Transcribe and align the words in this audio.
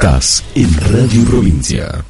Estás 0.00 0.44
en 0.54 0.72
Radio 0.92 1.24
Provincia. 1.24 2.04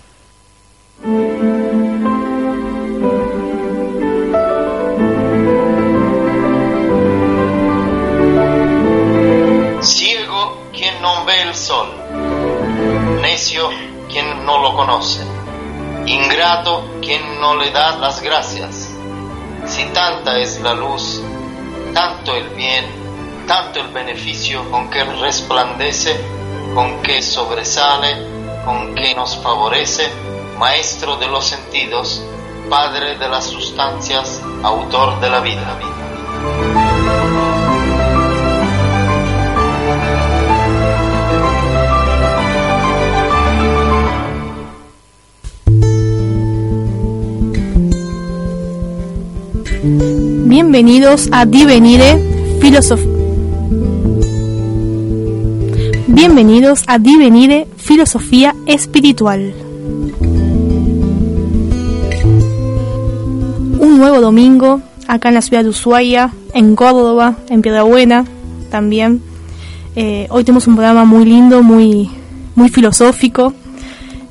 Ciego 9.80 10.68
quien 10.70 11.00
no 11.00 11.24
ve 11.24 11.40
el 11.40 11.54
sol, 11.54 11.88
necio 13.22 13.70
quien 14.12 14.44
no 14.44 14.60
lo 14.60 14.76
conoce, 14.76 15.22
ingrato 16.04 16.98
quien 17.00 17.40
no 17.40 17.56
le 17.56 17.70
da 17.70 17.96
las 17.96 18.20
gracias. 18.20 18.90
Si 19.66 19.82
tanta 19.94 20.38
es 20.38 20.60
la 20.60 20.74
luz, 20.74 21.22
tanto 21.94 22.36
el 22.36 22.50
bien, 22.50 22.84
tanto 23.46 23.80
el 23.80 23.88
beneficio 23.88 24.70
con 24.70 24.90
que 24.90 25.02
resplandece, 25.04 26.37
con 26.78 27.02
que 27.02 27.20
sobresale, 27.22 28.14
con 28.64 28.94
que 28.94 29.12
nos 29.12 29.36
favorece, 29.38 30.04
Maestro 30.60 31.16
de 31.16 31.26
los 31.26 31.44
sentidos, 31.44 32.22
Padre 32.70 33.18
de 33.18 33.28
las 33.28 33.46
sustancias, 33.46 34.40
Autor 34.62 35.18
de 35.18 35.28
la 35.28 35.40
vida. 35.40 35.76
Bienvenidos 50.46 51.28
a 51.32 51.44
Divenire 51.44 52.20
Filosofía. 52.60 53.17
Bienvenidos 56.18 56.82
a 56.88 56.98
Divenire 56.98 57.68
Filosofía 57.76 58.52
Espiritual. 58.66 59.54
Un 63.78 63.98
nuevo 63.98 64.20
domingo 64.20 64.82
acá 65.06 65.28
en 65.28 65.36
la 65.36 65.42
ciudad 65.42 65.62
de 65.62 65.68
Ushuaia, 65.68 66.32
en 66.54 66.74
Córdoba, 66.74 67.36
en 67.48 67.62
Piedrabuena 67.62 68.24
también. 68.68 69.22
Eh, 69.94 70.26
hoy 70.30 70.42
tenemos 70.42 70.66
un 70.66 70.74
programa 70.74 71.04
muy 71.04 71.24
lindo, 71.24 71.62
muy, 71.62 72.10
muy 72.56 72.68
filosófico. 72.68 73.54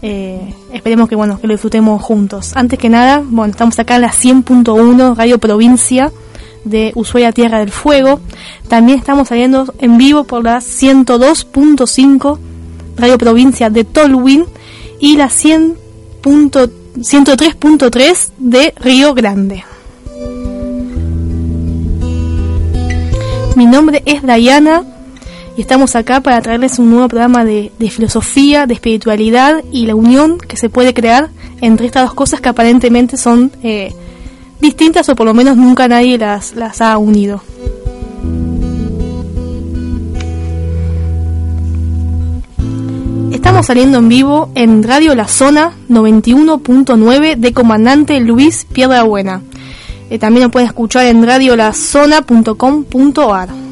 Eh, 0.01 0.53
esperemos 0.73 1.07
que 1.07 1.15
bueno 1.15 1.39
que 1.39 1.47
lo 1.47 1.53
disfrutemos 1.53 2.01
juntos. 2.01 2.51
Antes 2.57 2.77
que 2.79 2.89
nada, 2.89 3.23
bueno, 3.25 3.51
estamos 3.51 3.79
acá 3.79 3.95
en 3.95 4.01
la 4.01 4.11
100.1 4.11 5.15
Radio 5.15 5.37
Provincia 5.37 6.11
de 6.69 6.91
Ushuaia 6.95 7.31
Tierra 7.31 7.59
del 7.59 7.71
Fuego. 7.71 8.19
También 8.67 8.99
estamos 8.99 9.29
saliendo 9.29 9.73
en 9.79 9.97
vivo 9.97 10.25
por 10.25 10.43
la 10.43 10.57
102.5 10.57 12.39
Radio 12.97 13.17
Provincia 13.17 13.69
de 13.69 13.83
Tolwyn 13.83 14.45
y 14.99 15.17
la 15.17 15.29
103.3 15.29 18.29
de 18.37 18.73
Río 18.79 19.13
Grande. 19.13 19.65
Mi 23.55 23.65
nombre 23.65 24.03
es 24.05 24.21
Dayana 24.21 24.83
y 25.57 25.61
estamos 25.61 25.95
acá 25.95 26.21
para 26.21 26.39
traerles 26.41 26.77
un 26.77 26.91
nuevo 26.91 27.07
programa 27.07 27.43
de, 27.43 27.71
filosofía, 27.89 28.67
de 28.67 28.75
espiritualidad 28.75 29.63
y 29.71 29.87
la 29.87 29.95
unión 29.95 30.37
que 30.37 30.57
se 30.57 30.69
puede 30.69 30.93
crear 30.93 31.29
entre 31.61 31.87
estas 31.87 32.03
dos 32.03 32.13
cosas 32.13 32.39
que 32.39 32.49
aparentemente 32.49 33.17
son 33.17 33.51
eh, 33.63 33.91
distintas 34.59 35.07
o 35.09 35.15
por 35.15 35.25
lo 35.25 35.33
menos 35.33 35.57
nunca 35.57 35.87
nadie 35.87 36.17
las, 36.17 36.53
las 36.55 36.81
ha 36.81 36.97
unido. 36.97 37.41
Estamos 43.31 43.65
saliendo 43.65 43.97
en 43.99 44.09
vivo 44.09 44.49
en 44.55 44.83
Radio 44.83 45.15
La 45.15 45.27
Zona 45.27 45.71
91.9 45.89 47.37
de 47.37 47.53
Comandante 47.53 48.19
Luis 48.19 48.67
Piedrabuena. 48.71 49.41
Eh, 50.09 50.19
también 50.19 50.45
lo 50.45 50.51
pueden 50.51 50.67
escuchar 50.67 51.05
en 51.05 51.25
radiolazona.com.ar. 51.25 53.66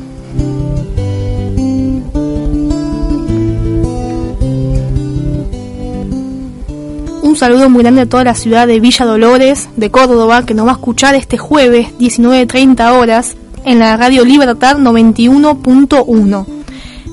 Un 7.36 7.40
saludo 7.40 7.70
muy 7.70 7.84
grande 7.84 8.00
a 8.00 8.06
toda 8.06 8.24
la 8.24 8.34
ciudad 8.34 8.66
de 8.66 8.80
Villa 8.80 9.06
Dolores, 9.06 9.68
de 9.76 9.92
Córdoba, 9.92 10.46
que 10.46 10.54
nos 10.54 10.68
va 10.68 10.72
a 10.72 10.76
escuchar 10.76 11.16
este 11.16 11.38
jueves 11.38 11.90
19.30 12.00 12.98
horas 12.98 13.36
en 13.66 13.80
la 13.80 13.98
Radio 13.98 14.24
Libertad 14.24 14.78
91.1. 14.78 16.46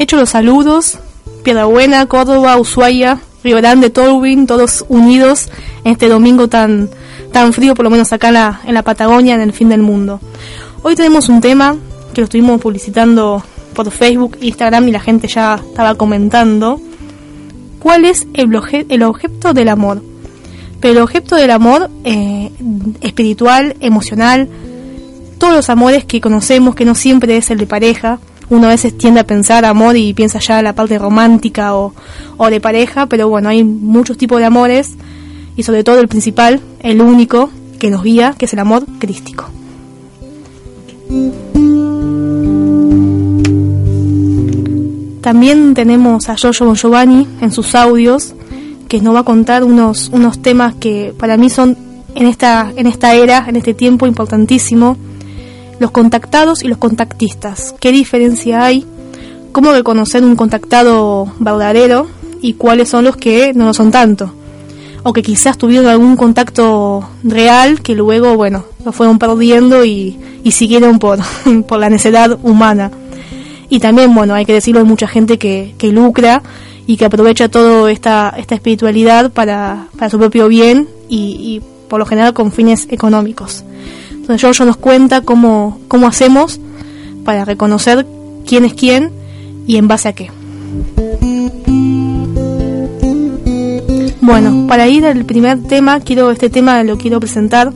Hecho 0.00 0.16
los 0.16 0.30
saludos, 0.30 0.98
Piedrabuena, 1.44 2.06
Córdoba, 2.06 2.56
Ushuaia, 2.56 3.20
Río 3.44 3.58
Grande, 3.58 3.90
Tolwyn, 3.90 4.48
todos 4.48 4.84
unidos 4.88 5.48
en 5.84 5.92
este 5.92 6.08
domingo 6.08 6.48
tan, 6.48 6.90
tan 7.32 7.52
frío, 7.52 7.76
por 7.76 7.84
lo 7.84 7.90
menos 7.90 8.12
acá 8.12 8.28
en 8.28 8.34
la, 8.34 8.60
en 8.66 8.74
la 8.74 8.82
Patagonia, 8.82 9.36
en 9.36 9.42
el 9.42 9.52
fin 9.52 9.68
del 9.68 9.82
mundo. 9.82 10.18
Hoy 10.82 10.96
tenemos 10.96 11.28
un 11.28 11.40
tema 11.40 11.76
que 12.12 12.20
lo 12.20 12.24
estuvimos 12.24 12.60
publicitando 12.60 13.44
por 13.74 13.88
Facebook, 13.92 14.38
Instagram 14.40 14.88
y 14.88 14.90
la 14.90 14.98
gente 14.98 15.28
ya 15.28 15.54
estaba 15.54 15.94
comentando. 15.94 16.80
¿Cuál 17.78 18.04
es 18.04 18.26
el, 18.34 18.50
el 18.88 19.02
objeto 19.02 19.54
del 19.54 19.68
amor? 19.68 20.02
Pero 20.80 20.92
el 20.94 21.02
objeto 21.02 21.36
del 21.36 21.50
amor 21.50 21.90
eh, 22.04 22.50
espiritual, 23.00 23.76
emocional, 23.80 24.48
todos 25.38 25.54
los 25.54 25.70
amores 25.70 26.04
que 26.04 26.20
conocemos, 26.20 26.74
que 26.74 26.84
no 26.84 26.94
siempre 26.94 27.36
es 27.36 27.50
el 27.50 27.58
de 27.58 27.66
pareja, 27.66 28.18
uno 28.50 28.66
a 28.66 28.70
veces 28.70 28.96
tiende 28.96 29.20
a 29.20 29.26
pensar 29.26 29.64
amor 29.64 29.96
y 29.96 30.14
piensa 30.14 30.38
ya 30.38 30.62
la 30.62 30.74
parte 30.74 30.98
romántica 30.98 31.76
o, 31.76 31.94
o 32.36 32.50
de 32.50 32.60
pareja, 32.60 33.06
pero 33.06 33.28
bueno, 33.28 33.48
hay 33.48 33.62
muchos 33.64 34.16
tipos 34.16 34.38
de 34.38 34.46
amores 34.46 34.94
y 35.56 35.62
sobre 35.64 35.84
todo 35.84 36.00
el 36.00 36.08
principal, 36.08 36.60
el 36.80 37.00
único 37.00 37.50
que 37.78 37.90
nos 37.90 38.02
guía, 38.02 38.34
que 38.38 38.46
es 38.46 38.52
el 38.52 38.60
amor 38.60 38.84
crístico. 38.98 39.50
También 45.28 45.74
tenemos 45.74 46.30
a 46.30 46.36
Giorgio 46.36 46.74
Giovanni 46.74 47.28
en 47.42 47.52
sus 47.52 47.74
audios, 47.74 48.32
que 48.88 49.02
nos 49.02 49.14
va 49.14 49.18
a 49.18 49.24
contar 49.24 49.62
unos, 49.62 50.08
unos 50.08 50.40
temas 50.40 50.74
que 50.74 51.12
para 51.18 51.36
mí 51.36 51.50
son 51.50 51.76
en 52.14 52.26
esta, 52.26 52.72
en 52.74 52.86
esta 52.86 53.14
era, 53.14 53.44
en 53.46 53.56
este 53.56 53.74
tiempo 53.74 54.06
importantísimo, 54.06 54.96
los 55.80 55.90
contactados 55.90 56.62
y 56.62 56.68
los 56.68 56.78
contactistas. 56.78 57.74
¿Qué 57.78 57.92
diferencia 57.92 58.64
hay? 58.64 58.86
¿Cómo 59.52 59.72
reconocer 59.72 60.24
un 60.24 60.34
contactado 60.34 61.30
verdadero 61.40 62.06
y 62.40 62.54
cuáles 62.54 62.88
son 62.88 63.04
los 63.04 63.18
que 63.18 63.52
no 63.52 63.66
lo 63.66 63.74
son 63.74 63.90
tanto? 63.90 64.32
O 65.02 65.12
que 65.12 65.20
quizás 65.20 65.58
tuvieron 65.58 65.88
algún 65.88 66.16
contacto 66.16 67.06
real 67.22 67.82
que 67.82 67.94
luego, 67.94 68.34
bueno, 68.34 68.64
lo 68.82 68.92
fueron 68.92 69.18
perdiendo 69.18 69.84
y, 69.84 70.18
y 70.42 70.52
siguieron 70.52 70.98
por, 70.98 71.18
por 71.68 71.80
la 71.80 71.90
necesidad 71.90 72.38
humana. 72.42 72.90
Y 73.70 73.80
también, 73.80 74.14
bueno, 74.14 74.34
hay 74.34 74.46
que 74.46 74.54
decirlo, 74.54 74.80
hay 74.80 74.86
mucha 74.86 75.06
gente 75.06 75.38
que, 75.38 75.74
que 75.78 75.92
lucra 75.92 76.42
y 76.88 76.96
que 76.96 77.04
aprovecha 77.04 77.50
toda 77.50 77.92
esta, 77.92 78.34
esta 78.38 78.54
espiritualidad 78.54 79.30
para, 79.30 79.88
para 79.98 80.10
su 80.10 80.18
propio 80.18 80.48
bien 80.48 80.88
y, 81.08 81.60
por 81.88 81.98
lo 81.98 82.06
general 82.06 82.32
con 82.32 82.50
fines 82.50 82.86
económicos. 82.90 83.62
Entonces 84.10 84.40
Giorgio 84.40 84.64
nos 84.64 84.78
cuenta 84.78 85.20
cómo, 85.20 85.78
cómo 85.88 86.06
hacemos 86.06 86.60
para 87.24 87.44
reconocer 87.44 88.06
quién 88.46 88.64
es 88.64 88.72
quién 88.72 89.10
y 89.66 89.76
en 89.76 89.86
base 89.86 90.08
a 90.08 90.12
qué. 90.14 90.30
Bueno, 94.22 94.66
para 94.66 94.88
ir 94.88 95.04
al 95.04 95.24
primer 95.26 95.62
tema, 95.62 96.00
quiero 96.00 96.30
este 96.30 96.48
tema 96.48 96.82
lo 96.84 96.96
quiero 96.96 97.20
presentar. 97.20 97.72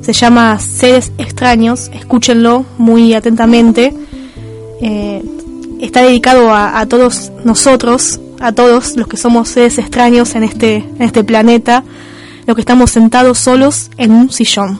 Se 0.00 0.14
llama 0.14 0.58
Seres 0.58 1.12
extraños. 1.18 1.90
Escúchenlo 1.92 2.64
muy 2.78 3.14
atentamente. 3.14 3.94
Eh, 4.86 5.22
está 5.80 6.02
dedicado 6.02 6.50
a, 6.50 6.78
a, 6.78 6.86
todos 6.86 7.32
nosotros, 7.42 8.20
a 8.38 8.52
todos 8.52 8.96
los 8.96 9.08
que 9.08 9.16
somos 9.16 9.48
seres 9.48 9.78
extraños 9.78 10.34
en 10.34 10.44
este, 10.44 10.76
en 10.76 11.02
este 11.02 11.24
planeta, 11.24 11.84
los 12.46 12.54
que 12.54 12.60
estamos 12.60 12.90
sentados 12.90 13.38
solos 13.38 13.90
en 13.96 14.12
un 14.12 14.30
sillón. 14.30 14.78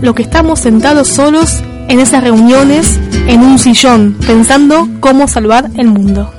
Los 0.00 0.14
que 0.14 0.22
estamos 0.22 0.60
sentados 0.60 1.08
solos 1.08 1.62
en 1.88 2.00
esas 2.00 2.22
reuniones 2.22 2.98
en 3.26 3.40
un 3.42 3.58
sillón, 3.58 4.16
pensando 4.26 4.88
cómo 5.00 5.28
salvar 5.28 5.70
el 5.76 5.88
mundo. 5.88 6.32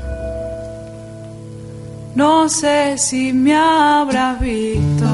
No 2.16 2.50
sé 2.50 2.98
si 2.98 3.32
me 3.32 3.56
habrás 3.56 4.40
visto 4.40 5.06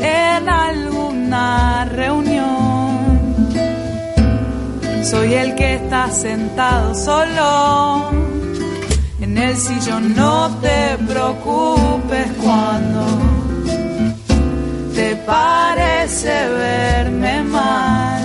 en 0.00 0.48
alguna 0.48 1.84
reunión. 1.86 2.46
Soy 5.02 5.34
el 5.34 5.54
que 5.54 5.74
está 5.76 6.10
sentado 6.10 6.94
solo 6.94 8.10
en 9.20 9.38
el 9.38 9.56
sillón. 9.56 10.14
No 10.14 10.50
te 10.60 10.96
preocupes 11.06 12.26
cuando 12.42 13.35
te 14.96 15.14
parece 15.16 16.48
verme 16.48 17.42
mal. 17.42 18.22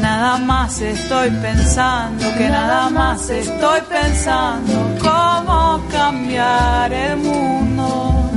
Nada 0.00 0.36
más 0.38 0.80
estoy 0.80 1.30
pensando, 1.30 2.24
que 2.36 2.48
nada 2.48 2.90
más 2.90 3.30
estoy 3.30 3.80
pensando 3.82 4.74
cómo 5.00 5.80
cambiar 5.92 6.92
el 6.92 7.16
mundo. 7.18 8.30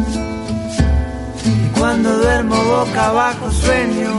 Y 1.44 1.80
cuando 1.80 2.18
duermo 2.20 2.56
boca 2.56 3.08
abajo 3.08 3.52
sueño. 3.52 4.14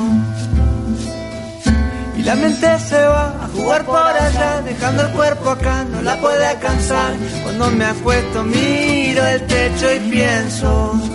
Y 2.17 2.23
la 2.25 2.35
mente 2.35 2.79
se 2.81 3.01
va 3.01 3.45
a 3.45 3.49
jugar 3.55 3.85
por 3.85 3.97
allá, 4.27 4.61
dejando 4.63 5.03
el 5.07 5.13
cuerpo 5.13 5.51
acá, 5.51 5.85
no 5.85 6.03
la 6.03 6.17
puede 6.17 6.45
alcanzar. 6.47 7.13
Cuando 7.45 7.71
me 7.71 7.85
acuesto 7.85 8.43
miro 8.43 9.25
el 9.25 9.47
techo 9.47 9.87
y 9.95 10.01
pienso 10.11 11.12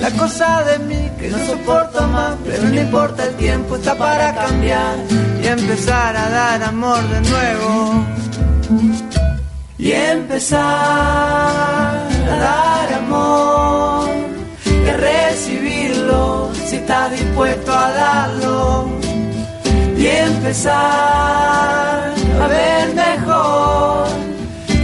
la 0.00 0.10
cosa 0.12 0.62
de 0.64 0.78
mí 0.80 1.10
que 1.18 1.28
no 1.28 1.38
soporto 1.46 2.06
más, 2.08 2.36
pero 2.44 2.62
no 2.64 2.80
importa 2.80 3.24
el 3.24 3.34
tiempo, 3.34 3.76
está 3.76 3.96
para 3.96 4.34
cambiar 4.34 4.96
y 5.42 5.46
empezar 5.46 6.16
a 6.16 6.28
dar 6.28 6.62
amor 6.62 7.02
de 7.08 7.20
nuevo. 7.28 8.04
Y 9.78 9.92
empezar 9.92 10.60
a 10.60 12.36
dar 12.40 12.92
amor 12.94 14.08
y 14.66 14.90
recibirlo 14.90 16.50
si 16.66 16.76
estás 16.76 17.10
dispuesto 17.12 17.72
a 17.72 17.90
darlo. 17.90 18.88
Y 19.96 20.06
empezar 20.06 20.74
a 22.42 22.46
ver 22.48 22.94
mejor 22.94 24.08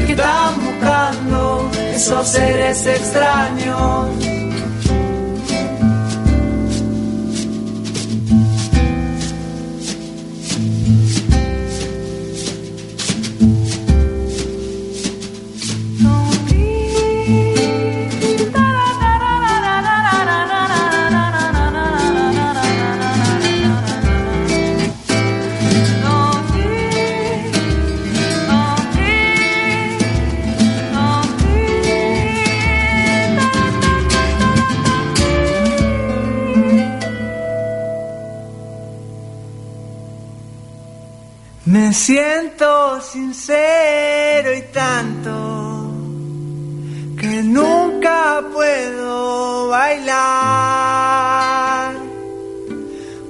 que 0.07 0.13
están 0.13 0.65
buscando 0.65 1.71
esos 1.95 2.29
seres 2.29 2.87
extraños 2.87 4.34
Me 41.67 41.95
siento 41.95 43.01
sincero 43.01 44.55
y 44.55 44.61
tanto 44.71 45.91
que 47.19 47.43
nunca 47.43 48.45
puedo 48.53 49.69
bailar 49.69 50.05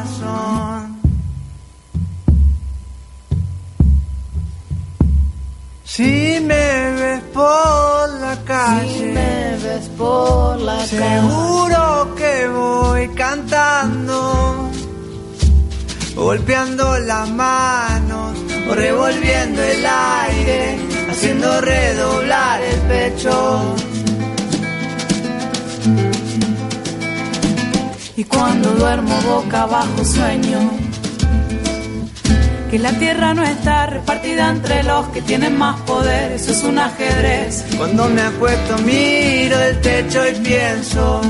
Si 5.84 6.40
me 6.42 6.92
ves 6.94 7.22
por 7.32 8.10
la 8.22 8.42
calle, 8.44 8.92
si 8.92 9.06
me 9.06 9.58
ves 9.58 9.88
por 9.90 10.60
la 10.62 10.84
seguro 10.88 11.53
voy 12.48 13.10
cantando, 13.10 14.70
golpeando 16.16 16.98
las 17.00 17.30
manos 17.30 18.38
o 18.70 18.74
revolviendo 18.74 19.62
el 19.62 19.86
aire, 19.86 20.78
haciendo 21.10 21.62
redoblar 21.62 22.62
el 22.62 22.80
pecho. 22.82 23.76
Y 28.16 28.24
cuando 28.26 28.70
duermo 28.72 29.20
boca 29.22 29.64
abajo 29.64 30.06
sueño 30.06 30.72
que 32.74 32.80
la 32.80 32.92
tierra 32.94 33.36
no 33.36 33.44
está 33.44 33.86
repartida 33.86 34.50
entre 34.50 34.82
los 34.82 35.08
que 35.10 35.22
tienen 35.22 35.58
más 35.58 35.80
poder, 35.82 36.32
eso 36.32 36.52
es 36.54 36.64
un 36.64 36.80
ajedrez. 36.80 37.64
Cuando 37.78 38.10
me 38.10 38.22
acuesto 38.22 38.78
miro 38.80 39.60
el 39.60 39.80
techo 39.82 40.28
y 40.28 40.34
pienso 40.40 41.22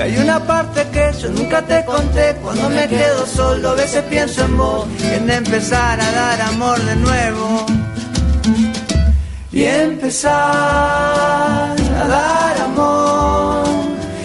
que 0.00 0.04
hay 0.04 0.16
una 0.16 0.40
parte 0.40 0.86
que 0.92 1.12
yo 1.20 1.28
nunca 1.28 1.60
te 1.62 1.84
conté. 1.84 2.34
Cuando 2.42 2.70
me 2.70 2.88
quedo 2.88 3.26
solo 3.26 3.70
a 3.70 3.74
veces 3.74 4.02
pienso 4.04 4.44
en 4.44 4.56
vos, 4.56 4.88
en 5.02 5.30
empezar 5.30 6.00
a 6.00 6.10
dar 6.12 6.40
amor 6.40 6.80
de 6.80 6.96
nuevo. 6.96 7.66
Y 9.52 9.64
empezar 9.64 10.32
a 10.32 12.06
dar 12.08 12.60
amor. 12.62 13.64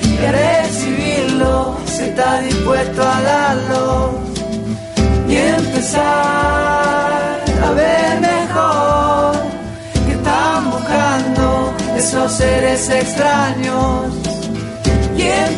Y 0.03 0.25
a 0.25 0.32
recibirlo 0.32 1.77
si 1.86 2.03
estás 2.03 2.44
dispuesto 2.46 3.01
a 3.01 3.22
darlo. 3.22 4.20
Y 5.27 5.36
empezar 5.36 6.03
a 7.63 7.72
ver 7.72 8.22
mejor. 8.22 9.36
Que 10.05 10.13
están 10.13 10.72
buscando 10.72 11.74
esos 11.98 12.32
seres 12.32 12.89
extraños 12.89 14.25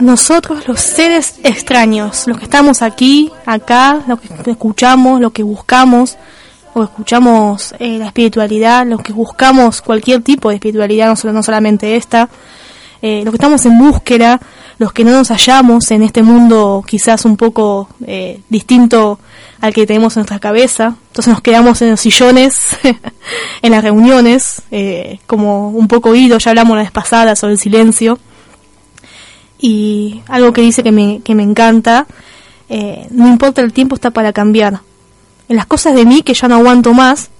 Nosotros 0.00 0.66
los 0.66 0.80
seres 0.80 1.34
extraños, 1.44 2.26
los 2.26 2.38
que 2.38 2.44
estamos 2.44 2.82
aquí, 2.82 3.30
acá, 3.46 4.02
lo 4.06 4.18
que 4.18 4.50
escuchamos, 4.50 5.20
lo 5.20 5.30
que 5.30 5.42
buscamos, 5.42 6.16
o 6.72 6.84
escuchamos 6.84 7.74
eh, 7.78 7.98
la 7.98 8.06
espiritualidad, 8.06 8.86
los 8.86 9.02
que 9.02 9.12
buscamos 9.12 9.82
cualquier 9.82 10.22
tipo 10.22 10.48
de 10.48 10.56
espiritualidad, 10.56 11.18
no, 11.24 11.32
no 11.32 11.42
solamente 11.42 11.96
esta, 11.96 12.28
eh, 13.02 13.22
los 13.24 13.32
que 13.32 13.36
estamos 13.36 13.64
en 13.64 13.78
búsqueda, 13.78 14.40
los 14.78 14.92
que 14.92 15.04
no 15.04 15.12
nos 15.12 15.28
hallamos 15.28 15.90
en 15.90 16.02
este 16.02 16.22
mundo 16.22 16.84
quizás 16.86 17.24
un 17.24 17.36
poco 17.36 17.88
eh, 18.06 18.40
distinto 18.48 19.18
al 19.60 19.72
que 19.72 19.86
tenemos 19.86 20.16
en 20.16 20.20
nuestra 20.20 20.38
cabeza. 20.38 20.96
Entonces 21.08 21.32
nos 21.32 21.40
quedamos 21.40 21.80
en 21.80 21.90
los 21.90 22.00
sillones, 22.00 22.76
en 23.62 23.72
las 23.72 23.82
reuniones, 23.82 24.62
eh, 24.70 25.18
como 25.26 25.70
un 25.70 25.88
poco 25.88 26.10
oído, 26.10 26.38
ya 26.38 26.50
hablamos 26.50 26.76
la 26.76 26.82
vez 26.82 26.92
pasada 26.92 27.36
sobre 27.36 27.54
el 27.54 27.58
silencio. 27.58 28.18
Y 29.60 30.22
algo 30.28 30.52
que 30.52 30.62
dice 30.62 30.82
que 30.82 30.92
me, 30.92 31.20
que 31.22 31.34
me 31.34 31.42
encanta, 31.42 32.06
eh, 32.68 33.06
no 33.10 33.28
importa 33.28 33.60
el 33.60 33.72
tiempo, 33.72 33.94
está 33.94 34.10
para 34.10 34.32
cambiar. 34.32 34.80
En 35.48 35.56
las 35.56 35.66
cosas 35.66 35.94
de 35.94 36.04
mí 36.06 36.22
que 36.22 36.34
ya 36.34 36.48
no 36.48 36.56
aguanto 36.56 36.94
más, 36.94 37.30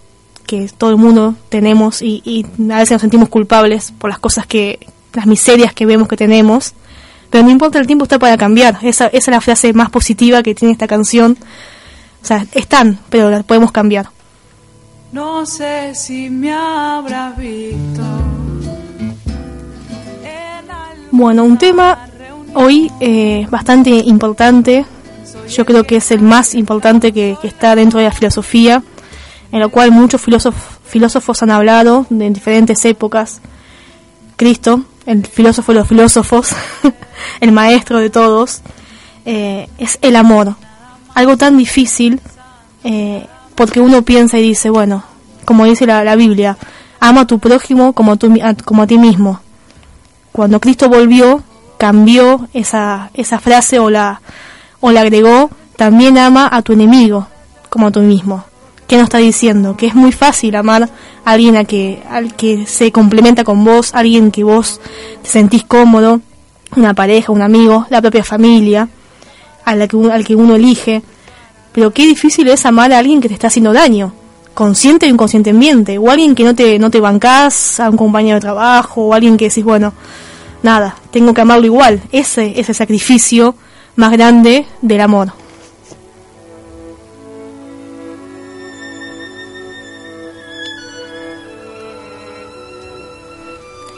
que 0.47 0.69
todo 0.77 0.91
el 0.91 0.97
mundo 0.97 1.37
tenemos 1.49 2.03
y, 2.03 2.23
y 2.25 2.45
a 2.73 2.79
veces 2.79 2.93
nos 2.93 3.01
sentimos 3.03 3.29
culpables 3.29 3.93
por 3.97 4.11
las 4.11 4.19
cosas 4.19 4.47
que, 4.47 4.81
las 5.13 5.27
miserias 5.27 5.73
que 5.75 5.87
vemos 5.87 6.09
que 6.09 6.17
tenemos, 6.17 6.75
pero 7.31 7.45
no 7.45 7.51
importa 7.51 7.79
el 7.79 7.87
tiempo, 7.87 8.05
está 8.05 8.19
para 8.19 8.37
cambiar. 8.37 8.79
Esa, 8.83 9.07
esa 9.07 9.17
es 9.17 9.29
la 9.29 9.41
frase 9.41 9.73
más 9.73 9.91
positiva 9.91 10.43
que 10.43 10.55
tiene 10.55 10.73
esta 10.73 10.89
canción. 10.89 11.39
O 12.23 12.27
sea, 12.27 12.45
están, 12.53 12.99
pero 13.09 13.31
las 13.31 13.45
podemos 13.45 13.71
cambiar. 13.71 14.11
No 15.13 15.47
sé 15.47 15.95
si 15.95 16.29
me 16.29 16.53
habrás 16.53 17.37
visto. 17.37 18.03
Bueno, 21.13 21.45
un 21.45 21.59
tema 21.59 22.10
hoy 22.55 22.91
eh, 23.01 23.47
bastante 23.51 23.91
importante, 23.91 24.85
yo 25.49 25.65
creo 25.65 25.85
que 25.85 25.97
es 25.97 26.11
el 26.11 26.23
más 26.23 26.55
importante 26.55 27.13
que, 27.13 27.37
que 27.41 27.49
está 27.49 27.75
dentro 27.75 27.99
de 27.99 28.07
la 28.07 28.13
filosofía, 28.13 28.83
en 29.53 29.61
lo 29.61 29.69
cual 29.71 29.91
muchos 29.91 30.21
filósofos, 30.21 31.43
han 31.43 31.51
hablado 31.51 32.07
en 32.11 32.33
diferentes 32.33 32.85
épocas. 32.85 33.41
Cristo, 34.37 34.85
el 35.07 35.27
filósofo 35.27 35.73
de 35.73 35.81
los 35.81 35.89
filósofos, 35.89 36.51
el 37.41 37.53
maestro 37.53 37.99
de 37.99 38.11
todos, 38.11 38.63
eh, 39.25 39.69
es 39.79 39.99
el 40.03 40.17
amor. 40.17 40.55
Algo 41.15 41.37
tan 41.37 41.57
difícil, 41.57 42.21
eh, 42.85 43.27
porque 43.55 43.81
uno 43.81 44.03
piensa 44.03 44.39
y 44.39 44.43
dice, 44.43 44.71
bueno, 44.71 45.05
como 45.45 45.65
dice 45.65 45.87
la, 45.87 46.05
la 46.05 46.17
Biblia, 46.17 46.57
ama 47.01 47.23
a 47.23 47.27
tu 47.27 47.39
prójimo 47.39 47.93
como, 47.93 48.17
tú, 48.17 48.33
a, 48.43 48.55
como 48.55 48.83
a 48.83 48.87
ti 48.87 48.99
mismo. 48.99 49.41
Cuando 50.33 50.61
Cristo 50.61 50.89
volvió, 50.89 51.43
cambió 51.81 52.47
esa, 52.53 53.11
esa 53.15 53.39
frase 53.39 53.79
o 53.79 53.89
la, 53.89 54.21
o 54.81 54.91
la 54.93 55.01
agregó, 55.01 55.49
también 55.77 56.19
ama 56.19 56.47
a 56.53 56.61
tu 56.61 56.75
enemigo 56.75 57.27
como 57.71 57.87
a 57.87 57.91
tú 57.91 58.01
mismo. 58.01 58.45
¿Qué 58.87 58.97
nos 58.97 59.05
está 59.05 59.17
diciendo? 59.17 59.79
Que 59.79 59.87
es 59.87 59.95
muy 59.95 60.13
fácil 60.13 60.57
amar 60.57 60.83
a 60.83 60.91
alguien 61.31 61.57
a 61.57 61.65
que, 61.65 62.03
al 62.11 62.35
que 62.37 62.67
se 62.67 62.93
complementa 62.93 63.45
con 63.45 63.65
vos, 63.65 63.95
alguien 63.95 64.31
que 64.31 64.45
vos 64.45 64.79
te 65.23 65.31
sentís 65.31 65.65
cómodo, 65.65 66.21
una 66.77 66.93
pareja, 66.93 67.33
un 67.33 67.41
amigo, 67.41 67.87
la 67.89 68.03
propia 68.03 68.25
familia, 68.25 68.91
a 69.65 69.75
la 69.75 69.89
que, 69.89 69.97
al 70.13 70.23
que 70.23 70.37
uno 70.37 70.57
elige. 70.57 71.01
Pero 71.73 71.93
qué 71.93 72.07
difícil 72.07 72.47
es 72.49 72.67
amar 72.67 72.93
a 72.93 72.99
alguien 72.99 73.23
que 73.23 73.29
te 73.29 73.35
está 73.35 73.47
haciendo 73.47 73.73
daño, 73.73 74.13
consciente 74.53 75.07
o 75.07 75.09
inconscientemente, 75.09 75.97
o 75.97 76.11
alguien 76.11 76.35
que 76.35 76.45
no 76.45 76.55
te, 76.55 76.79
no 76.79 76.91
te 76.91 77.01
bancás, 77.01 77.81
a 77.81 77.89
un 77.89 77.97
compañero 77.97 78.35
de 78.35 78.43
trabajo, 78.43 79.07
o 79.07 79.15
alguien 79.15 79.39
que 79.39 79.49
decís, 79.49 79.65
bueno, 79.65 79.95
nada, 80.63 80.97
tengo 81.11 81.35
que 81.35 81.41
amarlo 81.41 81.67
igual. 81.67 82.03
Ese 82.13 82.59
es 82.61 82.69
el 82.69 82.75
sacrificio 82.75 83.55
más 83.97 84.13
grande 84.13 84.67
del 84.83 85.01
amor. 85.01 85.33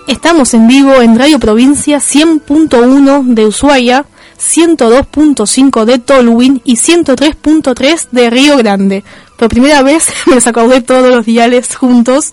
Estamos 0.07 0.53
en 0.55 0.69
vivo 0.69 1.01
en 1.01 1.19
Radio 1.19 1.39
Provincia 1.39 1.99
100.1 1.99 3.35
de 3.35 3.47
Ushuaia, 3.47 4.05
102.5 4.39 5.85
de 5.85 5.99
Tolwyn 5.99 6.61
y 6.65 6.77
103.3 6.77 8.09
de 8.11 8.31
Río 8.31 8.57
Grande. 8.57 9.05
Por 9.37 9.49
primera 9.49 9.83
vez 9.83 10.13
me 10.27 10.35
los 10.35 10.47
acordé 10.47 10.81
todos 10.81 11.13
los 11.15 11.25
diales 11.25 11.75
juntos. 11.75 12.33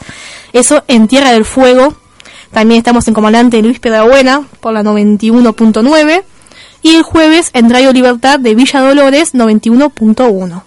Eso 0.53 0.83
en 0.88 1.07
Tierra 1.07 1.31
del 1.31 1.45
Fuego. 1.45 1.95
También 2.51 2.79
estamos 2.79 3.08
en 3.08 3.13
Comandante 3.13 3.62
Luis 3.62 3.79
Pedrabuena 3.79 4.44
por 4.60 4.74
la 4.74 4.84
91.9. 4.84 6.24
Y 6.82 6.96
el 6.96 7.03
jueves 7.03 7.50
en 7.53 7.70
Radio 7.70 7.91
Libertad 7.91 8.39
de 8.39 8.56
Villa 8.56 8.79
Dolores 8.79 9.34
91.1. 9.34 10.63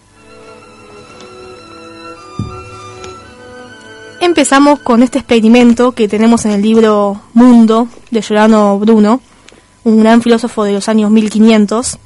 Empezamos 4.20 4.78
con 4.78 5.02
este 5.02 5.18
experimento 5.18 5.92
que 5.92 6.06
tenemos 6.06 6.44
en 6.44 6.52
el 6.52 6.62
libro 6.62 7.20
Mundo 7.34 7.88
de 8.12 8.22
Giordano 8.22 8.78
Bruno, 8.78 9.20
un 9.82 9.98
gran 9.98 10.22
filósofo 10.22 10.62
de 10.62 10.72
los 10.72 10.88
años 10.88 11.10
1500, 11.10 11.98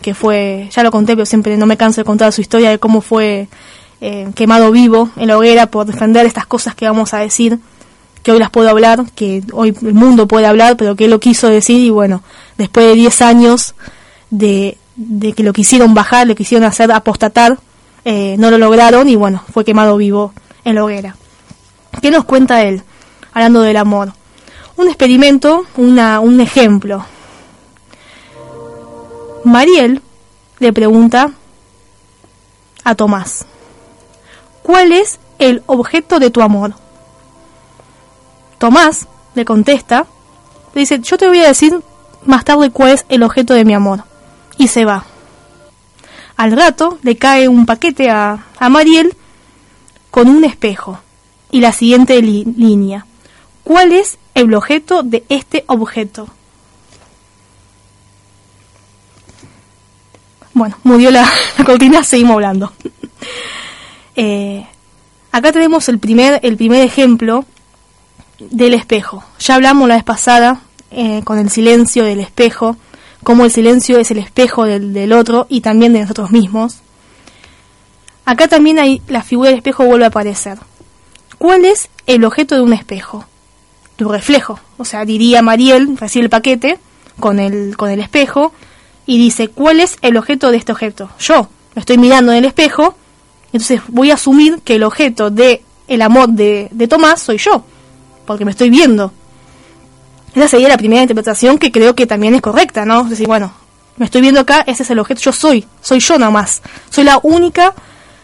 que 0.00 0.14
fue, 0.14 0.70
ya 0.72 0.82
lo 0.82 0.90
conté, 0.90 1.14
pero 1.14 1.26
siempre 1.26 1.58
no 1.58 1.66
me 1.66 1.76
canso 1.76 2.00
de 2.00 2.06
contar 2.06 2.32
su 2.32 2.40
historia 2.40 2.70
de 2.70 2.78
cómo 2.78 3.02
fue 3.02 3.48
eh, 4.00 4.30
quemado 4.34 4.70
vivo 4.72 5.10
en 5.16 5.28
la 5.28 5.36
hoguera 5.36 5.66
por 5.66 5.84
defender 5.84 6.24
estas 6.24 6.46
cosas 6.46 6.74
que 6.74 6.86
vamos 6.86 7.12
a 7.12 7.18
decir, 7.18 7.58
que 8.22 8.32
hoy 8.32 8.38
las 8.38 8.50
puedo 8.50 8.68
hablar, 8.68 9.04
que 9.14 9.42
hoy 9.52 9.76
el 9.82 9.94
mundo 9.94 10.28
puede 10.28 10.46
hablar, 10.46 10.76
pero 10.76 10.96
que 10.96 11.08
lo 11.08 11.20
quiso 11.20 11.48
decir 11.48 11.78
y 11.80 11.90
bueno, 11.90 12.22
después 12.56 12.86
de 12.86 12.94
10 12.94 13.22
años 13.22 13.74
de, 14.30 14.78
de 14.96 15.32
que 15.32 15.42
lo 15.42 15.52
quisieron 15.52 15.94
bajar, 15.94 16.26
lo 16.26 16.34
quisieron 16.34 16.66
hacer 16.66 16.92
apostatar, 16.92 17.58
eh, 18.04 18.36
no 18.38 18.50
lo 18.50 18.58
lograron 18.58 19.08
y 19.08 19.16
bueno, 19.16 19.42
fue 19.52 19.64
quemado 19.64 19.96
vivo 19.96 20.32
en 20.64 20.76
la 20.76 20.84
hoguera. 20.84 21.16
¿Qué 22.00 22.10
nos 22.10 22.24
cuenta 22.24 22.62
él? 22.62 22.82
Hablando 23.32 23.60
del 23.62 23.76
amor. 23.76 24.12
Un 24.76 24.88
experimento, 24.88 25.64
una, 25.76 26.20
un 26.20 26.40
ejemplo. 26.40 27.04
Mariel 29.44 30.00
le 30.58 30.72
pregunta 30.72 31.32
a 32.84 32.94
Tomás, 32.94 33.44
¿cuál 34.62 34.92
es 34.92 35.18
el 35.38 35.62
objeto 35.66 36.18
de 36.18 36.30
tu 36.30 36.40
amor? 36.40 36.74
Tomás 38.62 39.08
le 39.34 39.44
contesta, 39.44 40.06
le 40.72 40.82
dice, 40.82 41.00
yo 41.00 41.18
te 41.18 41.26
voy 41.26 41.40
a 41.40 41.48
decir 41.48 41.80
más 42.24 42.44
tarde 42.44 42.70
cuál 42.70 42.92
es 42.92 43.04
el 43.08 43.24
objeto 43.24 43.54
de 43.54 43.64
mi 43.64 43.74
amor. 43.74 44.04
Y 44.56 44.68
se 44.68 44.84
va. 44.84 45.04
Al 46.36 46.52
rato 46.52 46.96
le 47.02 47.16
cae 47.16 47.48
un 47.48 47.66
paquete 47.66 48.08
a, 48.08 48.46
a 48.60 48.68
Mariel 48.68 49.16
con 50.12 50.28
un 50.28 50.44
espejo 50.44 51.00
y 51.50 51.58
la 51.58 51.72
siguiente 51.72 52.22
línea. 52.22 53.04
¿Cuál 53.64 53.90
es 53.90 54.18
el 54.32 54.54
objeto 54.54 55.02
de 55.02 55.24
este 55.28 55.64
objeto? 55.66 56.28
Bueno, 60.54 60.78
murió 60.84 61.10
la, 61.10 61.28
la 61.58 61.64
cortina, 61.64 62.04
seguimos 62.04 62.34
hablando. 62.34 62.72
eh, 64.14 64.64
acá 65.32 65.50
tenemos 65.50 65.88
el 65.88 65.98
primer, 65.98 66.38
el 66.44 66.56
primer 66.56 66.84
ejemplo 66.84 67.44
del 68.50 68.74
espejo. 68.74 69.24
Ya 69.38 69.54
hablamos 69.54 69.88
la 69.88 69.96
vez 69.96 70.04
pasada 70.04 70.60
eh, 70.90 71.22
con 71.24 71.38
el 71.38 71.50
silencio 71.50 72.04
del 72.04 72.20
espejo, 72.20 72.76
cómo 73.22 73.44
el 73.44 73.50
silencio 73.50 73.98
es 73.98 74.10
el 74.10 74.18
espejo 74.18 74.64
del, 74.64 75.12
otro 75.12 75.46
y 75.48 75.60
también 75.60 75.92
de 75.92 76.00
nosotros 76.00 76.30
mismos. 76.30 76.78
Acá 78.24 78.48
también 78.48 78.78
hay 78.78 79.02
la 79.08 79.22
figura 79.22 79.48
del 79.48 79.58
espejo 79.58 79.84
vuelve 79.84 80.04
a 80.04 80.08
aparecer. 80.08 80.58
¿Cuál 81.38 81.64
es 81.64 81.88
el 82.06 82.24
objeto 82.24 82.54
de 82.54 82.60
un 82.60 82.72
espejo? 82.72 83.24
Tu 83.96 84.08
reflejo. 84.08 84.60
O 84.76 84.84
sea, 84.84 85.04
diría 85.04 85.42
Mariel, 85.42 85.96
recibe 85.96 86.24
el 86.24 86.30
paquete 86.30 86.78
con 87.18 87.40
el, 87.40 87.76
con 87.76 87.90
el 87.90 88.00
espejo 88.00 88.52
y 89.06 89.18
dice, 89.18 89.48
¿cuál 89.48 89.80
es 89.80 89.96
el 90.02 90.16
objeto 90.16 90.50
de 90.50 90.58
este 90.58 90.72
objeto? 90.72 91.10
Yo 91.18 91.48
lo 91.74 91.80
estoy 91.80 91.98
mirando 91.98 92.32
en 92.32 92.38
el 92.38 92.44
espejo, 92.44 92.94
entonces 93.46 93.80
voy 93.88 94.10
a 94.10 94.14
asumir 94.14 94.60
que 94.62 94.76
el 94.76 94.82
objeto 94.82 95.30
de 95.30 95.62
el 95.88 96.02
amor 96.02 96.28
de, 96.28 96.68
de 96.70 96.88
Tomás 96.88 97.20
soy 97.22 97.38
yo, 97.38 97.64
porque 98.26 98.44
me 98.44 98.50
estoy 98.50 98.70
viendo. 98.70 99.12
Esa 100.34 100.48
sería 100.48 100.68
la 100.68 100.78
primera 100.78 101.02
interpretación 101.02 101.58
que 101.58 101.70
creo 101.70 101.94
que 101.94 102.06
también 102.06 102.34
es 102.34 102.40
correcta, 102.40 102.84
¿no? 102.84 103.02
Es 103.02 103.10
decir, 103.10 103.26
bueno, 103.26 103.52
me 103.96 104.06
estoy 104.06 104.22
viendo 104.22 104.40
acá, 104.40 104.64
ese 104.66 104.82
es 104.82 104.90
el 104.90 104.98
objeto, 104.98 105.20
yo 105.20 105.32
soy, 105.32 105.66
soy 105.80 106.00
yo 106.00 106.18
nada 106.18 106.30
más. 106.30 106.62
Soy 106.90 107.04
la 107.04 107.20
única 107.22 107.74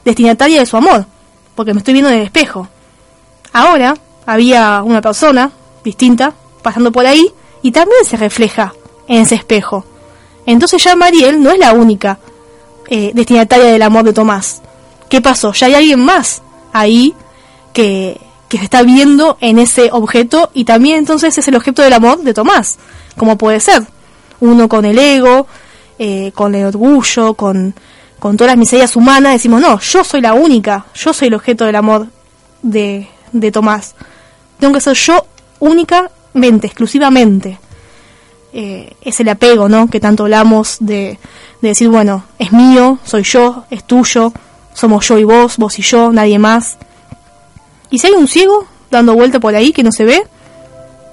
destinataria 0.04 0.60
de 0.60 0.66
su 0.66 0.76
amor, 0.76 1.06
porque 1.54 1.74
me 1.74 1.78
estoy 1.78 1.92
viendo 1.92 2.10
en 2.10 2.18
el 2.18 2.22
espejo. 2.22 2.68
Ahora 3.52 3.94
había 4.24 4.82
una 4.82 5.00
persona 5.00 5.50
distinta 5.84 6.32
pasando 6.62 6.92
por 6.92 7.06
ahí 7.06 7.32
y 7.62 7.72
también 7.72 8.04
se 8.04 8.16
refleja 8.16 8.72
en 9.06 9.22
ese 9.22 9.34
espejo. 9.34 9.84
Entonces 10.46 10.82
ya 10.82 10.96
Mariel 10.96 11.42
no 11.42 11.50
es 11.50 11.58
la 11.58 11.72
única 11.72 12.18
eh, 12.88 13.10
destinataria 13.14 13.66
del 13.66 13.82
amor 13.82 14.04
de 14.04 14.14
Tomás. 14.14 14.62
¿Qué 15.10 15.20
pasó? 15.20 15.52
Ya 15.52 15.66
hay 15.66 15.74
alguien 15.74 16.00
más 16.00 16.42
ahí 16.72 17.14
que, 17.72 18.20
que 18.48 18.58
se 18.58 18.64
está 18.64 18.82
viendo 18.82 19.36
en 19.40 19.58
ese 19.58 19.90
objeto 19.92 20.50
y 20.54 20.64
también 20.64 20.96
entonces 20.96 21.36
es 21.36 21.46
el 21.48 21.54
objeto 21.54 21.82
del 21.82 21.92
amor 21.92 22.22
de 22.22 22.34
Tomás. 22.34 22.78
¿Cómo 23.16 23.36
puede 23.36 23.60
ser? 23.60 23.86
Uno 24.40 24.68
con 24.68 24.84
el 24.84 24.98
ego, 24.98 25.46
eh, 25.98 26.32
con 26.34 26.54
el 26.54 26.66
orgullo, 26.66 27.34
con, 27.34 27.74
con 28.18 28.36
todas 28.36 28.52
las 28.52 28.58
miserias 28.58 28.96
humanas, 28.96 29.34
decimos, 29.34 29.60
no, 29.60 29.78
yo 29.80 30.04
soy 30.04 30.20
la 30.20 30.34
única, 30.34 30.86
yo 30.94 31.12
soy 31.12 31.28
el 31.28 31.34
objeto 31.34 31.64
del 31.64 31.76
amor 31.76 32.06
de, 32.62 33.08
de 33.32 33.52
Tomás. 33.52 33.94
Tengo 34.58 34.74
que 34.74 34.80
ser 34.80 34.94
yo 34.94 35.26
únicamente, 35.60 36.66
exclusivamente. 36.66 37.58
Eh, 38.52 38.94
es 39.02 39.20
el 39.20 39.28
apego, 39.28 39.68
¿no? 39.68 39.88
Que 39.88 40.00
tanto 40.00 40.22
hablamos 40.24 40.78
de, 40.80 41.18
de 41.60 41.68
decir, 41.68 41.88
bueno, 41.88 42.24
es 42.38 42.52
mío, 42.52 42.98
soy 43.04 43.22
yo, 43.22 43.64
es 43.70 43.84
tuyo, 43.84 44.32
somos 44.72 45.06
yo 45.06 45.18
y 45.18 45.24
vos, 45.24 45.58
vos 45.58 45.78
y 45.78 45.82
yo, 45.82 46.12
nadie 46.12 46.38
más. 46.38 46.78
Y 47.90 47.98
si 47.98 48.08
hay 48.08 48.12
un 48.14 48.28
ciego 48.28 48.66
dando 48.90 49.14
vuelta 49.14 49.40
por 49.40 49.54
ahí 49.54 49.72
que 49.72 49.82
no 49.82 49.92
se 49.92 50.04
ve, 50.04 50.26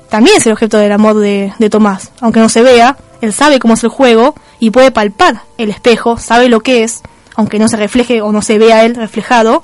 también 0.10 0.38
es 0.38 0.46
el 0.46 0.54
objeto 0.54 0.78
del 0.78 0.92
amor 0.92 1.20
de, 1.20 1.54
de 1.58 1.70
Tomás. 1.70 2.12
Aunque 2.22 2.40
no 2.40 2.50
se 2.50 2.62
vea, 2.62 2.98
él 3.22 3.34
sabe 3.34 3.60
cómo 3.60 3.74
es 3.74 3.84
el 3.84 3.90
juego 3.90 4.36
y 4.60 4.72
puede 4.72 4.92
palpar 4.92 5.42
el 5.58 5.70
espejo, 5.70 6.18
sabe 6.18 6.50
lo 6.50 6.62
que 6.62 6.84
es, 6.84 7.02
aunque 7.36 7.60
no 7.60 7.68
se 7.68 7.78
refleje 7.78 8.22
o 8.22 8.32
no 8.32 8.42
se 8.42 8.58
vea 8.58 8.86
él 8.86 8.96
reflejado, 8.96 9.62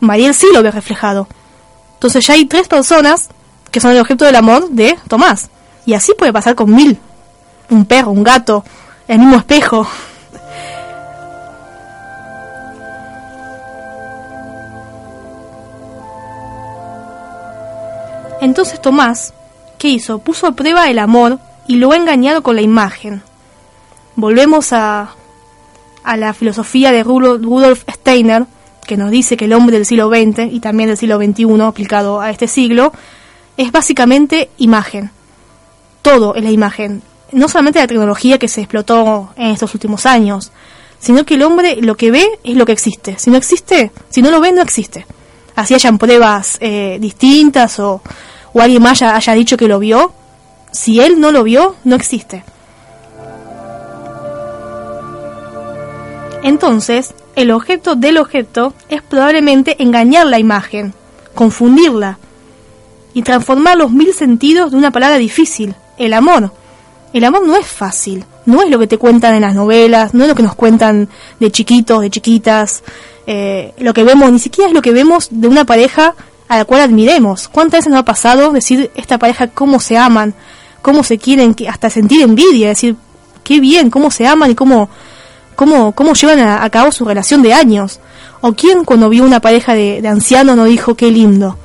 Mariel 0.00 0.34
sí 0.34 0.46
lo 0.52 0.62
ve 0.62 0.70
reflejado. 0.70 1.28
Entonces 1.94 2.26
ya 2.26 2.34
hay 2.34 2.46
tres 2.46 2.68
personas 2.68 3.28
que 3.70 3.80
son 3.80 3.92
el 3.92 4.00
objeto 4.00 4.24
del 4.24 4.36
amor 4.36 4.70
de 4.70 4.98
Tomás. 5.08 5.50
Y 5.86 5.94
así 5.94 6.12
puede 6.16 6.32
pasar 6.32 6.54
con 6.54 6.74
mil. 6.74 6.98
Un 7.68 7.84
perro, 7.84 8.10
un 8.10 8.22
gato, 8.22 8.64
el 9.06 9.18
mismo 9.18 9.36
espejo. 9.36 9.86
Entonces 18.40 18.80
Tomás, 18.80 19.34
¿qué 19.78 19.88
hizo? 19.88 20.18
Puso 20.18 20.46
a 20.46 20.52
prueba 20.52 20.88
el 20.88 20.98
amor 20.98 21.38
y 21.66 21.76
lo 21.76 21.92
ha 21.92 21.96
engañado 21.96 22.42
con 22.42 22.56
la 22.56 22.62
imagen. 22.62 23.22
Volvemos 24.16 24.72
a, 24.72 25.14
a 26.02 26.16
la 26.16 26.32
filosofía 26.32 26.90
de 26.90 27.04
Rudolf 27.04 27.84
Steiner, 27.88 28.46
que 28.86 28.96
nos 28.96 29.10
dice 29.10 29.36
que 29.36 29.44
el 29.44 29.52
hombre 29.52 29.76
del 29.76 29.86
siglo 29.86 30.08
XX 30.08 30.52
y 30.52 30.60
también 30.60 30.88
del 30.88 30.96
siglo 30.96 31.18
XXI 31.18 31.60
aplicado 31.62 32.20
a 32.20 32.30
este 32.30 32.48
siglo 32.48 32.92
es 33.56 33.72
básicamente 33.72 34.48
imagen. 34.56 35.10
Todo 36.02 36.34
es 36.34 36.42
la 36.42 36.50
imagen. 36.50 37.02
No 37.32 37.48
solamente 37.48 37.78
la 37.78 37.86
tecnología 37.86 38.38
que 38.38 38.48
se 38.48 38.62
explotó 38.62 39.32
en 39.36 39.48
estos 39.48 39.74
últimos 39.74 40.06
años, 40.06 40.50
sino 40.98 41.24
que 41.24 41.34
el 41.34 41.42
hombre 41.42 41.76
lo 41.80 41.96
que 41.96 42.10
ve 42.10 42.26
es 42.42 42.56
lo 42.56 42.64
que 42.64 42.72
existe. 42.72 43.18
Si 43.18 43.30
no 43.30 43.36
existe, 43.36 43.92
si 44.08 44.22
no 44.22 44.30
lo 44.30 44.40
ve, 44.40 44.50
no 44.50 44.62
existe. 44.62 45.06
Así 45.54 45.74
hayan 45.74 45.98
pruebas 45.98 46.56
eh, 46.60 46.98
distintas 47.00 47.78
o, 47.78 48.02
o 48.52 48.60
alguien 48.60 48.82
más 48.82 49.02
haya 49.02 49.32
dicho 49.34 49.56
que 49.56 49.68
lo 49.68 49.78
vio, 49.78 50.12
si 50.72 51.00
él 51.00 51.20
no 51.20 51.32
lo 51.32 51.42
vio, 51.42 51.76
no 51.84 51.96
existe. 51.96 52.44
Entonces, 56.42 57.14
el 57.36 57.50
objeto 57.50 57.96
del 57.96 58.18
objeto 58.18 58.72
es 58.88 59.02
probablemente 59.02 59.82
engañar 59.82 60.26
la 60.26 60.38
imagen, 60.38 60.94
confundirla 61.34 62.18
y 63.12 63.22
transformar 63.22 63.76
los 63.76 63.90
mil 63.90 64.14
sentidos 64.14 64.70
de 64.70 64.76
una 64.76 64.90
palabra 64.90 65.18
difícil, 65.18 65.74
el 65.98 66.12
amor. 66.12 66.52
El 67.12 67.24
amor 67.24 67.44
no 67.46 67.56
es 67.56 67.66
fácil, 67.66 68.24
no 68.46 68.62
es 68.62 68.70
lo 68.70 68.78
que 68.78 68.86
te 68.86 68.96
cuentan 68.96 69.34
en 69.34 69.42
las 69.42 69.54
novelas, 69.54 70.14
no 70.14 70.22
es 70.24 70.28
lo 70.28 70.34
que 70.34 70.44
nos 70.44 70.54
cuentan 70.54 71.08
de 71.40 71.50
chiquitos, 71.50 72.00
de 72.00 72.10
chiquitas, 72.10 72.84
eh, 73.26 73.74
lo 73.78 73.92
que 73.92 74.04
vemos, 74.04 74.30
ni 74.30 74.38
siquiera 74.38 74.68
es 74.68 74.74
lo 74.74 74.80
que 74.80 74.92
vemos 74.92 75.28
de 75.30 75.48
una 75.48 75.64
pareja 75.64 76.14
a 76.50 76.56
la 76.56 76.64
cual 76.64 76.80
admiremos. 76.80 77.46
¿Cuántas 77.46 77.78
veces 77.78 77.92
nos 77.92 78.00
ha 78.00 78.04
pasado 78.04 78.50
decir 78.50 78.90
esta 78.96 79.18
pareja 79.18 79.46
cómo 79.46 79.78
se 79.78 79.96
aman, 79.96 80.34
cómo 80.82 81.04
se 81.04 81.16
quieren, 81.16 81.54
hasta 81.68 81.88
sentir 81.90 82.22
envidia, 82.22 82.70
decir 82.70 82.96
qué 83.44 83.60
bien, 83.60 83.88
cómo 83.88 84.10
se 84.10 84.26
aman 84.26 84.50
y 84.50 84.54
cómo 84.56 84.90
cómo, 85.54 85.92
cómo 85.92 86.14
llevan 86.14 86.40
a, 86.40 86.68
cabo 86.68 86.90
su 86.90 87.04
relación 87.04 87.42
de 87.42 87.54
años. 87.54 88.00
O 88.40 88.54
quién 88.54 88.84
cuando 88.84 89.08
vio 89.08 89.22
una 89.22 89.38
pareja 89.38 89.74
de, 89.74 90.02
ancianos 90.08 90.56
no 90.56 90.64
dijo 90.64 90.96
qué 90.96 91.12
lindo, 91.12 91.56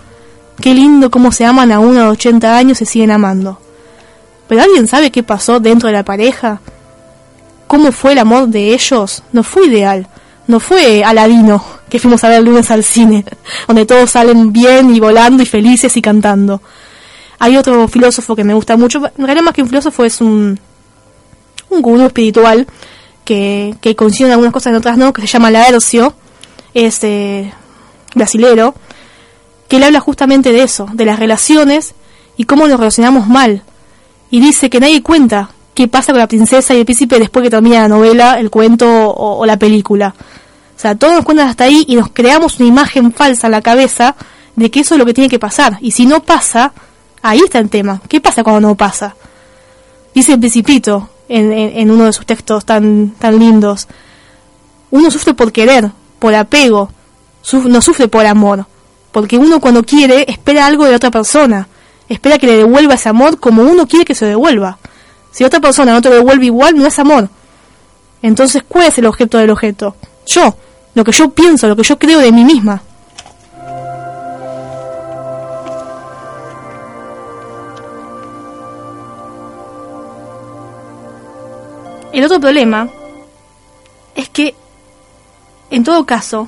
qué 0.62 0.76
lindo 0.76 1.10
cómo 1.10 1.32
se 1.32 1.46
aman 1.46 1.72
a 1.72 1.80
uno 1.80 2.02
de 2.02 2.08
80 2.10 2.56
años 2.56 2.80
y 2.80 2.86
se 2.86 2.92
siguen 2.92 3.10
amando. 3.10 3.60
Pero 4.48 4.62
¿alguien 4.62 4.86
sabe 4.86 5.10
qué 5.10 5.24
pasó 5.24 5.60
dentro 5.60 5.88
de 5.88 5.94
la 5.94 6.06
pareja? 6.06 6.62
¿Cómo 7.66 7.92
fue 7.92 8.12
el 8.12 8.20
amor 8.20 8.50
de 8.50 8.76
ellos? 8.76 9.24
No 9.32 9.42
fue 9.42 9.66
ideal, 9.66 10.08
no 10.46 10.60
fue 10.60 11.04
Aladino, 11.04 11.64
que 11.90 12.00
fuimos 12.00 12.24
a 12.24 12.30
ver 12.30 12.40
el 12.40 12.46
lunes 12.46 12.72
al 12.72 12.84
cine, 12.84 13.26
donde 13.68 13.86
todos 13.86 14.12
salen 14.12 14.52
bien 14.52 14.94
y 14.94 15.00
volando 15.00 15.44
y 15.44 15.46
felices 15.46 15.96
y 15.98 16.02
cantando. 16.02 16.62
Hay 17.40 17.58
otro 17.58 17.88
filósofo 17.88 18.36
que 18.36 18.44
me 18.44 18.54
gusta 18.54 18.78
mucho, 18.78 19.00
en 19.06 19.26
realidad 19.26 19.44
más 19.44 19.54
que 19.54 19.62
un 19.62 19.68
filósofo 19.68 20.06
es 20.06 20.22
un, 20.22 20.60
un 21.70 21.82
gurú 21.82 22.06
espiritual 22.06 22.66
que, 23.24 23.76
que 23.82 23.96
coinciden 23.96 24.32
algunas 24.32 24.54
cosas 24.54 24.72
en 24.72 24.78
otras 24.78 24.98
no, 24.98 25.12
que 25.12 25.22
se 25.22 25.28
llama 25.28 25.52
Laercio, 25.52 26.14
es 26.74 27.04
eh, 27.04 27.52
brasilero, 28.14 28.76
que 29.68 29.78
él 29.78 29.84
habla 29.84 30.00
justamente 30.00 30.52
de 30.52 30.64
eso, 30.64 30.88
de 30.94 31.06
las 31.06 31.20
relaciones 31.20 31.96
y 32.38 32.46
cómo 32.46 32.68
nos 32.68 32.80
relacionamos 32.80 33.28
mal. 33.28 33.64
Y 34.30 34.40
dice 34.40 34.70
que 34.70 34.80
nadie 34.80 35.02
cuenta 35.02 35.50
qué 35.74 35.88
pasa 35.88 36.14
con 36.14 36.20
la 36.20 36.28
princesa 36.28 36.74
y 36.74 36.80
el 36.80 36.86
príncipe 36.86 37.20
después 37.20 37.44
que 37.44 37.50
termina 37.50 37.82
la 37.82 37.88
novela, 37.88 38.40
el 38.40 38.50
cuento 38.50 38.88
o 38.88 39.46
la 39.46 39.58
película. 39.58 40.16
O 40.76 40.80
sea, 40.80 40.96
todos 40.96 41.14
nos 41.14 41.26
cuentan 41.26 41.48
hasta 41.48 41.64
ahí 41.64 41.86
y 41.88 41.96
nos 41.96 42.10
creamos 42.12 42.60
una 42.60 42.68
imagen 42.68 43.14
falsa 43.14 43.48
en 43.48 43.52
la 43.52 43.62
cabeza 43.62 44.16
de 44.56 44.70
que 44.70 44.82
eso 44.82 44.96
es 44.96 45.00
lo 45.00 45.06
que 45.06 45.14
tiene 45.14 45.30
que 45.30 45.40
pasar. 45.40 45.78
Y 45.82 45.92
si 45.92 46.06
no 46.06 46.22
pasa, 46.22 46.74
ahí 47.22 47.40
está 47.40 47.60
el 47.60 47.70
tema. 47.70 48.02
¿Qué 48.08 48.20
pasa 48.22 48.44
cuando 48.44 48.68
no 48.68 48.76
pasa? 48.76 49.16
Dice 50.14 50.34
el 50.34 50.40
principito, 50.40 51.10
en, 51.28 51.92
uno 51.92 52.06
de 52.06 52.14
sus 52.14 52.26
textos 52.26 52.66
tan, 52.66 53.12
tan 53.18 53.40
lindos. 53.40 53.88
Uno 54.92 55.12
sufre 55.12 55.34
por 55.34 55.52
querer, 55.52 55.92
por 56.20 56.36
apego, 56.36 56.90
no 57.54 57.82
sufre 57.82 58.08
por 58.08 58.26
amor, 58.26 58.66
porque 59.12 59.38
uno 59.38 59.60
cuando 59.60 59.84
quiere 59.84 60.26
espera 60.28 60.66
algo 60.66 60.86
de 60.86 60.96
otra 60.96 61.12
persona, 61.12 61.68
espera 62.10 62.38
que 62.38 62.48
le 62.48 62.58
devuelva 62.58 62.96
ese 62.96 63.10
amor 63.10 63.40
como 63.40 63.64
uno 63.64 63.88
quiere 63.88 64.06
que 64.06 64.16
se 64.16 64.26
devuelva. 64.26 64.78
Si 65.32 65.44
otra 65.44 65.60
persona 65.60 65.94
no 65.94 66.02
te 66.02 66.10
lo 66.10 66.16
devuelve 66.16 66.46
igual, 66.46 66.78
no 66.78 66.86
es 66.86 66.98
amor. 66.98 67.30
Entonces, 68.22 68.64
¿cuál 68.68 68.88
es 68.88 68.98
el 68.98 69.06
objeto 69.06 69.38
del 69.38 69.50
objeto? 69.50 69.96
Yo, 70.26 70.56
lo 70.94 71.04
que 71.04 71.12
yo 71.12 71.30
pienso, 71.30 71.68
lo 71.68 71.76
que 71.76 71.84
yo 71.84 72.00
creo 72.00 72.20
de 72.20 72.32
mí 72.32 72.44
misma. 72.44 72.82
El 82.16 82.24
otro 82.24 82.40
problema 82.40 82.88
es 84.16 84.30
que, 84.30 84.56
en 85.70 85.84
todo 85.84 86.06
caso, 86.06 86.48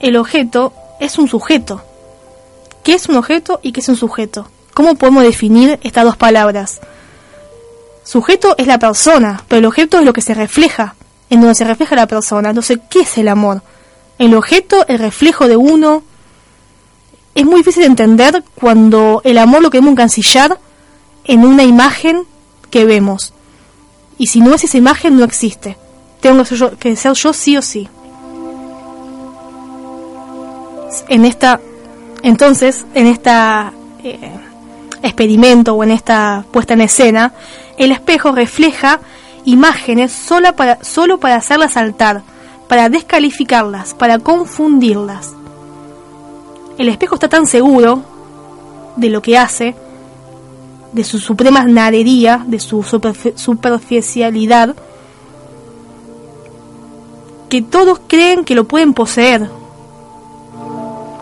el 0.00 0.16
objeto 0.16 0.72
es 0.98 1.16
un 1.16 1.28
sujeto. 1.28 1.80
¿Qué 2.82 2.94
es 2.94 3.08
un 3.08 3.14
objeto 3.14 3.60
y 3.62 3.70
qué 3.70 3.78
es 3.78 3.88
un 3.88 3.94
sujeto? 3.94 4.48
¿Cómo 4.74 4.96
podemos 4.96 5.22
definir 5.22 5.78
estas 5.84 6.04
dos 6.04 6.16
palabras? 6.16 6.80
Sujeto 8.02 8.56
es 8.58 8.66
la 8.66 8.80
persona, 8.80 9.44
pero 9.46 9.60
el 9.60 9.66
objeto 9.66 10.00
es 10.00 10.04
lo 10.04 10.12
que 10.12 10.22
se 10.22 10.34
refleja, 10.34 10.95
en 11.30 11.40
donde 11.40 11.54
se 11.54 11.64
refleja 11.64 11.96
la 11.96 12.06
persona. 12.06 12.50
Entonces, 12.50 12.78
¿qué 12.88 13.00
es 13.00 13.18
el 13.18 13.28
amor? 13.28 13.62
El 14.18 14.34
objeto, 14.34 14.86
el 14.88 14.98
reflejo 14.98 15.48
de 15.48 15.56
uno. 15.56 16.02
Es 17.34 17.44
muy 17.44 17.56
difícil 17.56 17.82
de 17.82 17.88
entender 17.88 18.42
cuando 18.54 19.20
el 19.24 19.38
amor 19.38 19.62
lo 19.62 19.70
queremos 19.70 19.92
encancillar 19.92 20.58
en 21.24 21.44
una 21.44 21.64
imagen 21.64 22.22
que 22.70 22.84
vemos. 22.84 23.34
Y 24.18 24.28
si 24.28 24.40
no 24.40 24.54
es 24.54 24.64
esa 24.64 24.78
imagen, 24.78 25.16
no 25.16 25.24
existe. 25.24 25.76
Tengo 26.20 26.42
que 26.78 26.96
ser 26.96 27.12
yo, 27.12 27.32
sí 27.32 27.56
o 27.56 27.62
sí. 27.62 27.88
En 31.08 31.26
esta, 31.26 31.60
entonces, 32.22 32.86
en 32.94 33.06
esta 33.06 33.72
eh, 34.02 34.18
experimento 35.02 35.74
o 35.74 35.84
en 35.84 35.90
esta 35.90 36.44
puesta 36.50 36.74
en 36.74 36.80
escena, 36.80 37.34
el 37.76 37.92
espejo 37.92 38.32
refleja 38.32 39.00
imágenes 39.46 40.12
solo 40.12 40.54
para, 40.54 40.84
solo 40.84 41.18
para 41.18 41.36
hacerlas 41.36 41.72
saltar, 41.72 42.22
para 42.68 42.90
descalificarlas, 42.90 43.94
para 43.94 44.18
confundirlas. 44.18 45.32
El 46.76 46.90
espejo 46.90 47.14
está 47.14 47.28
tan 47.28 47.46
seguro 47.46 48.02
de 48.96 49.08
lo 49.08 49.22
que 49.22 49.38
hace 49.38 49.74
de 50.92 51.04
su 51.04 51.18
suprema 51.18 51.64
nadería, 51.64 52.44
de 52.46 52.58
su 52.58 52.82
superficialidad, 52.82 54.74
que 57.48 57.62
todos 57.62 58.00
creen 58.06 58.44
que 58.44 58.54
lo 58.54 58.64
pueden 58.64 58.94
poseer, 58.94 59.48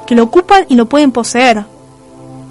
que 0.06 0.14
lo 0.14 0.22
ocupan 0.24 0.64
y 0.68 0.76
lo 0.76 0.87
pueden 0.87 1.12
poseer. 1.12 1.64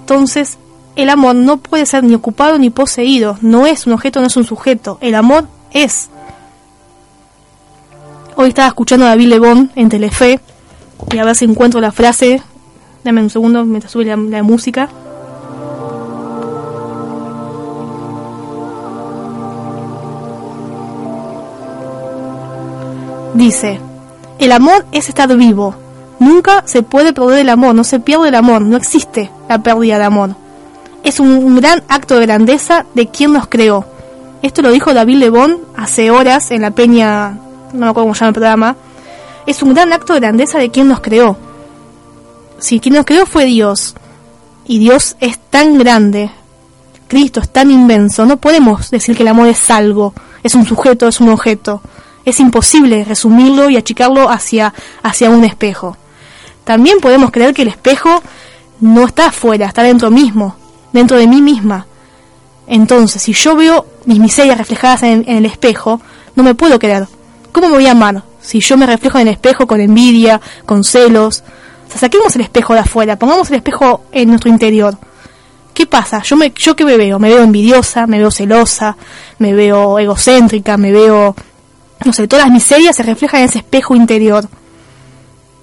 Entonces, 0.00 0.58
el 0.96 1.08
amor 1.08 1.34
no 1.34 1.56
puede 1.56 1.86
ser 1.86 2.04
ni 2.04 2.14
ocupado 2.14 2.58
ni 2.58 2.70
poseído, 2.70 3.38
no 3.40 3.66
es 3.66 3.86
un 3.86 3.94
objeto, 3.94 4.20
no 4.20 4.26
es 4.26 4.36
un 4.36 4.44
sujeto, 4.44 4.98
el 5.00 5.14
amor 5.14 5.48
es. 5.74 6.08
Hoy 8.36 8.48
estaba 8.48 8.68
escuchando 8.68 9.04
a 9.04 9.10
David 9.10 9.28
Lebón 9.28 9.70
en 9.76 9.90
Telefe, 9.90 10.40
y 11.12 11.18
a 11.18 11.24
ver 11.24 11.36
si 11.36 11.44
encuentro 11.44 11.80
la 11.82 11.92
frase, 11.92 12.42
dame 13.04 13.20
un 13.20 13.28
segundo 13.28 13.64
mientras 13.66 13.92
sube 13.92 14.06
la 14.06 14.42
música. 14.42 14.88
Dice, 23.34 23.80
el 24.38 24.52
amor 24.52 24.86
es 24.92 25.08
estar 25.08 25.36
vivo. 25.36 25.74
Nunca 26.20 26.62
se 26.66 26.82
puede 26.82 27.12
perder 27.12 27.40
el 27.40 27.48
amor, 27.48 27.74
no 27.74 27.82
se 27.82 27.98
pierde 27.98 28.28
el 28.28 28.36
amor, 28.36 28.62
no 28.62 28.76
existe 28.76 29.30
la 29.48 29.62
pérdida 29.62 29.98
de 29.98 30.04
amor. 30.04 30.36
Es 31.02 31.18
un, 31.18 31.56
gran 31.56 31.82
acto 31.88 32.14
de 32.14 32.26
grandeza 32.26 32.86
de 32.94 33.08
quien 33.08 33.32
nos 33.32 33.48
creó. 33.48 33.84
Esto 34.44 34.60
lo 34.60 34.70
dijo 34.70 34.92
David 34.92 35.16
Lebón 35.16 35.60
hace 35.74 36.10
horas 36.10 36.50
en 36.50 36.60
la 36.60 36.70
peña, 36.70 37.38
no 37.72 37.86
me 37.86 37.86
acuerdo 37.86 38.04
cómo 38.04 38.14
se 38.14 38.20
llama 38.20 38.28
el 38.28 38.34
programa. 38.34 38.76
Es 39.46 39.62
un 39.62 39.72
gran 39.72 39.92
acto 39.92 40.12
de 40.12 40.20
grandeza 40.20 40.58
de 40.58 40.70
quien 40.70 40.86
nos 40.86 41.00
creó. 41.00 41.36
Si 42.58 42.78
quien 42.78 42.94
nos 42.94 43.06
creó 43.06 43.24
fue 43.24 43.46
Dios, 43.46 43.94
y 44.66 44.78
Dios 44.78 45.16
es 45.20 45.38
tan 45.38 45.78
grande, 45.78 46.30
Cristo 47.08 47.40
es 47.40 47.48
tan 47.48 47.70
inmenso, 47.70 48.26
no 48.26 48.36
podemos 48.36 48.90
decir 48.90 49.16
que 49.16 49.22
el 49.22 49.28
amor 49.28 49.48
es 49.48 49.70
algo, 49.70 50.12
es 50.42 50.54
un 50.54 50.66
sujeto, 50.66 51.08
es 51.08 51.20
un 51.20 51.30
objeto 51.30 51.80
es 52.24 52.40
imposible 52.40 53.04
resumirlo 53.04 53.70
y 53.70 53.76
achicarlo 53.76 54.30
hacia, 54.30 54.72
hacia 55.02 55.30
un 55.30 55.44
espejo. 55.44 55.96
También 56.64 57.00
podemos 57.00 57.30
creer 57.30 57.54
que 57.54 57.62
el 57.62 57.68
espejo 57.68 58.22
no 58.80 59.06
está 59.06 59.26
afuera, 59.26 59.66
está 59.66 59.82
dentro 59.82 60.10
mismo, 60.10 60.56
dentro 60.92 61.16
de 61.16 61.26
mí 61.26 61.42
misma. 61.42 61.86
Entonces, 62.66 63.22
si 63.22 63.32
yo 63.32 63.56
veo 63.56 63.86
mis 64.06 64.18
miserias 64.18 64.58
reflejadas 64.58 65.02
en, 65.02 65.24
el 65.26 65.46
espejo, 65.46 66.00
no 66.34 66.42
me 66.42 66.54
puedo 66.54 66.78
querer. 66.78 67.06
¿Cómo 67.52 67.68
me 67.68 67.74
voy 67.74 67.86
a 67.86 67.92
amar? 67.92 68.22
Si 68.40 68.60
yo 68.60 68.76
me 68.76 68.86
reflejo 68.86 69.18
en 69.18 69.28
el 69.28 69.34
espejo 69.34 69.66
con 69.66 69.80
envidia, 69.80 70.40
con 70.66 70.84
celos. 70.84 71.44
O 71.86 71.90
sea, 71.90 72.00
saquemos 72.00 72.34
el 72.36 72.42
espejo 72.42 72.74
de 72.74 72.80
afuera, 72.80 73.18
pongamos 73.18 73.50
el 73.50 73.56
espejo 73.56 74.04
en 74.12 74.28
nuestro 74.28 74.50
interior. 74.50 74.96
¿Qué 75.72 75.86
pasa? 75.86 76.22
Yo, 76.22 76.36
me, 76.36 76.52
que 76.52 76.84
me 76.84 76.96
veo, 76.96 77.18
me 77.18 77.28
veo 77.28 77.42
envidiosa, 77.42 78.06
me 78.06 78.18
veo 78.18 78.30
celosa, 78.30 78.96
me 79.38 79.52
veo 79.52 79.98
egocéntrica, 79.98 80.76
me 80.76 80.92
veo, 80.92 81.34
no 82.04 82.12
sé, 82.12 82.28
todas 82.28 82.46
las 82.46 82.54
miserias 82.54 82.94
se 82.94 83.02
reflejan 83.02 83.40
en 83.40 83.46
ese 83.46 83.58
espejo 83.58 83.96
interior. 83.96 84.48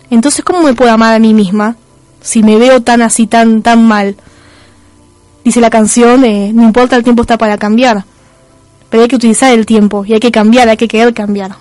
Entonces, 0.09 0.43
¿cómo 0.43 0.61
me 0.61 0.73
puedo 0.73 0.91
amar 0.91 1.15
a 1.15 1.19
mí 1.19 1.33
misma 1.33 1.77
si 2.21 2.43
me 2.43 2.57
veo 2.57 2.81
tan 2.81 3.01
así, 3.01 3.25
tan, 3.25 3.61
tan 3.61 3.87
mal? 3.87 4.17
Dice 5.43 5.59
la 5.59 5.69
canción, 5.69 6.23
eh, 6.23 6.51
no 6.53 6.63
importa, 6.63 6.95
el 6.95 7.03
tiempo 7.03 7.23
está 7.23 7.37
para 7.37 7.57
cambiar. 7.57 8.05
Pero 8.89 9.03
hay 9.03 9.09
que 9.09 9.15
utilizar 9.15 9.53
el 9.53 9.65
tiempo 9.65 10.05
y 10.05 10.13
hay 10.13 10.19
que 10.19 10.31
cambiar, 10.31 10.69
hay 10.69 10.77
que 10.77 10.87
querer 10.87 11.13
cambiar. 11.13 11.55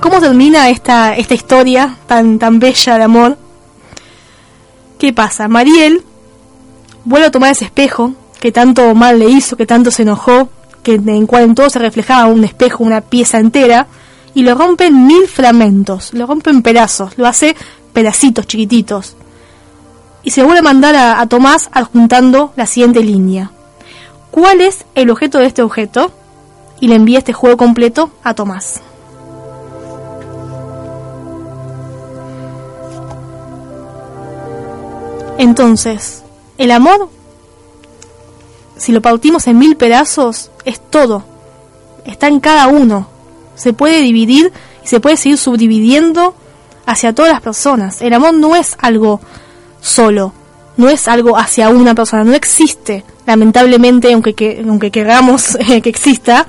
¿Cómo 0.00 0.20
termina 0.20 0.70
esta, 0.70 1.16
esta 1.16 1.34
historia 1.34 1.96
tan, 2.06 2.38
tan 2.38 2.60
bella 2.60 2.96
de 2.96 3.02
amor? 3.02 3.36
¿Qué 4.98 5.12
pasa? 5.12 5.48
Mariel 5.48 6.02
vuelve 7.04 7.26
a 7.26 7.30
tomar 7.30 7.52
ese 7.52 7.64
espejo 7.64 8.14
que 8.40 8.52
tanto 8.52 8.94
mal 8.94 9.18
le 9.18 9.28
hizo, 9.28 9.56
que 9.56 9.66
tanto 9.66 9.90
se 9.90 10.02
enojó, 10.02 10.48
que 10.82 10.94
en 10.94 11.26
cual 11.26 11.44
en 11.44 11.54
todo 11.54 11.68
se 11.68 11.78
reflejaba 11.78 12.26
un 12.26 12.44
espejo, 12.44 12.84
una 12.84 13.00
pieza 13.00 13.38
entera, 13.38 13.88
y 14.34 14.42
lo 14.42 14.54
rompe 14.54 14.86
en 14.86 15.06
mil 15.06 15.26
fragmentos, 15.26 16.14
lo 16.14 16.26
rompe 16.26 16.50
en 16.50 16.62
pedazos, 16.62 17.18
lo 17.18 17.26
hace 17.26 17.56
pedacitos 17.92 18.46
chiquititos. 18.46 19.16
Y 20.22 20.30
se 20.30 20.42
vuelve 20.42 20.58
a 20.58 20.62
mandar 20.62 20.96
a, 20.96 21.26
Tomás 21.26 21.68
adjuntando 21.72 22.52
la 22.56 22.66
siguiente 22.66 23.02
línea. 23.02 23.50
¿Cuál 24.30 24.60
es 24.60 24.84
el 24.94 25.10
objeto 25.10 25.38
de 25.38 25.46
este 25.46 25.62
objeto? 25.62 26.12
Y 26.80 26.88
le 26.88 26.96
envía 26.96 27.18
este 27.18 27.32
juego 27.32 27.56
completo 27.56 28.10
a 28.22 28.34
Tomás. 28.34 28.80
Entonces, 35.38 36.24
el 36.58 36.72
amor, 36.72 37.08
si 38.76 38.90
lo 38.90 39.00
partimos 39.00 39.46
en 39.46 39.58
mil 39.58 39.76
pedazos, 39.76 40.50
es 40.64 40.80
todo. 40.80 41.22
Está 42.04 42.26
en 42.26 42.40
cada 42.40 42.66
uno. 42.66 43.06
Se 43.54 43.72
puede 43.72 44.00
dividir 44.00 44.52
y 44.84 44.88
se 44.88 44.98
puede 44.98 45.16
seguir 45.16 45.38
subdividiendo 45.38 46.34
hacia 46.86 47.14
todas 47.14 47.32
las 47.32 47.40
personas. 47.40 48.02
El 48.02 48.14
amor 48.14 48.34
no 48.34 48.56
es 48.56 48.76
algo 48.80 49.20
solo, 49.88 50.32
no 50.76 50.88
es 50.88 51.08
algo 51.08 51.36
hacia 51.36 51.70
una 51.70 51.94
persona, 51.94 52.24
no 52.24 52.34
existe, 52.34 53.04
lamentablemente, 53.26 54.12
aunque, 54.12 54.34
que, 54.34 54.64
aunque 54.66 54.90
queramos 54.90 55.56
que 55.82 55.88
exista, 55.88 56.46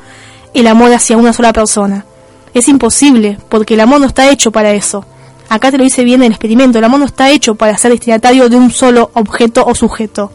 el 0.54 0.68
amor 0.68 0.94
hacia 0.94 1.18
una 1.18 1.34
sola 1.34 1.54
persona. 1.54 2.06
Es 2.54 2.68
imposible, 2.68 3.38
porque 3.50 3.76
el 3.76 3.80
amor 3.80 4.00
no 4.00 4.08
está 4.08 4.30
hecho 4.30 4.52
para 4.52 4.72
eso. 4.72 5.06
Acá 5.50 5.72
te 5.72 5.78
lo 5.78 5.84
dice 5.84 6.04
bien 6.04 6.22
el 6.22 6.32
experimento, 6.32 6.78
el 6.78 6.84
amor 6.84 7.00
no 7.00 7.06
está 7.06 7.30
hecho 7.30 7.56
para 7.56 7.78
ser 7.78 7.92
destinatario 7.92 8.50
de 8.50 8.56
un 8.56 8.72
solo 8.72 9.10
objeto 9.14 9.66
o 9.66 9.74
sujeto. 9.74 10.32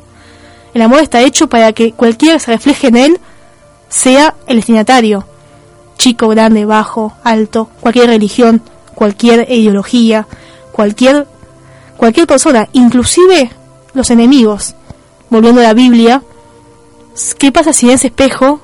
El 0.72 0.82
amor 0.82 1.00
está 1.00 1.20
hecho 1.20 1.48
para 1.48 1.72
que 1.72 1.92
cualquiera 1.92 2.34
que 2.34 2.40
se 2.40 2.50
refleje 2.50 2.88
en 2.88 2.96
él 2.96 3.20
sea 3.88 4.34
el 4.48 4.56
destinatario. 4.56 5.24
Chico, 5.98 6.28
grande, 6.28 6.64
bajo, 6.64 7.12
alto, 7.22 7.68
cualquier 7.80 8.08
religión, 8.08 8.60
cualquier 8.94 9.48
ideología, 9.50 10.26
cualquier 10.72 11.28
cualquier 11.96 12.26
persona, 12.26 12.68
inclusive 12.72 13.50
los 13.92 14.10
enemigos. 14.10 14.74
Volviendo 15.30 15.60
a 15.60 15.64
la 15.64 15.74
Biblia, 15.74 16.22
¿qué 17.38 17.52
pasa 17.52 17.72
si 17.72 17.86
en 17.86 17.94
ese 17.94 18.08
espejo 18.08 18.60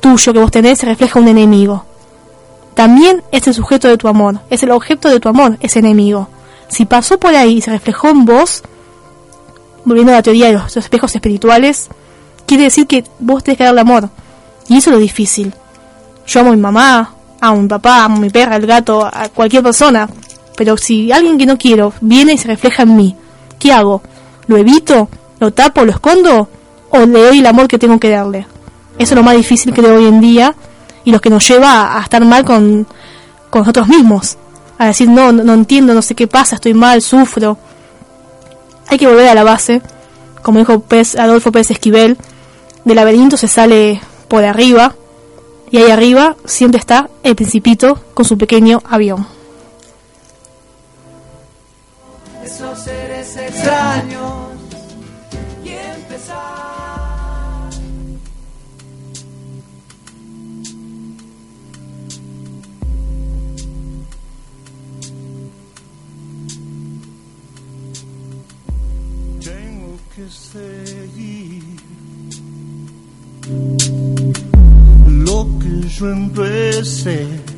tuyo 0.00 0.32
que 0.32 0.38
vos 0.38 0.50
tenés 0.50 0.78
se 0.78 0.86
refleja 0.86 1.18
un 1.18 1.28
enemigo? 1.28 1.84
También 2.74 3.22
es 3.32 3.46
el 3.46 3.54
sujeto 3.54 3.88
de 3.88 3.98
tu 3.98 4.08
amor, 4.08 4.40
es 4.48 4.62
el 4.62 4.70
objeto 4.70 5.08
de 5.08 5.20
tu 5.20 5.28
amor, 5.28 5.58
ese 5.60 5.80
enemigo. 5.80 6.28
Si 6.68 6.86
pasó 6.86 7.18
por 7.18 7.34
ahí 7.34 7.58
y 7.58 7.60
se 7.60 7.72
reflejó 7.72 8.08
en 8.08 8.24
vos, 8.24 8.62
volviendo 9.84 10.12
a 10.12 10.16
la 10.16 10.22
teoría 10.22 10.46
de 10.46 10.52
los, 10.54 10.76
espejos 10.76 11.14
espirituales, 11.14 11.88
quiere 12.46 12.64
decir 12.64 12.86
que 12.86 13.04
vos 13.18 13.42
tenés 13.42 13.58
que 13.58 13.64
darle 13.64 13.80
amor. 13.80 14.08
Y 14.68 14.76
eso 14.76 14.90
es 14.90 14.94
lo 14.94 15.00
difícil. 15.00 15.52
Yo 16.26 16.40
amo 16.40 16.50
a 16.50 16.54
mi 16.54 16.60
mamá, 16.60 17.14
a 17.40 17.54
mi 17.54 17.66
papá, 17.66 18.04
a 18.04 18.08
mi 18.08 18.30
perra, 18.30 18.54
al 18.54 18.66
gato, 18.66 19.04
a 19.04 19.28
cualquier 19.28 19.62
persona. 19.62 20.08
Pero 20.60 20.76
si 20.76 21.10
alguien 21.10 21.38
que 21.38 21.46
no 21.46 21.56
quiero 21.56 21.94
viene 22.02 22.34
y 22.34 22.36
se 22.36 22.46
refleja 22.46 22.82
en 22.82 22.94
mí, 22.94 23.16
¿qué 23.58 23.72
hago? 23.72 24.02
¿Lo 24.46 24.58
evito? 24.58 25.08
¿Lo 25.38 25.54
tapo? 25.54 25.86
¿Lo 25.86 25.92
escondo? 25.92 26.50
¿O 26.90 26.98
le 26.98 27.28
doy 27.28 27.38
el 27.38 27.46
amor 27.46 27.66
que 27.66 27.78
tengo 27.78 27.98
que 27.98 28.10
darle? 28.10 28.46
Eso 28.98 29.14
es 29.14 29.16
lo 29.16 29.22
más 29.22 29.36
difícil 29.36 29.72
que 29.72 29.80
de 29.80 29.90
hoy 29.90 30.04
en 30.04 30.20
día 30.20 30.54
y 31.02 31.12
lo 31.12 31.20
que 31.22 31.30
nos 31.30 31.48
lleva 31.48 31.96
a 31.96 32.02
estar 32.02 32.22
mal 32.26 32.44
con, 32.44 32.86
con 33.48 33.60
nosotros 33.60 33.88
mismos. 33.88 34.36
A 34.76 34.88
decir, 34.88 35.08
no, 35.08 35.32
no, 35.32 35.44
no 35.44 35.54
entiendo, 35.54 35.94
no 35.94 36.02
sé 36.02 36.14
qué 36.14 36.26
pasa, 36.26 36.56
estoy 36.56 36.74
mal, 36.74 37.00
sufro. 37.00 37.56
Hay 38.88 38.98
que 38.98 39.06
volver 39.06 39.28
a 39.28 39.34
la 39.34 39.44
base. 39.44 39.80
Como 40.42 40.58
dijo 40.58 40.80
Pez, 40.80 41.16
Adolfo 41.16 41.52
Pérez 41.52 41.70
Esquivel, 41.70 42.18
del 42.84 42.96
laberinto 42.96 43.38
se 43.38 43.48
sale 43.48 44.02
por 44.28 44.44
arriba 44.44 44.94
y 45.70 45.78
ahí 45.78 45.90
arriba 45.90 46.36
siempre 46.44 46.78
está 46.78 47.08
el 47.22 47.34
principito 47.34 47.98
con 48.12 48.26
su 48.26 48.36
pequeño 48.36 48.82
avión. 48.84 49.39
Seres 52.84 53.36
extraños 53.36 54.56
y 55.64 55.68
empezar. 55.68 56.40
Tengo 69.44 69.98
que 70.14 70.28
seguir 70.30 71.62
lo 75.06 75.46
que 75.58 75.88
yo 75.88 76.10
empecé. 76.10 77.49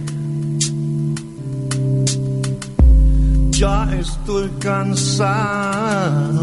Ya 3.63 3.89
estoy 3.97 4.49
cansado, 4.59 6.43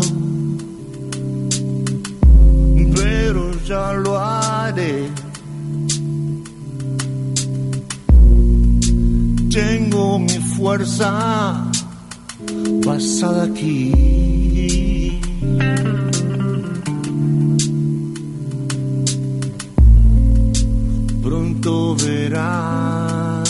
pero 2.96 3.52
ya 3.68 3.92
lo 3.92 4.18
haré. 4.18 5.10
Tengo 9.52 10.20
mi 10.20 10.40
fuerza 10.56 11.70
basada 12.86 13.44
aquí. 13.44 13.92
Pronto 21.22 21.98
verá 21.98 23.44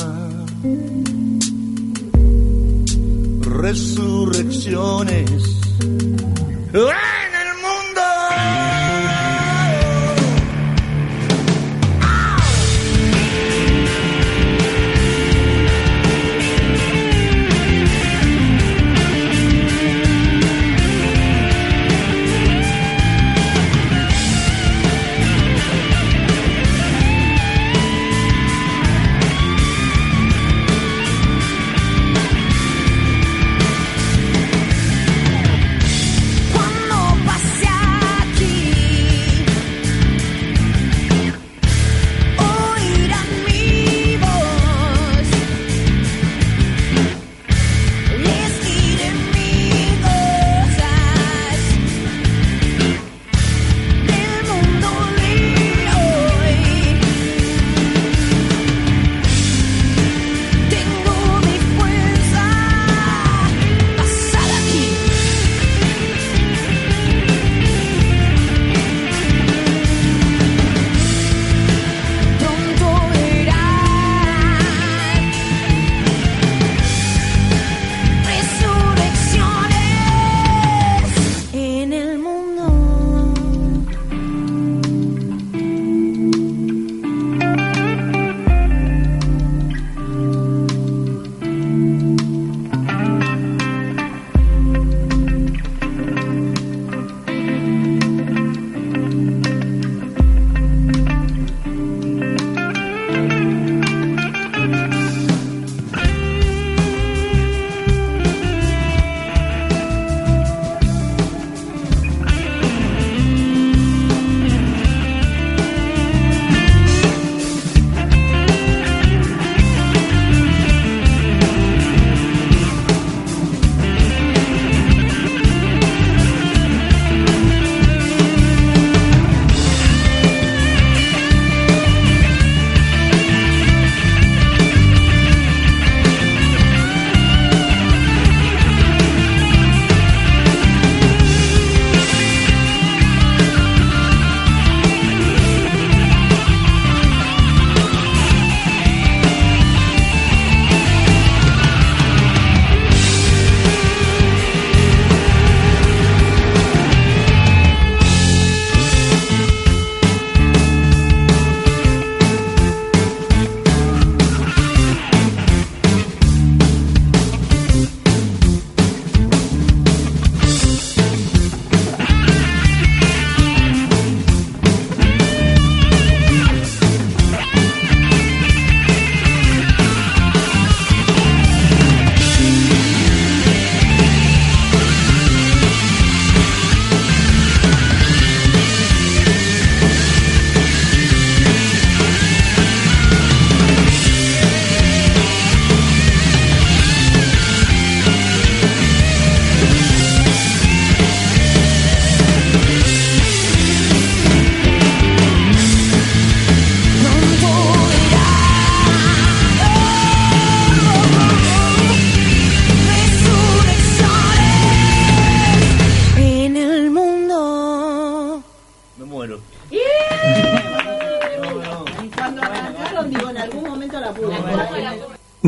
resurrecciones 3.62 5.60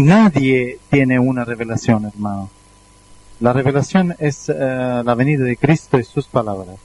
Nadie 0.03 0.79
tiene 0.89 1.19
una 1.19 1.45
revelación, 1.45 2.05
hermano. 2.05 2.49
La 3.39 3.53
revelación 3.53 4.15
es 4.17 4.49
eh, 4.49 4.53
la 5.05 5.13
venida 5.13 5.43
de 5.43 5.57
Cristo 5.57 5.99
y 5.99 6.03
sus 6.03 6.25
palabras. 6.25 6.77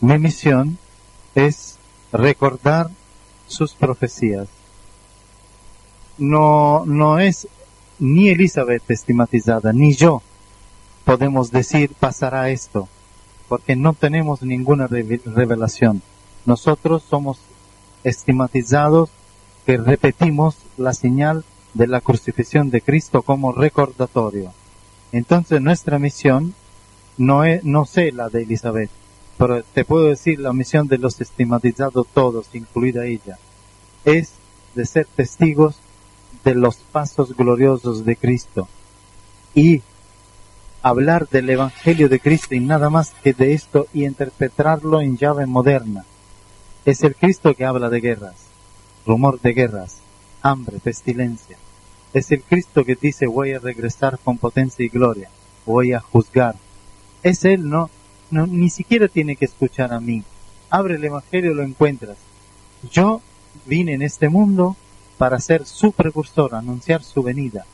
Mi 0.00 0.18
misión 0.18 0.78
es 1.34 1.78
recordar 2.12 2.90
sus 3.48 3.74
profecías. 3.74 4.46
No, 6.16 6.84
no 6.86 7.18
es 7.18 7.48
ni 7.98 8.28
Elizabeth 8.28 8.88
estigmatizada, 8.88 9.72
ni 9.72 9.94
yo 9.94 10.22
podemos 11.04 11.50
decir 11.50 11.92
pasará 11.98 12.50
esto, 12.50 12.88
porque 13.48 13.74
no 13.74 13.94
tenemos 13.94 14.42
ninguna 14.42 14.86
revelación. 14.86 16.02
Nosotros 16.46 17.02
somos 17.02 17.40
estigmatizados 18.04 19.10
que 19.66 19.76
repetimos 19.76 20.56
la 20.76 20.92
señal 20.92 21.44
de 21.74 21.86
la 21.86 22.00
crucifixión 22.00 22.70
de 22.70 22.80
Cristo 22.80 23.22
como 23.22 23.52
recordatorio. 23.52 24.52
Entonces 25.12 25.60
nuestra 25.60 25.98
misión 25.98 26.54
no 27.16 27.44
es, 27.44 27.64
no 27.64 27.84
sé 27.84 28.12
la 28.12 28.28
de 28.28 28.42
Elizabeth, 28.42 28.90
pero 29.36 29.62
te 29.62 29.84
puedo 29.84 30.06
decir 30.06 30.40
la 30.40 30.52
misión 30.52 30.88
de 30.88 30.98
los 30.98 31.20
estigmatizados 31.20 32.06
todos, 32.12 32.54
incluida 32.54 33.06
ella, 33.06 33.38
es 34.04 34.32
de 34.74 34.86
ser 34.86 35.06
testigos 35.06 35.76
de 36.44 36.54
los 36.54 36.76
pasos 36.76 37.36
gloriosos 37.36 38.04
de 38.04 38.16
Cristo 38.16 38.68
y 39.54 39.82
hablar 40.82 41.28
del 41.28 41.50
Evangelio 41.50 42.08
de 42.08 42.20
Cristo 42.20 42.54
y 42.54 42.60
nada 42.60 42.90
más 42.90 43.12
que 43.22 43.32
de 43.32 43.52
esto 43.52 43.86
y 43.92 44.04
interpretarlo 44.04 45.00
en 45.00 45.16
llave 45.16 45.46
moderna. 45.46 46.04
Es 46.84 47.02
el 47.02 47.14
Cristo 47.16 47.54
que 47.54 47.64
habla 47.64 47.90
de 47.90 48.00
guerras, 48.00 48.36
rumor 49.04 49.40
de 49.40 49.52
guerras, 49.52 49.98
hambre, 50.42 50.78
pestilencia. 50.78 51.56
Es 52.12 52.30
el 52.32 52.42
Cristo 52.42 52.84
que 52.84 52.94
dice 52.94 53.26
voy 53.26 53.52
a 53.52 53.58
regresar 53.58 54.18
con 54.18 54.38
potencia 54.38 54.84
y 54.84 54.88
gloria, 54.88 55.30
voy 55.66 55.92
a 55.92 56.00
juzgar. 56.00 56.56
Es 57.22 57.44
Él, 57.44 57.68
no, 57.68 57.90
no 58.30 58.46
ni 58.46 58.70
siquiera 58.70 59.08
tiene 59.08 59.36
que 59.36 59.44
escuchar 59.44 59.92
a 59.92 60.00
mí. 60.00 60.22
Abre 60.70 60.96
el 60.96 61.04
Evangelio 61.04 61.52
y 61.52 61.54
lo 61.54 61.62
encuentras. 61.62 62.16
Yo 62.90 63.20
vine 63.66 63.94
en 63.94 64.02
este 64.02 64.28
mundo 64.28 64.76
para 65.18 65.40
ser 65.40 65.66
su 65.66 65.92
precursor, 65.92 66.54
anunciar 66.54 67.02
su 67.02 67.22
venida. 67.22 67.66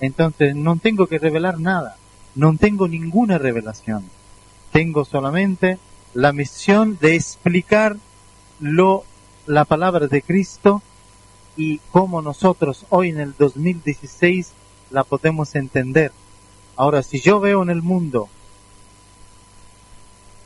Entonces 0.00 0.56
no 0.56 0.76
tengo 0.76 1.06
que 1.06 1.18
revelar 1.18 1.60
nada, 1.60 1.96
no 2.34 2.56
tengo 2.56 2.88
ninguna 2.88 3.38
revelación. 3.38 4.04
Tengo 4.72 5.04
solamente 5.04 5.78
la 6.14 6.32
misión 6.32 6.98
de 7.00 7.14
explicar 7.14 7.96
lo, 8.58 9.04
la 9.46 9.64
palabra 9.64 10.06
de 10.06 10.22
Cristo 10.22 10.82
y 11.56 11.78
cómo 11.90 12.22
nosotros 12.22 12.86
hoy 12.88 13.10
en 13.10 13.20
el 13.20 13.34
2016 13.38 14.52
la 14.90 15.04
podemos 15.04 15.54
entender. 15.54 16.12
Ahora, 16.76 17.02
si 17.02 17.20
yo 17.20 17.40
veo 17.40 17.62
en 17.62 17.70
el 17.70 17.82
mundo 17.82 18.28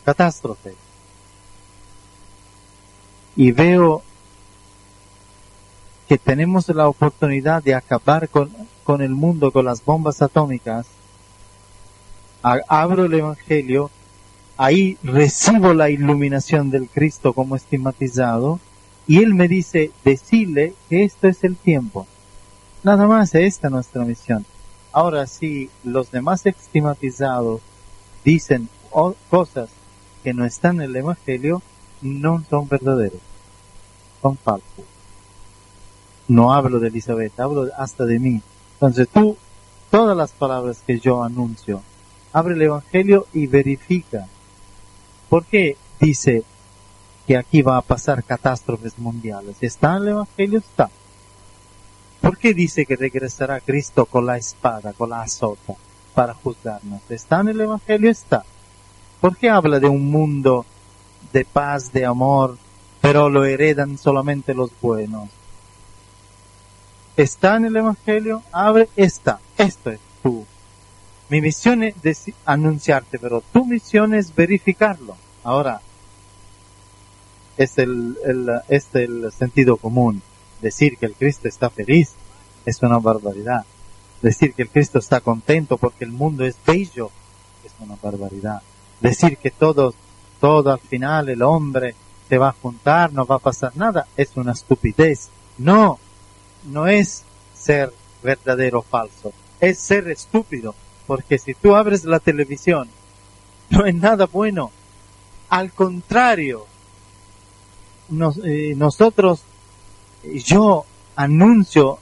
catástrofe 0.04 0.74
y 3.34 3.52
veo 3.52 4.02
que 6.08 6.18
tenemos 6.18 6.68
la 6.68 6.88
oportunidad 6.88 7.62
de 7.62 7.74
acabar 7.74 8.28
con, 8.28 8.50
con 8.84 9.02
el 9.02 9.10
mundo, 9.10 9.50
con 9.50 9.64
las 9.64 9.84
bombas 9.84 10.22
atómicas, 10.22 10.86
abro 12.68 13.06
el 13.06 13.14
Evangelio, 13.14 13.90
ahí 14.56 14.96
recibo 15.02 15.74
la 15.74 15.90
iluminación 15.90 16.70
del 16.70 16.88
Cristo 16.88 17.32
como 17.32 17.56
estigmatizado, 17.56 18.60
y 19.06 19.22
Él 19.22 19.34
me 19.34 19.48
dice, 19.48 19.90
decirle 20.04 20.74
que 20.88 21.04
esto 21.04 21.28
es 21.28 21.44
el 21.44 21.56
tiempo. 21.56 22.06
Nada 22.82 23.06
más, 23.06 23.34
esta 23.34 23.68
es 23.68 23.72
nuestra 23.72 24.04
misión. 24.04 24.44
Ahora, 24.92 25.26
si 25.26 25.70
los 25.84 26.10
demás 26.10 26.46
estigmatizados 26.46 27.60
dicen 28.24 28.68
cosas 29.30 29.68
que 30.24 30.32
no 30.32 30.44
están 30.44 30.76
en 30.76 30.90
el 30.90 30.96
Evangelio, 30.96 31.62
no 32.02 32.42
son 32.48 32.68
verdaderos, 32.68 33.20
son 34.22 34.36
falsos 34.38 34.84
no 36.28 36.52
hablo 36.52 36.80
de 36.80 36.88
Elizabeth, 36.88 37.38
hablo 37.38 37.68
hasta 37.76 38.04
de 38.04 38.18
mí. 38.18 38.40
Entonces 38.74 39.08
tú, 39.08 39.36
todas 39.90 40.16
las 40.16 40.32
palabras 40.32 40.82
que 40.86 40.98
yo 40.98 41.22
anuncio, 41.22 41.82
abre 42.32 42.54
el 42.54 42.62
Evangelio 42.62 43.26
y 43.32 43.46
verifica. 43.46 44.26
¿Por 45.28 45.44
qué 45.44 45.76
dice 46.00 46.44
que 47.26 47.36
aquí 47.36 47.62
va 47.62 47.76
a 47.76 47.82
pasar 47.82 48.22
catástrofes 48.22 48.98
mundiales? 48.98 49.56
¿Está 49.60 49.96
el 49.96 50.08
Evangelio? 50.08 50.58
Está. 50.58 50.90
¿Por 52.20 52.38
qué 52.38 52.54
dice 52.54 52.86
que 52.86 52.96
regresará 52.96 53.60
Cristo 53.60 54.06
con 54.06 54.26
la 54.26 54.36
espada, 54.36 54.92
con 54.92 55.10
la 55.10 55.22
azota, 55.22 55.74
para 56.14 56.34
juzgarnos? 56.34 57.02
¿Está 57.08 57.40
en 57.40 57.48
el 57.48 57.60
Evangelio? 57.60 58.10
Está. 58.10 58.44
¿Por 59.20 59.36
qué 59.36 59.50
habla 59.50 59.80
de 59.80 59.88
un 59.88 60.10
mundo 60.10 60.64
de 61.32 61.44
paz, 61.44 61.92
de 61.92 62.04
amor, 62.04 62.56
pero 63.00 63.28
lo 63.28 63.44
heredan 63.44 63.98
solamente 63.98 64.54
los 64.54 64.70
buenos? 64.80 65.28
está 67.16 67.56
en 67.56 67.64
el 67.66 67.76
Evangelio, 67.76 68.42
abre, 68.52 68.88
está. 68.96 69.40
Esto 69.56 69.90
es 69.90 70.00
tú. 70.22 70.46
Mi 71.28 71.40
misión 71.40 71.82
es 71.82 72.32
anunciarte, 72.44 73.18
pero 73.18 73.42
tu 73.52 73.64
misión 73.64 74.14
es 74.14 74.34
verificarlo. 74.34 75.16
Ahora, 75.42 75.80
es 77.56 77.78
el, 77.78 78.16
el, 78.24 78.50
es 78.68 78.88
el 78.94 79.32
sentido 79.32 79.76
común. 79.76 80.22
Decir 80.60 80.96
que 80.98 81.06
el 81.06 81.14
Cristo 81.14 81.48
está 81.48 81.70
feliz 81.70 82.12
es 82.64 82.82
una 82.82 82.98
barbaridad. 82.98 83.64
Decir 84.22 84.54
que 84.54 84.62
el 84.62 84.70
Cristo 84.70 84.98
está 84.98 85.20
contento 85.20 85.76
porque 85.76 86.04
el 86.04 86.12
mundo 86.12 86.44
es 86.44 86.56
bello 86.66 87.10
es 87.64 87.72
una 87.80 87.96
barbaridad. 88.02 88.62
Decir 89.00 89.36
que 89.38 89.50
todo, 89.50 89.94
todo 90.40 90.72
al 90.72 90.80
final 90.80 91.28
el 91.28 91.42
hombre 91.42 91.94
se 92.28 92.38
va 92.38 92.48
a 92.48 92.56
juntar, 92.60 93.12
no 93.12 93.26
va 93.26 93.36
a 93.36 93.40
pasar 93.40 93.76
nada, 93.76 94.06
es 94.16 94.30
una 94.36 94.52
estupidez. 94.52 95.28
No, 95.58 95.98
no 96.64 96.86
es 96.86 97.22
ser 97.54 97.92
verdadero 98.22 98.80
o 98.80 98.82
falso, 98.82 99.32
es 99.60 99.78
ser 99.78 100.08
estúpido, 100.08 100.74
porque 101.06 101.38
si 101.38 101.54
tú 101.54 101.74
abres 101.74 102.04
la 102.04 102.18
televisión, 102.18 102.88
no 103.70 103.86
es 103.86 103.94
nada 103.94 104.26
bueno. 104.26 104.70
Al 105.48 105.72
contrario, 105.72 106.66
eh, 108.44 108.74
nosotros, 108.76 109.42
yo 110.22 110.84
anuncio 111.16 111.98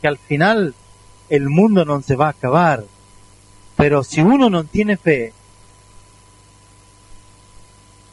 que 0.00 0.08
al 0.08 0.18
final 0.18 0.74
el 1.28 1.48
mundo 1.48 1.84
no 1.84 2.00
se 2.02 2.16
va 2.16 2.26
a 2.26 2.30
acabar, 2.30 2.84
pero 3.76 4.02
si 4.02 4.20
uno 4.20 4.48
no 4.48 4.64
tiene 4.64 4.96
fe, 4.96 5.32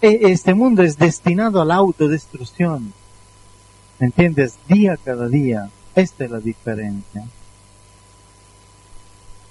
e, 0.02 0.32
este 0.32 0.54
mundo 0.54 0.84
es 0.84 0.98
destinado 0.98 1.62
a 1.62 1.66
la 1.66 1.76
autodestrucción. 1.76 2.94
¿Me 4.00 4.08
entiendes? 4.08 4.58
Día 4.68 4.98
cada 4.98 5.30
día. 5.30 5.70
Esta 5.96 6.26
es 6.26 6.32
la 6.32 6.40
diferencia. 6.40 7.24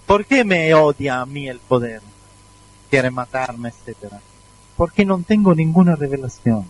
¿Por 0.07 0.27
qué 0.27 0.45
me 0.45 0.75
odia 0.75 1.21
a 1.21 1.27
mí 1.27 1.49
el 1.49 1.61
poder? 1.61 2.03
Quiere 2.91 3.11
matarme, 3.11 3.71
etcétera. 3.71 4.21
Porque 4.77 5.07
no 5.07 5.23
tengo 5.27 5.55
ninguna 5.55 5.97
revelación 5.97 6.67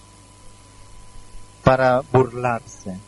para 1.62 2.00
burlarse. 2.00 2.98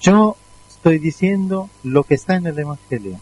Yo 0.00 0.36
estoy 0.68 0.98
diciendo 0.98 1.70
lo 1.82 2.04
que 2.04 2.14
está 2.14 2.36
en 2.36 2.46
el 2.46 2.58
Evangelio. 2.58 3.18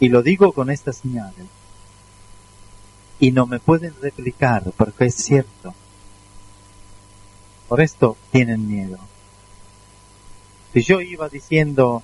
Y 0.00 0.08
lo 0.08 0.22
digo 0.22 0.52
con 0.52 0.70
estas 0.70 0.96
señales. 0.96 1.46
Y 3.20 3.30
no 3.30 3.46
me 3.46 3.60
pueden 3.60 3.94
replicar 4.02 4.64
porque 4.76 5.06
es 5.06 5.14
cierto. 5.14 5.74
Por 7.68 7.80
esto 7.80 8.16
tienen 8.32 8.66
miedo. 8.66 8.98
Si 10.72 10.82
yo 10.82 11.00
iba 11.00 11.28
diciendo 11.28 12.02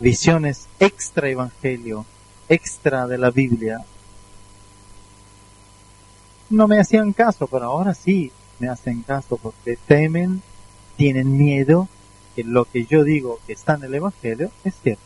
visiones 0.00 0.66
extra 0.80 1.28
evangelio, 1.28 2.04
extra 2.48 3.06
de 3.06 3.18
la 3.18 3.30
Biblia, 3.30 3.84
no 6.52 6.68
me 6.68 6.78
hacían 6.78 7.12
caso, 7.12 7.46
pero 7.46 7.64
ahora 7.64 7.94
sí 7.94 8.30
me 8.58 8.68
hacen 8.68 9.02
caso 9.02 9.38
porque 9.38 9.78
temen, 9.86 10.42
tienen 10.96 11.36
miedo 11.36 11.88
que 12.36 12.44
lo 12.44 12.66
que 12.66 12.84
yo 12.84 13.04
digo 13.04 13.40
que 13.46 13.54
está 13.54 13.74
en 13.74 13.84
el 13.84 13.94
Evangelio 13.94 14.50
es 14.62 14.74
cierto. 14.82 15.02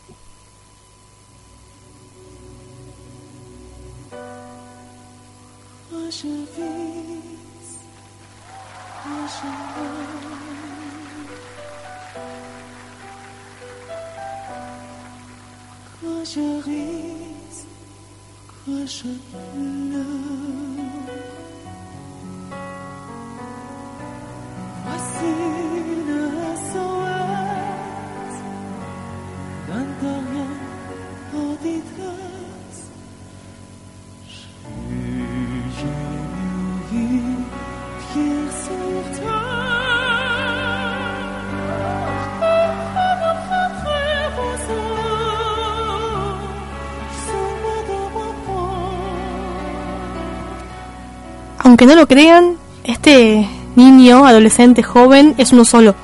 aunque 51.77 51.85
no 51.85 51.95
lo 51.95 52.07
crean, 52.07 52.55
este 52.85 53.45
niño, 53.77 54.25
adolescente, 54.25 54.83
joven, 54.83 55.35
es 55.37 55.53
uno 55.53 55.63
solo. 55.63 55.95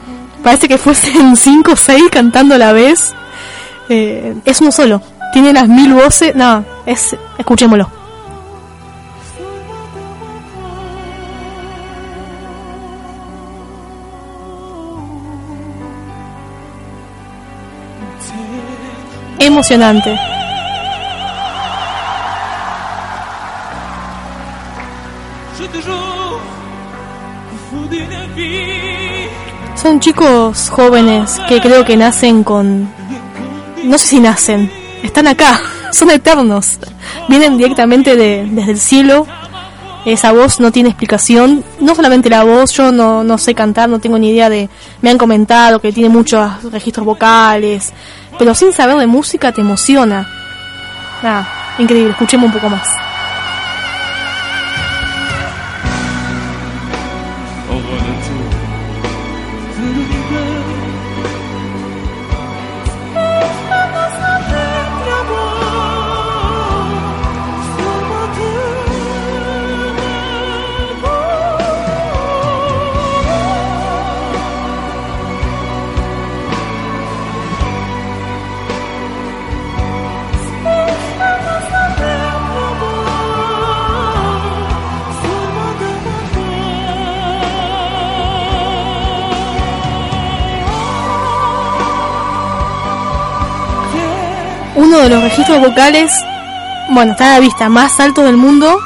Parece 0.43 0.67
que 0.69 0.77
fuesen 0.77 1.35
cinco 1.35 1.73
o 1.73 1.75
seis 1.75 2.03
cantando 2.11 2.55
a 2.55 2.57
la 2.57 2.71
vez. 2.71 3.13
Eh, 3.89 4.35
es 4.45 4.61
uno 4.61 4.71
solo. 4.71 5.01
Tiene 5.33 5.51
las 5.51 5.67
mil 5.67 5.93
voces. 5.93 6.35
No, 6.35 6.63
es. 6.85 7.17
Escuchémoslo. 7.37 7.89
Emocionante. 19.39 20.32
Son 29.83 29.99
chicos 29.99 30.69
jóvenes 30.69 31.41
que 31.49 31.59
creo 31.59 31.83
que 31.83 31.97
nacen 31.97 32.45
con... 32.45 32.89
No 33.83 33.97
sé 33.97 34.07
si 34.07 34.19
nacen, 34.21 34.71
están 35.03 35.27
acá, 35.27 35.59
son 35.91 36.09
eternos. 36.09 36.79
Vienen 37.27 37.57
directamente 37.57 38.15
de, 38.15 38.47
desde 38.49 38.71
el 38.71 38.79
cielo. 38.79 39.27
Esa 40.05 40.31
voz 40.31 40.61
no 40.61 40.71
tiene 40.71 40.87
explicación. 40.87 41.65
No 41.81 41.95
solamente 41.95 42.29
la 42.29 42.45
voz, 42.45 42.71
yo 42.71 42.93
no, 42.93 43.25
no 43.25 43.37
sé 43.37 43.53
cantar, 43.53 43.89
no 43.89 43.99
tengo 43.99 44.17
ni 44.17 44.29
idea 44.29 44.49
de... 44.49 44.69
Me 45.01 45.09
han 45.09 45.17
comentado 45.17 45.81
que 45.81 45.91
tiene 45.91 46.07
muchos 46.07 46.63
registros 46.71 47.05
vocales, 47.05 47.91
pero 48.39 48.55
sin 48.55 48.71
saber 48.71 48.95
de 48.95 49.07
música 49.07 49.51
te 49.51 49.59
emociona. 49.59 50.25
Nada, 51.21 51.45
increíble, 51.77 52.11
escuchemos 52.11 52.45
un 52.45 52.53
poco 52.53 52.69
más. 52.69 52.87
De 94.97 95.09
los 95.09 95.23
registros 95.23 95.59
vocales, 95.59 96.13
bueno, 96.89 97.13
está 97.13 97.31
a 97.31 97.33
la 97.33 97.39
vista, 97.39 97.69
más 97.69 97.99
alto 97.99 98.23
del 98.23 98.37
mundo. 98.37 98.79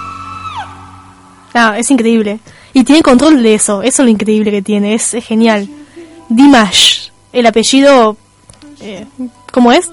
Ah, 1.53 1.75
es 1.77 1.89
increíble. 1.91 2.39
Y 2.73 2.83
tiene 2.83 3.01
control 3.01 3.41
de 3.41 3.55
eso, 3.55 3.81
eso 3.81 4.01
es 4.01 4.05
lo 4.05 4.09
increíble 4.09 4.51
que 4.51 4.61
tiene, 4.61 4.93
es, 4.93 5.15
genial. 5.21 5.67
Dimash, 6.29 7.09
el 7.33 7.45
apellido, 7.45 8.17
eh, 8.81 9.05
¿cómo 9.51 9.71
es? 9.71 9.89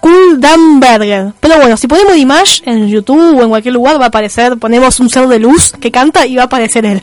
Kuldanberger. 0.00 1.32
Pero 1.40 1.56
bueno, 1.56 1.76
si 1.76 1.88
ponemos 1.88 2.14
Dimash 2.14 2.60
en 2.64 2.88
YouTube 2.88 3.38
o 3.38 3.42
en 3.42 3.48
cualquier 3.48 3.74
lugar 3.74 4.00
va 4.00 4.04
a 4.04 4.08
aparecer, 4.08 4.56
ponemos 4.58 5.00
un 5.00 5.10
ser 5.10 5.26
de 5.26 5.38
luz 5.38 5.72
que 5.72 5.90
canta 5.90 6.26
y 6.26 6.36
va 6.36 6.42
a 6.42 6.46
aparecer 6.46 6.86
él. 6.86 7.02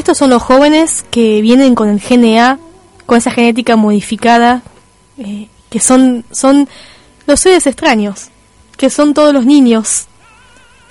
Estos 0.00 0.16
son 0.16 0.30
los 0.30 0.42
jóvenes 0.42 1.04
que 1.10 1.42
vienen 1.42 1.74
con 1.74 1.90
el 1.90 2.00
GNA, 2.00 2.58
con 3.04 3.18
esa 3.18 3.30
genética 3.30 3.76
modificada, 3.76 4.62
eh, 5.18 5.48
que 5.68 5.78
son, 5.78 6.24
son 6.30 6.70
los 7.26 7.38
seres 7.38 7.66
extraños, 7.66 8.30
que 8.78 8.88
son 8.88 9.12
todos 9.12 9.34
los 9.34 9.44
niños. 9.44 10.06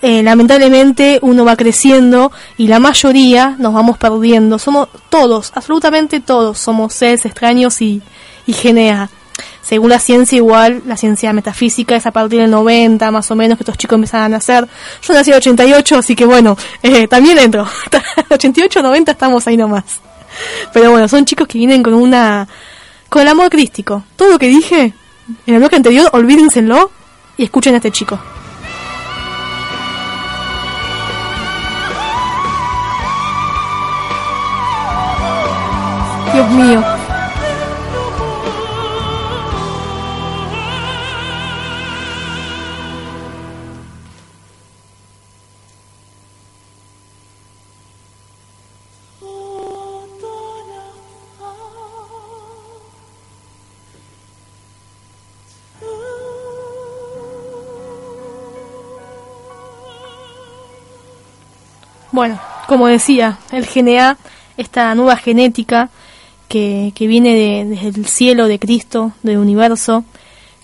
Eh, 0.03 0.21
lamentablemente 0.21 1.17
uno 1.23 1.43
va 1.43 1.55
creciendo 1.55 2.31
y 2.55 2.67
la 2.67 2.77
mayoría 2.77 3.55
nos 3.57 3.73
vamos 3.73 3.97
perdiendo. 3.97 4.59
Somos 4.59 4.89
todos, 5.09 5.53
absolutamente 5.55 6.19
todos, 6.19 6.59
somos 6.59 6.93
seres 6.93 7.25
extraños 7.25 7.81
y, 7.81 8.03
y 8.45 8.53
GNA 8.53 9.09
según 9.61 9.89
la 9.89 9.99
ciencia 9.99 10.35
igual, 10.37 10.81
la 10.85 10.97
ciencia 10.97 11.33
metafísica 11.33 11.95
es 11.95 12.05
a 12.05 12.11
partir 12.11 12.41
del 12.41 12.51
90 12.51 13.11
más 13.11 13.29
o 13.31 13.35
menos 13.35 13.57
que 13.57 13.63
estos 13.63 13.77
chicos 13.77 13.95
empezaban 13.95 14.25
a 14.25 14.37
nacer. 14.37 14.67
Yo 15.01 15.13
nací 15.13 15.31
en 15.31 15.37
88, 15.37 15.97
así 15.97 16.15
que 16.15 16.25
bueno, 16.25 16.57
eh, 16.81 17.07
también 17.07 17.37
entro. 17.37 17.67
88, 18.29 18.81
90 18.81 19.11
estamos 19.11 19.47
ahí 19.47 19.57
nomás. 19.57 19.83
Pero 20.73 20.91
bueno, 20.91 21.07
son 21.07 21.25
chicos 21.25 21.47
que 21.47 21.57
vienen 21.57 21.83
con 21.83 21.93
una... 21.93 22.47
con 23.09 23.21
el 23.21 23.27
amor 23.27 23.49
crístico. 23.49 24.03
Todo 24.15 24.31
lo 24.31 24.39
que 24.39 24.47
dije 24.47 24.93
en 25.45 25.53
el 25.53 25.59
bloque 25.59 25.75
anterior, 25.75 26.09
olvídenselo 26.13 26.91
y 27.37 27.43
escuchen 27.43 27.73
a 27.73 27.77
este 27.77 27.91
chico. 27.91 28.19
Dios 36.33 36.49
mío. 36.51 36.98
Bueno, 62.19 62.37
como 62.67 62.87
decía, 62.87 63.39
el 63.53 63.65
GNA, 63.65 64.17
esta 64.57 64.93
nueva 64.93 65.15
genética 65.15 65.89
que, 66.49 66.91
que 66.93 67.07
viene 67.07 67.33
de, 67.33 67.63
desde 67.63 67.87
el 67.97 68.07
cielo 68.07 68.49
de 68.49 68.59
Cristo, 68.59 69.13
del 69.23 69.37
universo, 69.37 70.03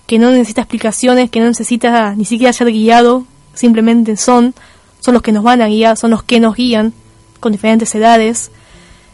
que 0.06 0.18
no 0.18 0.30
necesita 0.30 0.60
explicaciones, 0.60 1.30
que 1.30 1.40
no 1.40 1.46
necesita 1.46 2.14
ni 2.14 2.26
siquiera 2.26 2.52
ser 2.52 2.70
guiado, 2.70 3.24
simplemente 3.54 4.18
son, 4.18 4.52
son 5.00 5.14
los 5.14 5.22
que 5.22 5.32
nos 5.32 5.44
van 5.44 5.62
a 5.62 5.68
guiar, 5.68 5.96
son 5.96 6.10
los 6.10 6.22
que 6.22 6.40
nos 6.40 6.56
guían 6.56 6.92
con 7.40 7.52
diferentes 7.52 7.94
edades. 7.94 8.50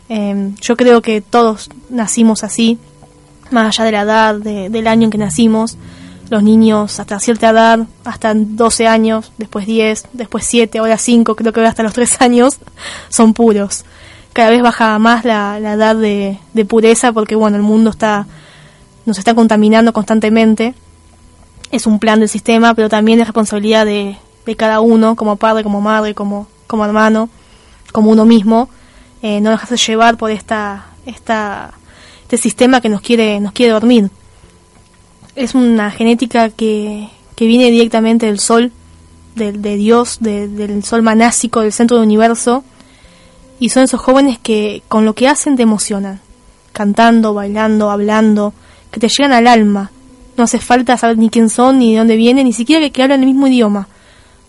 Eh, 0.09 0.51
yo 0.61 0.77
creo 0.77 1.01
que 1.01 1.21
todos 1.21 1.71
nacimos 1.91 2.43
así, 2.43 2.77
más 3.53 3.69
allá 3.69 3.85
de 3.85 3.93
la 3.93 4.01
edad, 4.01 4.35
de, 4.35 4.69
del 4.69 4.89
año 4.89 5.05
en 5.05 5.11
que 5.13 5.19
nacimos. 5.19 5.77
Los 6.33 6.43
niños 6.43 6.99
hasta 6.99 7.21
cierta 7.21 7.51
edad, 7.51 7.81
hasta 8.05 8.33
12 8.35 8.87
años, 8.87 9.33
después 9.37 9.67
10, 9.67 10.07
después 10.15 10.47
7, 10.47 10.79
ahora 10.79 10.97
5, 10.97 11.37
creo 11.37 11.53
que 11.53 11.61
hasta 11.61 11.83
los 11.83 11.93
3 11.93 12.23
años, 12.23 12.57
son 13.11 13.35
puros. 13.35 13.85
Cada 14.33 14.49
vez 14.49 14.63
baja 14.63 14.99
más 14.99 15.27
la, 15.27 15.61
la 15.61 15.75
edad 15.75 15.95
de, 15.95 16.39
de 16.55 16.65
pureza 16.65 17.13
porque, 17.13 17.35
bueno, 17.35 17.59
el 17.59 17.63
mundo 17.63 17.91
está 17.91 18.27
nos 19.05 19.19
está 19.19 19.35
contaminando 19.35 19.93
constantemente. 19.93 20.73
Es 21.71 21.87
un 21.87 21.99
plan 21.99 22.21
del 22.21 22.31
sistema, 22.31 22.73
pero 22.73 22.89
también 22.89 23.21
es 23.21 23.27
responsabilidad 23.27 23.85
de, 23.85 24.17
de 24.47 24.57
cada 24.57 24.81
uno, 24.81 25.17
como 25.17 25.37
padre, 25.37 25.63
como 25.63 25.83
madre, 25.83 26.15
como, 26.15 26.47
como 26.67 26.87
hermano, 26.87 27.29
como 27.93 28.11
uno 28.11 28.25
mismo, 28.25 28.71
eh, 29.21 29.43
no 29.43 29.51
dejarse 29.51 29.77
llevar 29.77 30.17
por 30.17 30.31
esta, 30.31 30.87
esta, 31.05 31.75
este 32.23 32.39
sistema 32.39 32.81
que 32.81 32.89
nos 32.89 33.03
quiere, 33.03 33.39
nos 33.39 33.53
quiere 33.53 33.73
dormir. 33.73 34.11
Es 35.35 35.55
una 35.55 35.91
genética 35.91 36.51
que, 36.51 37.09
que 37.37 37.47
viene 37.47 37.71
directamente 37.71 38.27
del 38.27 38.39
sol, 38.39 38.71
de, 39.35 39.53
de 39.53 39.77
Dios, 39.77 40.19
de- 40.21 40.49
del 40.49 40.85
sol 40.85 41.03
manásico, 41.03 41.61
del 41.61 41.73
centro 41.73 41.97
del 41.97 42.07
universo, 42.07 42.65
y 43.59 43.71
son 43.71 43.85
esos 43.85 44.01
jóvenes 44.01 44.39
que 44.39 44.83
con 44.89 45.05
lo 45.05 45.15
que 45.15 45.29
hacen 45.29 45.57
te 45.57 45.63
emocionan, 45.63 46.21
cantando, 46.73 47.33
bailando, 47.33 47.91
hablando, 47.91 48.53
que 48.91 49.01
te 49.01 49.09
llegan 49.09 49.33
al 49.33 49.47
alma. 49.47 49.91
No 50.37 50.45
hace 50.45 50.59
falta 50.59 50.97
saber 50.97 51.17
ni 51.19 51.31
quién 51.31 51.49
son, 51.49 51.79
ni 51.79 51.93
de 51.93 51.99
dónde 51.99 52.17
vienen, 52.17 52.45
ni 52.47 52.53
siquiera 52.53 52.83
que, 52.83 52.91
que 52.91 53.03
hablan 53.03 53.21
el 53.21 53.27
mismo 53.27 53.47
idioma. 53.47 53.89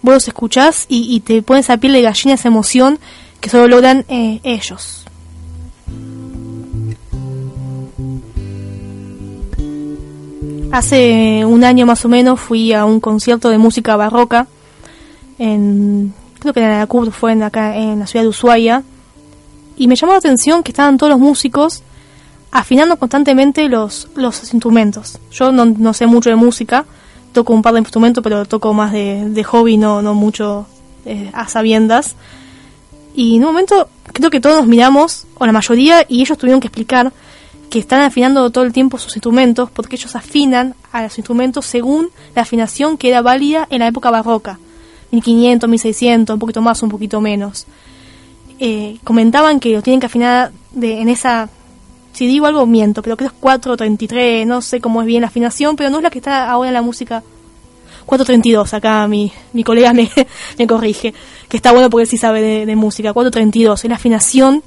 Vos 0.01 0.15
los 0.15 0.27
escuchás 0.27 0.85
y, 0.89 1.13
y 1.15 1.21
te 1.21 1.41
pones 1.41 1.69
a 1.69 1.77
piel 1.77 1.93
de 1.93 2.01
gallina 2.01 2.35
esa 2.35 2.47
emoción 2.49 2.99
que 3.39 3.49
solo 3.49 3.67
logran 3.67 4.03
eh, 4.09 4.39
ellos. 4.43 5.02
Hace 10.73 11.45
un 11.45 11.63
año 11.63 11.85
más 11.85 12.03
o 12.03 12.09
menos 12.09 12.39
fui 12.39 12.73
a 12.73 12.83
un 12.83 12.99
concierto 12.99 13.51
de 13.51 13.59
música 13.59 13.95
barroca 13.95 14.47
en 15.37 16.15
creo 16.39 16.51
que 16.51 16.61
en 16.61 16.79
la 16.79 16.87
CUB 16.87 17.11
fue 17.11 17.33
en 17.33 17.43
acá 17.43 17.77
en 17.77 17.99
la 17.99 18.07
ciudad 18.07 18.23
de 18.23 18.29
Ushuaia 18.29 18.81
y 19.77 19.87
me 19.87 19.95
llamó 19.95 20.13
la 20.13 20.17
atención 20.17 20.63
que 20.63 20.71
estaban 20.71 20.97
todos 20.97 21.11
los 21.11 21.19
músicos 21.19 21.83
afinando 22.49 22.97
constantemente 22.97 23.69
los, 23.69 24.07
los 24.15 24.51
instrumentos. 24.51 25.19
Yo 25.31 25.51
no, 25.51 25.65
no 25.65 25.93
sé 25.93 26.07
mucho 26.07 26.31
de 26.31 26.37
música, 26.37 26.85
toco 27.33 27.53
un 27.53 27.61
par 27.61 27.73
de 27.73 27.79
instrumentos, 27.81 28.23
pero 28.23 28.45
toco 28.45 28.73
más 28.73 28.91
de, 28.93 29.29
de 29.29 29.43
hobby, 29.43 29.77
no, 29.77 30.01
no 30.01 30.15
mucho 30.15 30.65
eh, 31.05 31.29
a 31.33 31.47
sabiendas. 31.47 32.15
Y 33.13 33.35
en 33.35 33.43
un 33.43 33.49
momento 33.49 33.89
creo 34.11 34.31
que 34.31 34.39
todos 34.39 34.57
nos 34.57 34.65
miramos, 34.65 35.27
o 35.35 35.45
la 35.45 35.51
mayoría, 35.51 36.03
y 36.09 36.21
ellos 36.21 36.35
tuvieron 36.35 36.59
que 36.59 36.65
explicar 36.65 37.13
que 37.73 37.79
están 37.79 38.01
afinando 38.01 38.51
todo 38.51 38.65
el 38.65 38.71
tiempo 38.71 38.99
sus 38.99 39.15
instrumentos 39.15 39.67
porque 39.71 39.95
ellos 39.95 40.15
afinan 40.15 40.75
a 40.91 41.01
los 41.01 41.17
instrumentos 41.17 41.65
según 41.65 42.11
la 42.35 42.43
afinación 42.43 42.97
que 42.97 43.09
era 43.09 43.23
válida 43.23 43.67
en 43.71 43.79
la 43.79 43.87
época 43.87 44.11
barroca, 44.11 44.59
1500, 45.09 45.67
1600, 45.67 46.35
un 46.35 46.39
poquito 46.39 46.61
más, 46.61 46.83
un 46.83 46.89
poquito 46.89 47.19
menos. 47.19 47.65
Eh, 48.59 48.99
comentaban 49.03 49.59
que 49.59 49.73
lo 49.73 49.81
tienen 49.81 49.99
que 49.99 50.05
afinar 50.05 50.51
de, 50.69 51.01
en 51.01 51.09
esa, 51.09 51.49
si 52.11 52.27
digo 52.27 52.45
algo 52.45 52.67
miento, 52.67 53.01
pero 53.01 53.17
creo 53.17 53.29
que 53.29 53.35
es 53.35 53.41
433, 53.41 54.45
no 54.45 54.61
sé 54.61 54.79
cómo 54.79 55.01
es 55.01 55.07
bien 55.07 55.21
la 55.21 55.29
afinación, 55.29 55.75
pero 55.75 55.89
no 55.89 55.97
es 55.97 56.03
la 56.03 56.11
que 56.11 56.19
está 56.19 56.51
ahora 56.51 56.69
en 56.69 56.75
la 56.75 56.83
música. 56.83 57.23
432, 58.05 58.71
acá 58.75 59.07
mi, 59.07 59.31
mi 59.51 59.63
colega 59.63 59.93
me, 59.93 60.11
me 60.59 60.67
corrige, 60.67 61.15
que 61.49 61.57
está 61.57 61.71
bueno 61.71 61.89
porque 61.89 62.05
sí 62.05 62.17
sabe 62.17 62.39
de, 62.39 62.65
de 62.67 62.75
música, 62.75 63.13
432, 63.13 63.83
es 63.83 63.89
la 63.89 63.95
afinación 63.95 64.61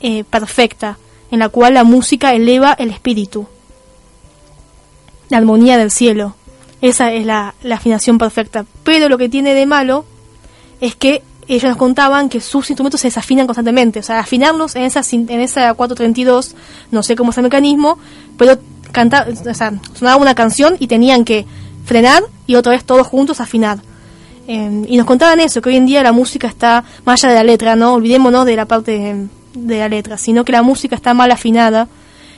eh, 0.00 0.24
perfecta 0.24 0.98
en 1.32 1.38
la 1.38 1.48
cual 1.48 1.74
la 1.74 1.82
música 1.82 2.34
eleva 2.34 2.74
el 2.78 2.90
espíritu, 2.90 3.46
la 5.30 5.38
armonía 5.38 5.78
del 5.78 5.90
cielo. 5.90 6.36
Esa 6.82 7.10
es 7.10 7.24
la, 7.24 7.54
afinación 7.72 8.18
perfecta. 8.18 8.66
Pero 8.84 9.08
lo 9.08 9.16
que 9.16 9.30
tiene 9.30 9.54
de 9.54 9.64
malo 9.64 10.04
es 10.80 10.94
que 10.94 11.22
ellos 11.48 11.70
nos 11.70 11.78
contaban 11.78 12.28
que 12.28 12.42
sus 12.42 12.68
instrumentos 12.68 13.00
se 13.00 13.06
desafinan 13.06 13.46
constantemente. 13.46 14.00
O 14.00 14.02
sea, 14.02 14.20
afinarlos 14.20 14.76
en 14.76 14.82
esa, 14.82 15.00
en 15.10 15.40
esa 15.40 15.72
432, 15.72 16.54
no 16.90 17.02
sé 17.02 17.16
cómo 17.16 17.30
es 17.30 17.38
el 17.38 17.44
mecanismo, 17.44 17.98
pero 18.36 18.58
cantar, 18.92 19.30
o 19.30 19.54
sea, 19.54 19.72
sonaba 19.94 20.16
una 20.16 20.34
canción 20.34 20.76
y 20.80 20.86
tenían 20.86 21.24
que 21.24 21.46
frenar 21.86 22.22
y 22.46 22.56
otra 22.56 22.72
vez 22.72 22.84
todos 22.84 23.06
juntos 23.06 23.40
afinar. 23.40 23.78
Eh, 24.48 24.84
y 24.86 24.98
nos 24.98 25.06
contaban 25.06 25.40
eso, 25.40 25.62
que 25.62 25.70
hoy 25.70 25.76
en 25.76 25.86
día 25.86 26.02
la 26.02 26.12
música 26.12 26.46
está 26.46 26.84
más 27.06 27.24
allá 27.24 27.32
de 27.32 27.38
la 27.38 27.44
letra, 27.44 27.74
¿no? 27.74 27.94
Olvidémonos 27.94 28.44
de 28.44 28.56
la 28.56 28.66
parte 28.66 29.28
de 29.54 29.78
la 29.78 29.88
letra, 29.88 30.18
sino 30.18 30.44
que 30.44 30.52
la 30.52 30.62
música 30.62 30.94
está 30.94 31.14
mal 31.14 31.30
afinada, 31.30 31.88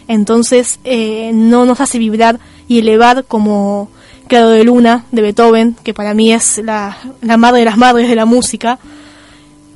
entonces 0.08 0.78
eh, 0.84 1.30
no 1.34 1.64
nos 1.64 1.80
hace 1.80 1.98
vibrar 1.98 2.38
y 2.68 2.78
elevar 2.78 3.24
como 3.24 3.88
Claro 4.26 4.50
de 4.50 4.64
Luna 4.64 5.04
de 5.12 5.22
Beethoven, 5.22 5.76
que 5.82 5.94
para 5.94 6.14
mí 6.14 6.32
es 6.32 6.58
la, 6.58 6.96
madre 7.38 7.60
de 7.60 7.64
las 7.66 7.76
madres 7.76 8.08
de 8.08 8.16
la 8.16 8.24
música, 8.24 8.78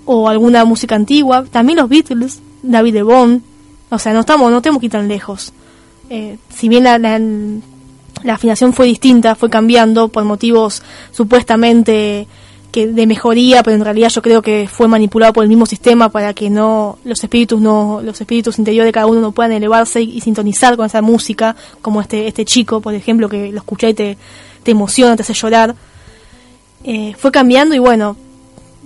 o 0.04 0.28
alguna 0.28 0.64
música 0.64 0.94
antigua, 0.94 1.44
también 1.50 1.78
los 1.78 1.88
Beatles, 1.88 2.40
David 2.62 2.94
de 2.94 3.02
Bond, 3.02 3.42
o 3.90 3.98
sea, 3.98 4.12
no 4.12 4.20
estamos, 4.20 4.50
no 4.50 4.62
tenemos 4.62 4.80
que 4.80 4.86
ir 4.86 4.92
tan 4.92 5.08
lejos. 5.08 5.52
Eh, 6.10 6.38
si 6.48 6.68
bien 6.68 6.84
la, 6.84 6.98
la, 6.98 7.20
la 8.22 8.34
afinación 8.34 8.72
fue 8.72 8.86
distinta, 8.86 9.34
fue 9.34 9.50
cambiando 9.50 10.08
por 10.08 10.24
motivos 10.24 10.82
supuestamente 11.12 12.26
que 12.70 12.86
de 12.86 13.06
mejoría, 13.06 13.62
pero 13.62 13.76
en 13.76 13.84
realidad 13.84 14.08
yo 14.10 14.22
creo 14.22 14.42
que 14.42 14.68
fue 14.70 14.88
manipulado 14.88 15.32
por 15.32 15.42
el 15.42 15.48
mismo 15.48 15.66
sistema 15.66 16.10
para 16.10 16.34
que 16.34 16.50
no 16.50 16.98
los 17.04 17.22
espíritus 17.22 17.60
no 17.60 18.00
los 18.02 18.20
espíritus 18.20 18.58
interiores 18.58 18.88
de 18.88 18.92
cada 18.92 19.06
uno 19.06 19.20
no 19.20 19.32
puedan 19.32 19.52
elevarse 19.52 20.02
y, 20.02 20.20
sintonizar 20.20 20.76
con 20.76 20.86
esa 20.86 21.00
música, 21.00 21.56
como 21.80 22.00
este 22.00 22.28
este 22.28 22.44
chico, 22.44 22.80
por 22.80 22.94
ejemplo, 22.94 23.28
que 23.28 23.50
lo 23.52 23.58
escuché 23.58 23.90
y 23.90 23.94
te, 23.94 24.18
te 24.62 24.70
emociona, 24.70 25.16
te 25.16 25.22
hace 25.22 25.34
llorar. 25.34 25.74
Eh, 26.84 27.14
fue 27.18 27.32
cambiando 27.32 27.74
y 27.74 27.78
bueno, 27.78 28.16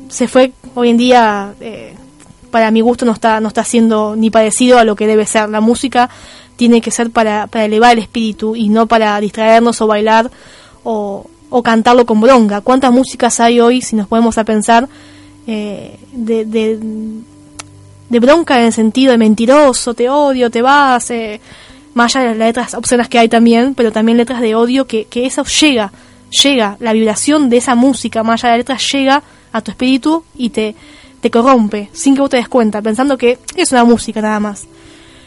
se 0.09 0.29
fue 0.29 0.53
hoy 0.75 0.91
en 0.91 0.97
día 0.97 1.55
eh, 1.61 1.95
para 2.51 2.71
mi 2.71 2.81
gusto 2.81 3.05
no 3.05 3.13
está 3.13 3.41
no 3.41 3.49
está 3.49 3.65
siendo 3.65 4.15
ni 4.17 4.31
parecido 4.31 4.79
a 4.79 4.85
lo 4.85 4.95
que 4.95 5.07
debe 5.07 5.27
ser. 5.27 5.49
La 5.49 5.61
música 5.61 6.09
tiene 6.57 6.81
que 6.81 6.93
ser 6.93 7.11
para, 7.11 7.49
para 7.49 7.65
elevar 7.65 7.95
el 7.95 7.99
espíritu 7.99 8.55
y 8.55 8.69
no 8.69 8.87
para 8.87 9.19
distraernos 9.21 9.81
o 9.81 9.87
bailar 9.89 10.31
o, 10.85 11.27
o 11.53 11.63
cantarlo 11.63 12.07
con 12.07 12.21
bronca. 12.21 12.63
¿Cuántas 12.63 12.91
músicas 12.91 13.39
hay 13.39 13.61
hoy, 13.61 13.83
si 13.83 13.95
nos 13.95 14.09
podemos 14.09 14.39
a 14.39 14.45
pensar, 14.45 14.89
eh, 15.47 15.99
de, 16.13 16.47
de, 16.47 16.79
de, 18.09 18.21
bronca 18.21 18.59
en 18.59 18.67
el 18.67 18.73
sentido 18.73 19.13
de 19.13 19.19
mentiroso, 19.19 19.93
te 19.93 20.09
odio, 20.09 20.51
te 20.51 20.63
vas, 20.63 21.11
eh, 21.11 21.41
más 21.95 22.17
allá 22.17 22.31
de 22.31 22.39
las 22.39 22.47
letras 22.49 22.75
obscenas 22.75 23.09
que 23.09 23.19
hay 23.19 23.29
también, 23.29 23.75
pero 23.75 23.93
también 23.93 24.17
letras 24.17 24.41
de 24.41 24.55
odio, 24.55 24.87
que, 24.87 25.05
que 25.05 25.27
eso 25.27 25.45
llega, 25.45 25.93
llega, 26.43 26.77
la 26.81 26.95
vibración 26.95 27.51
de 27.51 27.59
esa 27.59 27.75
música, 27.75 28.23
más 28.23 28.43
allá 28.43 28.53
de 28.53 28.59
las 28.59 28.65
letras, 28.69 28.89
llega 28.91 29.23
a 29.53 29.61
tu 29.61 29.71
espíritu 29.73 30.25
y 30.35 30.51
te, 30.51 30.75
te 31.21 31.31
corrompe, 31.31 31.91
sin 31.93 32.15
que 32.15 32.23
vos 32.23 32.31
te 32.31 32.39
des 32.39 32.49
cuenta, 32.49 32.81
pensando 32.81 33.19
que 33.19 33.39
es 33.57 33.73
una 33.73 33.85
música 33.85 34.23
nada 34.23 34.41
más. 34.41 34.65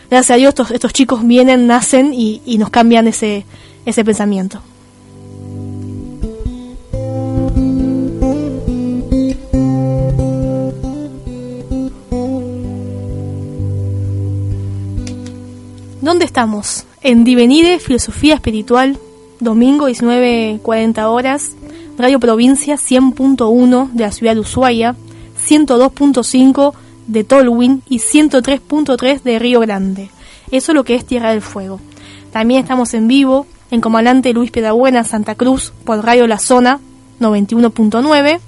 Gracias 0.09 0.31
a 0.31 0.37
Dios 0.37 0.49
estos, 0.49 0.71
estos 0.71 0.91
chicos 0.91 1.25
vienen, 1.25 1.67
nacen 1.67 2.13
y, 2.15 2.41
y 2.45 2.57
nos 2.57 2.71
cambian 2.71 3.07
ese, 3.07 3.45
ese 3.85 4.03
pensamiento. 4.03 4.61
¿Dónde 16.05 16.25
estamos? 16.25 16.85
En 17.01 17.23
Divenide, 17.23 17.79
Filosofía 17.79 18.35
Espiritual, 18.35 18.99
domingo 19.39 19.89
19.40 19.89 21.03
horas, 21.05 21.53
Radio 21.97 22.19
Provincia 22.19 22.75
100.1 22.75 23.89
de 23.89 24.03
la 24.03 24.11
ciudad 24.11 24.35
de 24.35 24.41
Ushuaia, 24.41 24.95
102.5 25.49 26.73
de 27.07 27.23
Tolwyn 27.23 27.81
y 27.89 27.97
103.3 27.97 29.23
de 29.23 29.39
Río 29.39 29.61
Grande. 29.61 30.11
Eso 30.51 30.73
es 30.73 30.75
lo 30.75 30.83
que 30.83 30.93
es 30.93 31.05
Tierra 31.05 31.31
del 31.31 31.41
Fuego. 31.41 31.79
También 32.31 32.61
estamos 32.61 32.93
en 32.93 33.07
vivo 33.07 33.47
en 33.71 33.81
Comandante 33.81 34.31
Luis 34.31 34.51
Piedrabuena, 34.51 35.05
Santa 35.05 35.33
Cruz, 35.33 35.73
por 35.85 36.05
Radio 36.05 36.27
La 36.27 36.37
Zona 36.37 36.79
91.9. 37.19 38.39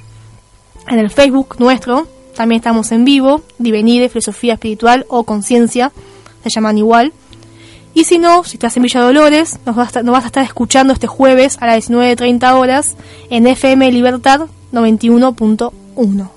En 0.90 1.00
el 1.00 1.10
Facebook 1.10 1.56
nuestro 1.58 2.08
también 2.36 2.60
estamos 2.60 2.92
en 2.92 3.04
vivo, 3.04 3.42
Divenide, 3.58 4.10
Filosofía 4.10 4.54
Espiritual 4.54 5.08
o 5.10 5.24
Conciencia, 5.24 5.92
se 6.44 6.52
llaman 6.52 6.78
igual. 6.78 7.14
Y 7.98 8.04
si 8.04 8.20
no, 8.20 8.44
si 8.44 8.58
estás 8.58 8.78
en 8.78 8.84
Villa 8.84 9.02
Dolores, 9.02 9.58
nos 9.66 9.76
vas, 9.76 9.96
a 9.96 10.28
estar, 10.28 10.44
escuchando 10.44 10.94
este 10.94 11.08
jueves 11.08 11.58
a 11.60 11.66
las 11.66 11.90
19.30 11.90 12.54
horas 12.54 12.96
en 13.32 13.48
FM 13.48 13.92
Libertad 13.92 14.42
91.1. 14.72 16.30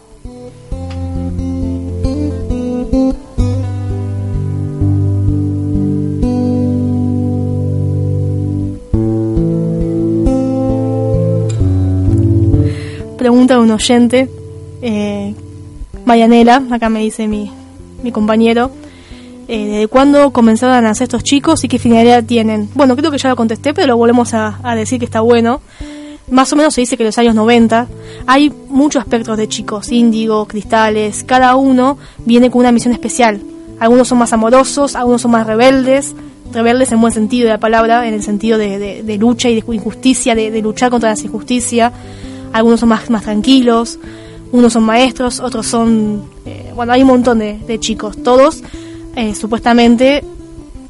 Pregunta 13.19 13.55
de 13.57 13.61
un 13.61 13.71
oyente, 13.71 14.31
eh, 14.81 15.35
Marianela, 16.07 16.63
acá 16.71 16.89
me 16.89 17.01
dice 17.01 17.29
mi 17.29 17.53
compañero, 18.13 18.71
eh, 19.53 19.67
¿desde 19.67 19.89
cuándo 19.89 20.31
comenzaron 20.31 20.77
a 20.77 20.81
nacer 20.81 21.07
estos 21.07 21.25
chicos 21.25 21.65
y 21.65 21.69
qué 21.69 21.81
finalidad 21.81 22.23
tienen? 22.23 22.69
Bueno, 22.73 22.95
creo 22.95 23.11
que 23.11 23.19
ya 23.19 23.31
lo 23.31 23.35
contesté, 23.35 23.75
pero 23.75 23.89
lo 23.89 23.97
volvemos 23.97 24.33
a, 24.33 24.61
a, 24.63 24.77
decir 24.77 25.01
que 25.01 25.05
está 25.05 25.23
bueno. 25.23 25.61
Más 26.31 26.53
o 26.53 26.57
menos 26.57 26.73
se 26.73 26.83
dice 26.83 26.97
que 26.97 27.03
en 27.03 27.09
los 27.09 27.19
años 27.19 27.35
90 27.35 27.89
hay 28.29 28.53
muchos 28.69 29.03
espectros 29.03 29.37
de 29.37 29.49
chicos, 29.49 29.91
índigo, 29.91 30.47
cristales, 30.47 31.25
cada 31.25 31.57
uno 31.57 31.99
viene 32.25 32.49
con 32.49 32.61
una 32.61 32.71
misión 32.71 32.93
especial. 32.93 33.41
Algunos 33.81 34.07
son 34.07 34.19
más 34.19 34.33
amorosos, 34.33 34.95
algunos 34.95 35.23
son 35.23 35.33
más 35.33 35.45
rebeldes, 35.49 36.15
rebeldes 36.53 36.93
en 36.93 37.01
buen 37.01 37.13
sentido 37.13 37.47
de 37.47 37.55
la 37.55 37.59
palabra, 37.59 38.07
en 38.07 38.15
el 38.15 38.23
sentido 38.23 38.57
de, 38.57 38.79
de, 38.79 39.03
de 39.03 39.19
lucha 39.19 39.49
y 39.49 39.61
de 39.61 39.75
injusticia, 39.75 40.37
de, 40.37 40.53
de, 40.53 40.63
luchar 40.63 40.91
contra 40.91 41.13
la 41.13 41.21
injusticia. 41.21 41.93
Algunos 42.53 42.79
son 42.79 42.91
más, 42.91 43.11
más 43.11 43.25
tranquilos, 43.25 43.99
unos 44.53 44.73
son 44.73 44.85
maestros, 44.85 45.41
otros 45.41 45.67
son... 45.67 46.23
Eh, 46.47 46.71
bueno, 46.73 46.93
hay 46.93 47.03
un 47.03 47.09
montón 47.09 47.41
de, 47.41 47.59
de 47.67 47.81
chicos, 47.81 48.23
todos 48.23 48.63
eh, 49.17 49.35
supuestamente, 49.35 50.25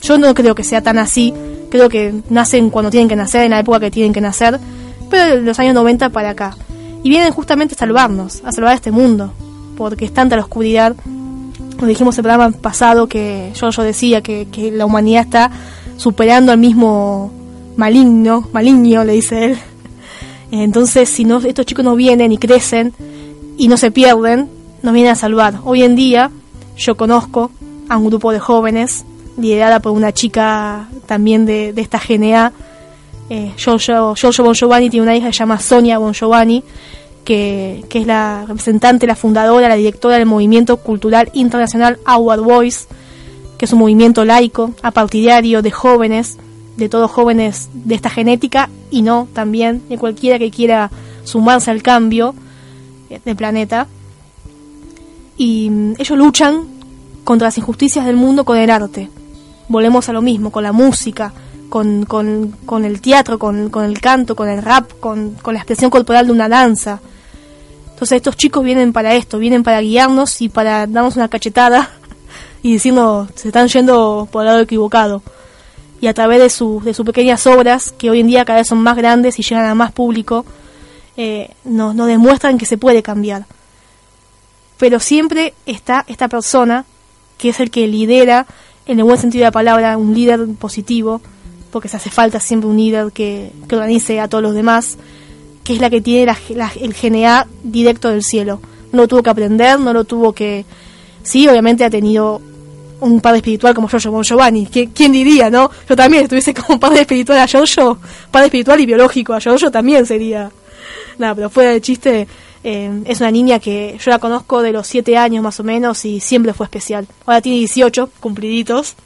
yo 0.02 0.18
no 0.18 0.34
creo 0.34 0.54
que 0.54 0.64
sea 0.64 0.82
tan 0.82 0.98
así, 0.98 1.32
creo 1.70 1.88
que 1.88 2.14
nacen 2.28 2.70
cuando 2.70 2.90
tienen 2.90 3.08
que 3.08 3.16
nacer, 3.16 3.42
en 3.42 3.50
la 3.50 3.60
época 3.60 3.80
que 3.80 3.90
tienen 3.90 4.12
que 4.12 4.20
nacer, 4.20 4.58
pero 5.08 5.36
de 5.36 5.42
los 5.42 5.58
años 5.58 5.74
90 5.74 6.10
para 6.10 6.30
acá. 6.30 6.56
Y 7.02 7.08
vienen 7.08 7.32
justamente 7.32 7.74
a 7.74 7.78
salvarnos, 7.78 8.42
a 8.44 8.52
salvar 8.52 8.74
este 8.74 8.90
mundo, 8.90 9.32
porque 9.76 10.04
es 10.04 10.12
tanta 10.12 10.36
la 10.36 10.42
oscuridad. 10.42 10.94
Lo 11.80 11.86
dijimos 11.86 12.14
en 12.16 12.20
el 12.20 12.22
programa 12.24 12.50
pasado 12.56 13.06
que 13.06 13.52
yo, 13.54 13.70
yo 13.70 13.82
decía 13.82 14.20
que, 14.20 14.48
que 14.52 14.70
la 14.70 14.84
humanidad 14.84 15.24
está 15.24 15.50
superando 15.96 16.52
al 16.52 16.58
mismo 16.58 17.32
maligno, 17.76 18.48
maligno 18.52 19.04
le 19.04 19.14
dice 19.14 19.46
él. 19.46 19.58
Entonces, 20.50 21.08
si 21.08 21.24
no, 21.24 21.38
estos 21.38 21.64
chicos 21.64 21.84
no 21.84 21.94
vienen 21.94 22.32
y 22.32 22.38
crecen 22.38 22.92
y 23.56 23.68
no 23.68 23.76
se 23.76 23.90
pierden, 23.90 24.48
nos 24.82 24.92
vienen 24.92 25.12
a 25.12 25.16
salvar. 25.16 25.60
Hoy 25.64 25.82
en 25.82 25.94
día, 25.94 26.30
yo 26.76 26.96
conozco 26.96 27.50
a 27.90 27.98
un 27.98 28.06
grupo 28.06 28.32
de 28.32 28.38
jóvenes 28.38 29.04
liderada 29.36 29.80
por 29.80 29.92
una 29.92 30.12
chica 30.12 30.88
también 31.06 31.44
de, 31.44 31.74
esta 31.76 32.00
GNA. 32.00 32.52
Eh, 33.28 33.52
Giorgio, 33.56 34.14
Giorgio 34.14 34.44
Bon 34.44 34.54
Giovanni 34.54 34.88
tiene 34.88 35.02
una 35.02 35.16
hija 35.16 35.26
que 35.26 35.32
se 35.32 35.40
llama 35.40 35.58
Sonia 35.58 35.98
Bon 35.98 36.12
Giovanni, 36.14 36.62
que, 37.24 37.84
que 37.88 37.98
es 37.98 38.06
la 38.06 38.44
representante, 38.46 39.08
la 39.08 39.16
fundadora, 39.16 39.68
la 39.68 39.74
directora 39.74 40.16
del 40.16 40.26
movimiento 40.26 40.76
cultural 40.76 41.30
internacional 41.34 41.98
Our 42.06 42.40
Voice, 42.40 42.86
que 43.58 43.64
es 43.64 43.72
un 43.72 43.80
movimiento 43.80 44.24
laico, 44.24 44.70
apartidario 44.82 45.60
de 45.60 45.72
jóvenes, 45.72 46.38
de 46.76 46.88
todos 46.88 47.10
jóvenes 47.10 47.70
de 47.74 47.96
esta 47.96 48.08
genética 48.08 48.70
y 48.90 49.02
no 49.02 49.26
también 49.32 49.82
de 49.88 49.98
cualquiera 49.98 50.38
que 50.38 50.52
quiera 50.52 50.92
sumarse 51.24 51.72
al 51.72 51.82
cambio 51.82 52.36
del 53.24 53.36
planeta. 53.36 53.88
Y 55.36 55.70
mm, 55.70 55.94
ellos 55.98 56.16
luchan 56.16 56.79
contra 57.24 57.48
las 57.48 57.58
injusticias 57.58 58.06
del 58.06 58.16
mundo 58.16 58.44
con 58.44 58.56
el 58.56 58.70
arte. 58.70 59.10
Volvemos 59.68 60.08
a 60.08 60.12
lo 60.12 60.22
mismo, 60.22 60.50
con 60.50 60.62
la 60.62 60.72
música, 60.72 61.32
con, 61.70 62.04
con, 62.04 62.50
con 62.66 62.84
el 62.84 63.00
teatro, 63.00 63.38
con, 63.38 63.70
con, 63.70 63.84
el 63.84 64.00
canto, 64.00 64.36
con 64.36 64.48
el 64.48 64.62
rap, 64.62 64.90
con, 65.00 65.36
con 65.40 65.54
la 65.54 65.60
expresión 65.60 65.90
corporal 65.90 66.26
de 66.26 66.32
una 66.32 66.48
danza. 66.48 67.00
Entonces 67.92 68.16
estos 68.16 68.36
chicos 68.36 68.64
vienen 68.64 68.92
para 68.92 69.14
esto, 69.14 69.38
vienen 69.38 69.62
para 69.62 69.80
guiarnos 69.80 70.42
y 70.42 70.48
para 70.48 70.86
darnos 70.86 71.16
una 71.16 71.28
cachetada 71.28 71.90
y 72.62 72.72
diciendo 72.72 73.28
se 73.34 73.48
están 73.48 73.68
yendo 73.68 74.28
por 74.30 74.42
el 74.42 74.46
lado 74.46 74.60
equivocado. 74.60 75.22
Y 76.02 76.06
a 76.06 76.14
través 76.14 76.40
de, 76.40 76.48
su, 76.48 76.80
de 76.82 76.94
sus 76.94 77.04
pequeñas 77.04 77.46
obras, 77.46 77.92
que 77.92 78.10
hoy 78.10 78.20
en 78.20 78.26
día 78.26 78.44
cada 78.46 78.60
vez 78.60 78.68
son 78.68 78.78
más 78.78 78.96
grandes 78.96 79.38
y 79.38 79.42
llegan 79.42 79.66
a 79.66 79.74
más 79.74 79.92
público, 79.92 80.46
eh, 81.16 81.50
nos, 81.64 81.94
nos 81.94 82.06
demuestran 82.06 82.56
que 82.56 82.64
se 82.64 82.78
puede 82.78 83.02
cambiar. 83.02 83.44
Pero 84.78 84.98
siempre 84.98 85.52
está 85.66 86.06
esta 86.08 86.28
persona, 86.28 86.86
que 87.40 87.48
es 87.48 87.60
el 87.60 87.70
que 87.70 87.86
lidera, 87.88 88.46
en 88.86 88.98
el 88.98 89.04
buen 89.04 89.18
sentido 89.18 89.42
de 89.42 89.46
la 89.46 89.52
palabra, 89.52 89.96
un 89.96 90.14
líder 90.14 90.46
positivo, 90.58 91.20
porque 91.70 91.88
se 91.88 91.96
hace 91.96 92.10
falta 92.10 92.38
siempre 92.38 92.68
un 92.68 92.76
líder 92.76 93.12
que, 93.12 93.52
que 93.68 93.76
organice 93.76 94.20
a 94.20 94.28
todos 94.28 94.42
los 94.42 94.54
demás, 94.54 94.98
que 95.64 95.72
es 95.72 95.80
la 95.80 95.88
que 95.88 96.00
tiene 96.00 96.32
el 96.80 96.94
GNA 96.94 97.46
directo 97.62 98.08
del 98.10 98.22
cielo. 98.22 98.60
No 98.92 99.02
lo 99.02 99.08
tuvo 99.08 99.22
que 99.22 99.30
aprender, 99.30 99.80
no 99.80 99.92
lo 99.92 100.04
tuvo 100.04 100.32
que... 100.32 100.64
Sí, 101.22 101.48
obviamente 101.48 101.84
ha 101.84 101.90
tenido 101.90 102.42
un 103.00 103.20
padre 103.20 103.38
espiritual 103.38 103.74
como 103.74 103.88
Giorgio 103.88 104.10
Bon 104.10 104.22
Giovanni. 104.22 104.66
¿Quién 104.66 105.12
diría, 105.12 105.48
no? 105.48 105.70
Yo 105.88 105.96
también 105.96 106.24
estuviese 106.24 106.52
como 106.54 106.78
padre 106.78 107.02
espiritual 107.02 107.38
a 107.38 107.46
Giorgio, 107.46 107.98
padre 108.30 108.46
espiritual 108.46 108.80
y 108.80 108.86
biológico 108.86 109.32
a 109.32 109.40
Giorgio 109.40 109.70
también 109.70 110.04
sería. 110.04 110.50
Nada, 111.18 111.34
pero 111.34 111.50
fuera 111.50 111.70
de 111.70 111.80
chiste, 111.80 112.26
eh, 112.62 113.02
es 113.06 113.20
una 113.20 113.30
niña 113.30 113.58
que 113.58 113.98
yo 113.98 114.10
la 114.10 114.18
conozco 114.18 114.60
de 114.60 114.72
los 114.72 114.86
7 114.86 115.16
años 115.16 115.42
más 115.42 115.60
o 115.60 115.64
menos 115.64 116.04
y 116.04 116.20
siempre 116.20 116.52
fue 116.52 116.66
especial. 116.66 117.06
Ahora 117.24 117.40
tiene 117.40 117.58
18 117.58 118.10
cumpliditos, 118.20 118.96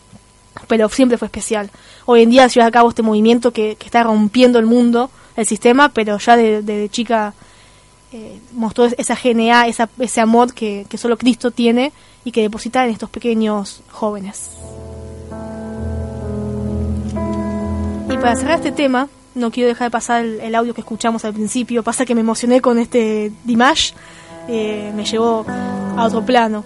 pero 0.66 0.88
siempre 0.88 1.18
fue 1.18 1.26
especial. 1.26 1.70
Hoy 2.06 2.22
en 2.22 2.30
día 2.30 2.46
lleva 2.48 2.66
a 2.66 2.70
cabo 2.70 2.88
este 2.88 3.02
movimiento 3.02 3.52
que, 3.52 3.76
está 3.84 4.02
rompiendo 4.02 4.58
el 4.58 4.66
mundo, 4.66 5.10
el 5.36 5.46
sistema, 5.46 5.88
pero 5.90 6.18
ya 6.18 6.36
de, 6.36 6.88
chica 6.90 7.34
eh, 8.12 8.40
mostró 8.52 8.86
esa 8.86 9.16
GNA, 9.16 9.68
esa, 9.68 9.88
ese 9.98 10.20
amor 10.20 10.52
que, 10.52 10.86
que 10.88 10.98
solo 10.98 11.16
Cristo 11.16 11.50
tiene 11.50 11.92
y 12.24 12.32
que 12.32 12.42
deposita 12.42 12.84
en 12.84 12.90
estos 12.90 13.10
pequeños 13.10 13.82
jóvenes. 13.90 14.50
Y 18.10 18.16
para 18.16 18.36
cerrar 18.36 18.56
este 18.56 18.72
tema, 18.72 19.08
no 19.34 19.50
quiero 19.50 19.68
dejar 19.68 19.88
de 19.88 19.90
pasar 19.90 20.24
el, 20.24 20.54
audio 20.54 20.74
que 20.74 20.80
escuchamos 20.80 21.24
al 21.24 21.34
principio. 21.34 21.82
Pasa 21.82 22.04
que 22.04 22.14
me 22.14 22.20
emocioné 22.20 22.60
con 22.60 22.78
este 22.78 23.32
Dimash, 23.44 23.92
eh, 24.48 24.92
me 24.94 25.04
llevó 25.04 25.44
a 25.96 26.04
otro 26.04 26.24
plano. 26.24 26.64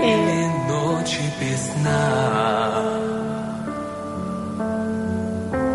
Eh, 0.00 0.48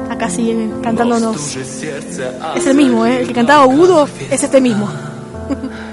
acá 0.10 0.30
sigue 0.30 0.70
cantándonos. 0.82 1.56
Es 1.56 2.66
el 2.66 2.76
mismo, 2.76 3.06
¿eh? 3.06 3.22
el 3.22 3.28
que 3.28 3.34
cantaba 3.34 3.64
agudo 3.64 4.08
es 4.30 4.44
este 4.44 4.60
mismo. 4.60 4.90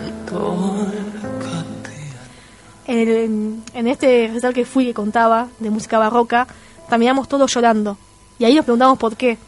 en, 2.87 3.63
en, 3.73 3.89
este 3.89 4.29
recital 4.29 4.53
que 4.55 4.65
fui 4.65 4.87
que 4.87 4.95
contaba 4.95 5.49
de 5.59 5.71
música 5.71 5.99
barroca, 5.99 6.47
terminamos 6.89 7.29
todos 7.29 7.53
llorando. 7.53 7.97
Y 8.39 8.45
ahí 8.45 8.55
nos 8.55 8.65
preguntamos 8.65 8.99
por 8.99 9.17
qué. 9.17 9.39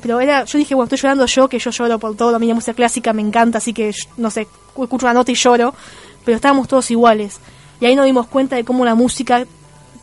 Pero 0.00 0.20
era, 0.20 0.44
yo 0.44 0.58
dije, 0.58 0.74
bueno, 0.74 0.84
estoy 0.84 0.98
llorando 0.98 1.26
yo, 1.26 1.48
que 1.48 1.58
yo 1.58 1.70
lloro 1.70 1.98
por 1.98 2.16
todo, 2.16 2.36
a 2.36 2.38
mí 2.38 2.46
la 2.46 2.54
música 2.54 2.74
clásica 2.74 3.12
me 3.12 3.22
encanta, 3.22 3.58
así 3.58 3.72
que, 3.72 3.92
no 4.16 4.30
sé, 4.30 4.42
escucho 4.42 5.06
una 5.06 5.14
nota 5.14 5.32
y 5.32 5.34
lloro, 5.34 5.74
pero 6.24 6.36
estábamos 6.36 6.68
todos 6.68 6.90
iguales. 6.90 7.40
Y 7.80 7.86
ahí 7.86 7.96
nos 7.96 8.04
dimos 8.04 8.26
cuenta 8.26 8.56
de 8.56 8.64
cómo 8.64 8.84
la 8.84 8.94
música, 8.94 9.46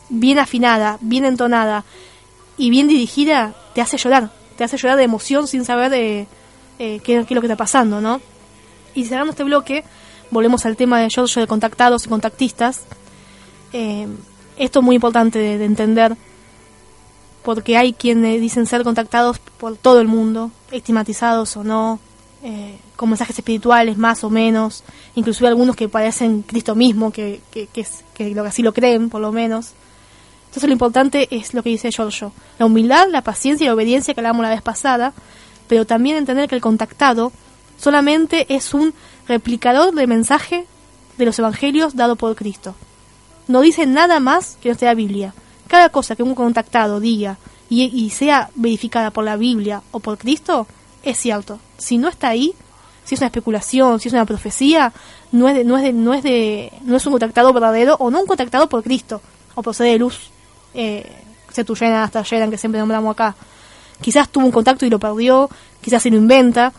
bien 0.08 0.38
afinada, 0.38 0.98
bien 1.00 1.24
entonada 1.24 1.84
y 2.56 2.70
bien 2.70 2.88
dirigida, 2.88 3.54
te 3.74 3.80
hace 3.80 3.96
llorar, 3.98 4.30
te 4.56 4.64
hace 4.64 4.76
llorar 4.76 4.96
de 4.96 5.04
emoción 5.04 5.46
sin 5.46 5.64
saber 5.64 5.92
eh, 5.94 6.26
qué, 6.78 6.98
qué 7.04 7.22
es 7.22 7.30
lo 7.30 7.40
que 7.40 7.46
está 7.46 7.56
pasando, 7.56 8.00
¿no? 8.00 8.20
Y 8.94 9.04
cerrando 9.04 9.30
este 9.30 9.44
bloque, 9.44 9.84
volvemos 10.30 10.66
al 10.66 10.76
tema 10.76 11.00
de 11.00 11.08
Giorgio 11.08 11.40
de 11.40 11.46
contactados 11.46 12.06
y 12.06 12.08
contactistas. 12.08 12.82
Eh, 13.72 14.08
esto 14.56 14.80
es 14.80 14.84
muy 14.84 14.96
importante 14.96 15.38
de, 15.38 15.64
entender 15.64 16.16
porque 17.42 17.76
hay 17.76 17.92
quienes 17.92 18.40
dicen 18.40 18.66
ser 18.66 18.84
contactados 18.84 19.38
por 19.38 19.76
todo 19.76 20.00
el 20.00 20.08
mundo, 20.08 20.50
estigmatizados 20.70 21.56
o 21.56 21.64
no, 21.64 21.98
eh, 22.42 22.78
con 22.96 23.08
mensajes 23.08 23.38
espirituales 23.38 23.96
más 23.96 24.24
o 24.24 24.30
menos, 24.30 24.84
inclusive 25.14 25.48
algunos 25.48 25.76
que 25.76 25.88
parecen 25.88 26.42
Cristo 26.42 26.74
mismo, 26.74 27.10
que, 27.10 27.40
que, 27.50 27.66
que, 27.66 27.86
que 28.14 28.40
así 28.40 28.62
lo 28.62 28.72
creen 28.72 29.08
por 29.08 29.20
lo 29.20 29.32
menos. 29.32 29.72
Entonces 30.46 30.68
lo 30.68 30.72
importante 30.72 31.28
es 31.30 31.52
lo 31.52 31.62
que 31.62 31.70
dice 31.70 31.90
Giorgio, 31.90 32.32
la 32.58 32.66
humildad, 32.66 33.08
la 33.10 33.22
paciencia 33.22 33.64
y 33.64 33.68
la 33.68 33.74
obediencia 33.74 34.14
que 34.14 34.20
hablamos 34.20 34.42
la 34.42 34.50
vez 34.50 34.62
pasada, 34.62 35.12
pero 35.68 35.84
también 35.84 36.16
entender 36.16 36.48
que 36.48 36.54
el 36.54 36.60
contactado 36.60 37.32
solamente 37.76 38.46
es 38.54 38.72
un 38.72 38.94
replicador 39.26 39.94
del 39.94 40.08
mensaje 40.08 40.66
de 41.18 41.24
los 41.24 41.38
evangelios 41.38 41.96
dado 41.96 42.16
por 42.16 42.34
Cristo. 42.34 42.74
No 43.46 43.60
dice 43.60 43.86
nada 43.86 44.20
más 44.20 44.56
que 44.60 44.68
no 44.68 44.72
esté 44.72 44.86
la 44.86 44.94
Biblia. 44.94 45.34
Cada 45.68 45.90
cosa 45.90 46.16
que 46.16 46.22
un 46.22 46.34
contactado 46.34 46.98
diga 46.98 47.38
y, 47.70 48.10
sea 48.10 48.50
verificada 48.54 49.10
por 49.10 49.24
la 49.24 49.36
Biblia 49.36 49.82
o 49.90 50.00
por 50.00 50.18
Cristo 50.18 50.66
es 51.02 51.18
cierto. 51.18 51.60
Si 51.76 51.98
no 51.98 52.08
está 52.08 52.28
ahí, 52.28 52.54
si 53.04 53.14
es 53.14 53.20
una 53.20 53.26
especulación, 53.26 54.00
si 54.00 54.08
es 54.08 54.14
una 54.14 54.24
profecía, 54.24 54.92
no 55.30 55.48
es 55.48 55.54
de, 55.54 55.64
no 55.64 55.76
es 55.76 55.84
de, 55.84 55.92
no 55.92 56.14
es 56.14 56.22
de, 56.22 56.72
no 56.82 56.96
es 56.96 57.06
un 57.06 57.12
contactado 57.12 57.52
verdadero 57.52 57.96
o 58.00 58.10
no 58.10 58.20
un 58.20 58.26
contactado 58.26 58.68
por 58.68 58.82
Cristo 58.82 59.20
o 59.54 59.72
ser 59.72 59.86
de 59.86 59.98
luz, 59.98 60.30
eh, 60.74 61.04
llena 61.80 62.04
hasta 62.04 62.22
llena 62.22 62.48
que 62.48 62.58
siempre 62.58 62.80
nombramos 62.80 63.12
acá. 63.12 63.34
Quizás 64.00 64.28
tuvo 64.28 64.46
un 64.46 64.52
contacto 64.52 64.86
y 64.86 64.90
lo 64.90 64.98
perdió, 64.98 65.50
quizás 65.80 66.02
se 66.02 66.10
lo 66.10 66.16
inventa, 66.16 66.72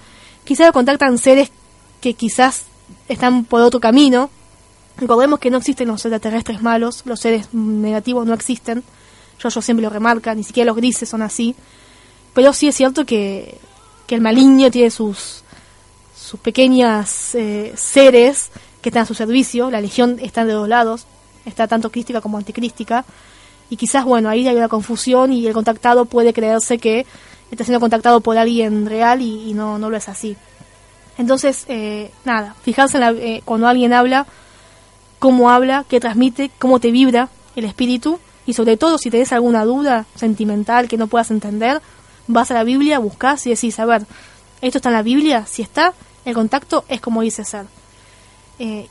quizás 0.45 0.67
lo 0.67 0.73
contactan 0.73 1.17
seres 1.17 1.51
que 1.99 2.13
quizás 2.13 2.63
están 3.07 3.43
por 3.43 3.61
otro 3.61 3.79
camino. 3.79 4.29
Recordemos 4.99 5.39
que 5.39 5.49
no 5.49 5.57
existen 5.57 5.87
los 5.87 6.05
extraterrestres 6.05 6.61
malos, 6.61 7.03
los 7.05 7.19
seres 7.19 7.53
negativos 7.53 8.25
no 8.25 8.33
existen. 8.33 8.83
Yo, 9.39 9.49
yo 9.49 9.61
siempre 9.61 9.83
lo 9.83 9.89
remarca, 9.89 10.35
ni 10.35 10.43
siquiera 10.43 10.67
los 10.67 10.75
grises 10.75 11.07
son 11.07 11.21
así. 11.21 11.55
Pero 12.33 12.53
sí 12.53 12.67
es 12.67 12.75
cierto 12.75 13.05
que, 13.05 13.57
que 14.07 14.15
el 14.15 14.21
maligno 14.21 14.69
tiene 14.69 14.89
sus, 14.91 15.43
sus 16.15 16.39
pequeñas 16.39 17.33
eh, 17.35 17.73
seres 17.75 18.51
que 18.81 18.89
están 18.89 19.03
a 19.03 19.05
su 19.05 19.13
servicio. 19.13 19.71
La 19.71 19.81
legión 19.81 20.17
está 20.21 20.45
de 20.45 20.53
dos 20.53 20.67
lados, 20.67 21.05
está 21.45 21.67
tanto 21.67 21.91
crística 21.91 22.21
como 22.21 22.37
anticrística. 22.37 23.05
Y 23.69 23.77
quizás, 23.77 24.03
bueno, 24.05 24.29
ahí 24.29 24.47
hay 24.47 24.55
una 24.55 24.67
confusión 24.67 25.31
y 25.31 25.45
el 25.47 25.53
contactado 25.53 26.05
puede 26.05 26.33
creerse 26.33 26.77
que 26.77 27.05
está 27.51 27.63
siendo 27.63 27.79
contactado 27.79 28.21
por 28.21 28.37
alguien 28.37 28.85
real 28.85 29.21
y, 29.21 29.53
no, 29.53 29.77
no 29.77 29.89
lo 29.89 29.97
es 29.97 30.09
así. 30.09 30.35
Entonces, 31.17 31.65
eh, 31.67 32.11
nada, 32.25 32.55
fijarse 32.63 32.97
en 32.97 33.03
eh, 33.19 33.41
cuando 33.45 33.67
alguien 33.67 33.93
habla, 33.93 34.25
cómo 35.19 35.49
habla, 35.49 35.85
qué 35.87 35.99
transmite, 35.99 36.51
cómo 36.59 36.79
te 36.79 36.91
vibra 36.91 37.29
el 37.55 37.65
espíritu 37.65 38.19
y 38.45 38.53
sobre 38.53 38.77
todo 38.77 38.97
si 38.97 39.11
tenés 39.11 39.31
alguna 39.31 39.65
duda 39.65 40.05
sentimental 40.15 40.87
que 40.87 40.97
no 40.97 41.07
puedas 41.07 41.29
entender, 41.31 41.81
vas 42.27 42.49
a 42.51 42.55
la 42.55 42.63
Biblia, 42.63 42.99
buscas 42.99 43.45
y 43.45 43.51
decís, 43.51 43.79
a 43.79 43.85
ver, 43.85 44.05
esto 44.61 44.77
está 44.79 44.89
en 44.89 44.95
la 44.95 45.03
Biblia, 45.03 45.45
si 45.45 45.61
está, 45.61 45.93
el 46.25 46.33
contacto 46.33 46.85
es 46.87 47.01
como 47.01 47.21
dice 47.21 47.43
ser. 47.43 47.65
Eh, 48.57 48.87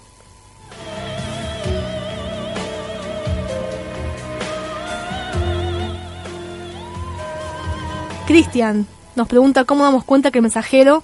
Cristian 8.26 8.86
nos 9.16 9.26
pregunta 9.26 9.64
cómo 9.64 9.84
damos 9.84 10.04
cuenta 10.04 10.30
que 10.30 10.38
el 10.38 10.42
mensajero 10.42 11.02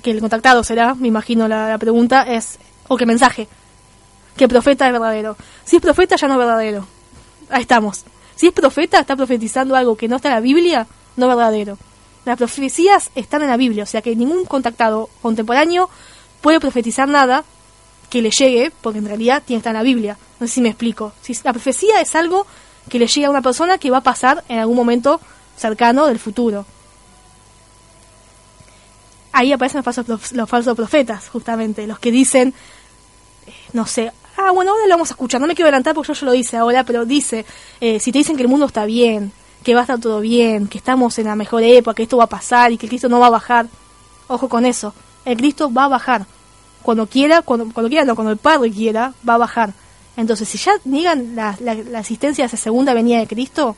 que 0.00 0.10
el 0.10 0.20
contactado 0.20 0.64
será, 0.64 0.94
me 0.94 1.08
imagino 1.08 1.46
la, 1.48 1.76
pregunta, 1.78 2.22
es, 2.22 2.58
o 2.88 2.96
qué 2.96 3.06
mensaje, 3.06 3.48
que 4.36 4.48
profeta 4.48 4.86
es 4.86 4.92
verdadero. 4.92 5.36
Si 5.64 5.76
es 5.76 5.82
profeta, 5.82 6.16
ya 6.16 6.28
no 6.28 6.34
es 6.34 6.38
verdadero. 6.38 6.86
Ahí 7.50 7.62
estamos. 7.62 8.04
Si 8.36 8.46
es 8.46 8.52
profeta, 8.52 9.00
está 9.00 9.16
profetizando 9.16 9.76
algo 9.76 9.96
que 9.96 10.08
no 10.08 10.16
está 10.16 10.28
en 10.28 10.34
la 10.34 10.40
Biblia, 10.40 10.86
no 11.16 11.30
es 11.30 11.36
verdadero. 11.36 11.78
Las 12.24 12.36
profecías 12.36 13.10
están 13.14 13.42
en 13.42 13.48
la 13.48 13.56
Biblia, 13.56 13.84
o 13.84 13.86
sea 13.86 14.02
que 14.02 14.14
ningún 14.14 14.44
contactado 14.44 15.08
contemporáneo 15.22 15.88
puede 16.40 16.60
profetizar 16.60 17.08
nada 17.08 17.44
que 18.08 18.22
le 18.22 18.30
llegue, 18.30 18.72
porque 18.80 18.98
en 18.98 19.06
realidad 19.06 19.42
tiene 19.44 19.58
que 19.58 19.68
estar 19.68 19.72
en 19.72 19.78
la 19.78 19.82
Biblia. 19.82 20.18
No 20.38 20.46
sé 20.46 20.54
si 20.54 20.60
me 20.60 20.70
explico. 20.70 21.12
Si 21.22 21.36
la 21.44 21.52
profecía 21.52 22.00
es 22.00 22.14
algo 22.14 22.46
que 22.88 22.98
le 22.98 23.06
llega 23.06 23.28
a 23.28 23.30
una 23.30 23.42
persona 23.42 23.78
que 23.78 23.90
va 23.90 23.98
a 23.98 24.02
pasar 24.02 24.44
en 24.48 24.58
algún 24.58 24.76
momento 24.76 25.20
cercano 25.56 26.06
del 26.06 26.18
futuro 26.18 26.66
ahí 29.32 29.52
aparecen 29.52 29.78
los 29.78 29.84
falsos, 29.84 30.32
los 30.32 30.48
falsos 30.48 30.76
profetas, 30.76 31.28
justamente, 31.28 31.86
los 31.86 31.98
que 31.98 32.10
dicen, 32.10 32.54
eh, 33.46 33.52
no 33.72 33.86
sé, 33.86 34.12
Ah, 34.42 34.52
bueno, 34.52 34.72
ahora 34.72 34.86
lo 34.86 34.94
vamos 34.94 35.10
a 35.10 35.12
escuchar. 35.12 35.38
No 35.38 35.46
me 35.46 35.54
quiero 35.54 35.66
adelantar 35.66 35.94
porque 35.94 36.14
yo 36.14 36.14
ya 36.14 36.24
lo 36.24 36.34
hice 36.34 36.56
ahora, 36.56 36.82
pero 36.84 37.04
dice, 37.04 37.44
eh, 37.78 38.00
si 38.00 38.10
te 38.10 38.18
dicen 38.18 38.36
que 38.36 38.42
el 38.42 38.48
mundo 38.48 38.64
está 38.64 38.86
bien, 38.86 39.32
que 39.62 39.74
va 39.74 39.80
a 39.80 39.82
estar 39.82 40.00
todo 40.00 40.20
bien, 40.20 40.66
que 40.66 40.78
estamos 40.78 41.18
en 41.18 41.26
la 41.26 41.36
mejor 41.36 41.62
época, 41.62 41.94
que 41.94 42.04
esto 42.04 42.16
va 42.16 42.24
a 42.24 42.28
pasar 42.28 42.72
y 42.72 42.78
que 42.78 42.86
el 42.86 42.90
Cristo 42.90 43.10
no 43.10 43.20
va 43.20 43.26
a 43.26 43.30
bajar, 43.30 43.66
ojo 44.28 44.48
con 44.48 44.64
eso. 44.64 44.94
El 45.26 45.36
Cristo 45.36 45.70
va 45.70 45.84
a 45.84 45.88
bajar. 45.88 46.24
Cuando 46.80 47.06
quiera, 47.06 47.42
cuando, 47.42 47.66
quiera, 47.88 48.06
no, 48.06 48.14
cuando 48.14 48.32
el 48.32 48.38
Padre 48.38 48.70
quiera, 48.70 49.12
va 49.28 49.34
a 49.34 49.38
bajar. 49.38 49.74
Entonces, 50.16 50.48
si 50.48 50.56
ya 50.56 50.72
niegan 50.84 51.36
la, 51.36 51.54
la, 51.60 51.74
la 51.74 52.00
existencia 52.00 52.42
de 52.44 52.46
esa 52.46 52.56
segunda 52.56 52.94
venida 52.94 53.18
de 53.18 53.26
Cristo, 53.26 53.76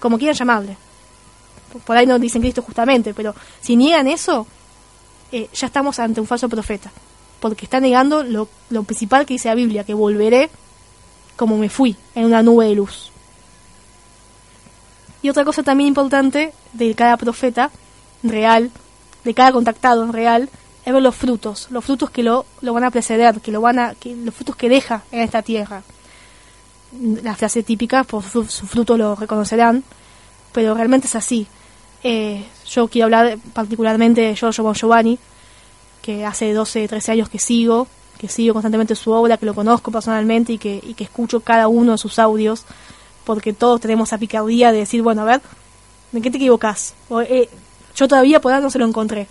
como 0.00 0.18
quieran 0.18 0.34
llamarle, 0.34 0.76
por 1.84 1.96
ahí 1.96 2.04
no 2.04 2.18
dicen 2.18 2.42
Cristo 2.42 2.62
justamente, 2.62 3.14
pero 3.14 3.32
si 3.60 3.76
niegan 3.76 4.08
eso, 4.08 4.44
eh, 5.30 5.48
ya 5.54 5.68
estamos 5.68 6.00
ante 6.00 6.20
un 6.20 6.26
falso 6.26 6.48
profeta, 6.48 6.90
porque 7.40 7.64
está 7.64 7.80
negando 7.80 8.22
lo, 8.22 8.48
lo 8.70 8.82
principal 8.82 9.26
que 9.26 9.34
dice 9.34 9.48
la 9.48 9.54
Biblia, 9.54 9.84
que 9.84 9.94
volveré 9.94 10.50
como 11.36 11.58
me 11.58 11.68
fui, 11.68 11.96
en 12.14 12.24
una 12.24 12.42
nube 12.42 12.66
de 12.66 12.74
luz. 12.74 13.10
Y 15.22 15.28
otra 15.28 15.44
cosa 15.44 15.62
también 15.62 15.88
importante 15.88 16.52
de 16.72 16.94
cada 16.94 17.16
profeta 17.16 17.70
real, 18.22 18.70
de 19.24 19.34
cada 19.34 19.52
contactado 19.52 20.10
real, 20.10 20.48
es 20.84 20.92
ver 20.92 21.02
los 21.02 21.14
frutos, 21.14 21.68
los 21.70 21.84
frutos 21.84 22.10
que 22.10 22.22
lo, 22.22 22.46
lo 22.62 22.72
van 22.72 22.84
a 22.84 22.90
preceder, 22.90 23.40
que 23.40 23.52
lo 23.52 23.60
van 23.60 23.78
a, 23.78 23.94
que, 23.94 24.14
los 24.14 24.34
frutos 24.34 24.56
que 24.56 24.68
deja 24.68 25.02
en 25.10 25.20
esta 25.20 25.42
tierra. 25.42 25.82
La 27.22 27.34
frase 27.34 27.62
típica, 27.62 28.04
por 28.04 28.22
su, 28.22 28.44
fruto 28.44 28.96
lo 28.96 29.14
reconocerán, 29.16 29.84
pero 30.52 30.74
realmente 30.74 31.08
es 31.08 31.16
así. 31.16 31.46
Eh, 32.02 32.44
yo 32.66 32.88
quiero 32.88 33.06
hablar 33.06 33.38
particularmente 33.52 34.20
de 34.20 34.36
Giorgio 34.36 34.62
Bon 34.64 34.74
Giovanni, 34.74 35.18
que 36.06 36.24
hace 36.24 36.52
12, 36.52 36.86
13 36.86 37.12
años 37.12 37.28
que 37.28 37.40
sigo, 37.40 37.88
que 38.16 38.28
sigo 38.28 38.54
constantemente 38.54 38.94
su 38.94 39.10
obra, 39.10 39.38
que 39.38 39.44
lo 39.44 39.54
conozco 39.54 39.90
personalmente 39.90 40.52
y 40.52 40.58
que, 40.58 40.80
y 40.80 40.94
que 40.94 41.02
escucho 41.02 41.40
cada 41.40 41.66
uno 41.66 41.92
de 41.92 41.98
sus 41.98 42.20
audios, 42.20 42.64
porque 43.24 43.52
todos 43.52 43.80
tenemos 43.80 44.08
esa 44.08 44.16
picardía 44.16 44.70
de 44.70 44.78
decir, 44.78 45.02
bueno, 45.02 45.22
a 45.22 45.24
ver, 45.24 45.40
¿de 46.12 46.22
qué 46.22 46.30
te 46.30 46.36
equivocas? 46.36 46.94
O, 47.08 47.22
eh, 47.22 47.48
yo 47.96 48.06
todavía 48.06 48.40
por 48.40 48.52
ahora 48.52 48.62
no 48.62 48.70
se 48.70 48.78
lo 48.78 48.86
encontré. 48.86 49.26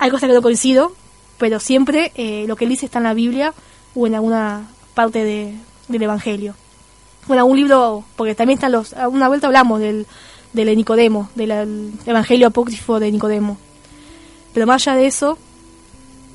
Hay 0.00 0.10
cosas 0.10 0.28
que 0.28 0.34
no 0.34 0.42
coincido, 0.42 0.92
pero 1.38 1.60
siempre 1.60 2.10
eh, 2.16 2.46
lo 2.48 2.56
que 2.56 2.64
él 2.64 2.70
dice 2.70 2.86
está 2.86 2.98
en 2.98 3.04
la 3.04 3.14
Biblia 3.14 3.54
o 3.94 4.04
en 4.08 4.16
alguna 4.16 4.68
parte 4.94 5.22
de, 5.22 5.54
del 5.86 6.02
Evangelio. 6.02 6.56
Bueno, 7.28 7.42
algún 7.44 7.58
libro, 7.58 8.02
porque 8.16 8.34
también 8.34 8.58
están 8.58 8.72
los... 8.72 8.92
Una 9.08 9.28
vuelta 9.28 9.46
hablamos 9.46 9.78
del, 9.78 10.08
del 10.52 10.76
Nicodemo, 10.76 11.30
del 11.36 11.94
Evangelio 12.06 12.48
apócrifo 12.48 12.98
de 12.98 13.12
Nicodemo. 13.12 13.56
Pero 14.52 14.66
más 14.66 14.84
allá 14.88 14.96
de 14.96 15.06
eso, 15.06 15.38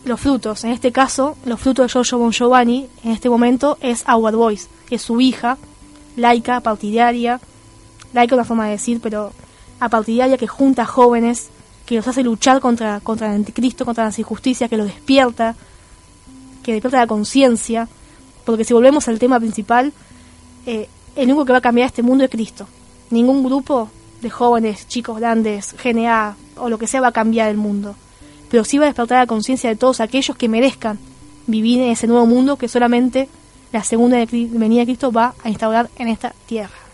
los 0.08 0.20
frutos, 0.20 0.64
en 0.64 0.72
este 0.72 0.92
caso, 0.92 1.38
los 1.46 1.60
frutos 1.60 1.86
de 1.86 1.90
Giorgio 1.90 2.18
Bon 2.18 2.32
Giovanni, 2.32 2.88
en 3.04 3.12
este 3.12 3.30
momento, 3.30 3.78
es 3.82 4.06
Our 4.08 4.36
Voice, 4.36 4.68
que 4.88 4.96
es 4.96 5.02
su 5.02 5.20
hija, 5.22 5.58
laica, 6.16 6.62
partidaria, 6.62 7.40
laica 8.14 8.36
es 8.36 8.38
una 8.38 8.46
forma 8.46 8.66
de 8.66 8.72
decir, 8.72 9.00
pero 9.02 9.32
apartidaria 9.80 10.38
que 10.38 10.48
junta 10.48 10.86
jóvenes, 10.86 11.50
que 11.86 11.96
los 11.96 12.08
hace 12.08 12.24
luchar 12.24 12.60
contra, 12.60 13.00
contra 13.00 13.28
el 13.28 13.36
anticristo, 13.36 13.86
contra 13.86 14.06
las 14.06 14.20
injusticias, 14.20 14.70
que 14.70 14.78
los 14.78 14.88
despierta, 14.88 15.56
que 16.64 16.74
despierta 16.74 16.98
la 16.98 17.08
conciencia, 17.08 17.88
porque 18.46 18.64
si 18.64 18.74
volvemos 18.74 19.08
al 19.08 19.20
tema 19.20 19.40
principal, 19.40 19.94
eh, 20.66 20.90
el 21.16 21.26
único 21.30 21.46
que 21.46 21.52
va 21.52 21.60
a 21.60 21.62
cambiar 21.62 21.88
este 21.88 22.04
mundo 22.04 22.24
es 22.24 22.30
Cristo. 22.30 22.68
Ningún 23.10 23.44
grupo 23.44 23.90
de 24.22 24.30
jóvenes, 24.30 24.88
chicos 24.88 25.18
grandes, 25.20 25.76
GNA 25.82 26.36
o 26.58 26.70
lo 26.70 26.78
que 26.78 26.88
sea 26.88 27.02
va 27.02 27.08
a 27.10 27.12
cambiar 27.12 27.50
el 27.50 27.58
mundo. 27.58 27.96
Pero 28.50 28.64
sí 28.64 28.78
va 28.78 28.86
a 28.86 28.88
despertar 28.88 29.20
la 29.20 29.28
conciencia 29.28 29.70
de 29.70 29.76
todos 29.76 30.00
aquellos 30.00 30.38
que 30.38 30.48
merezcan 30.48 31.00
vivir 31.48 31.82
en 31.82 31.90
ese 31.90 32.08
nuevo 32.08 32.26
mundo 32.26 32.58
que 32.58 32.68
solamente 32.68 33.30
la 33.72 33.84
segunda 33.84 34.18
venida 34.26 34.82
de 34.82 34.86
Cristo 34.86 35.12
va 35.12 35.34
a 35.44 35.50
instaurar 35.50 35.90
en 35.98 36.08
esta 36.08 36.34
tierra. 36.46 36.87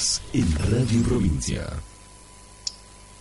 Estás 0.00 0.22
en 0.32 0.56
Radio 0.56 1.02
Provincia. 1.06 1.68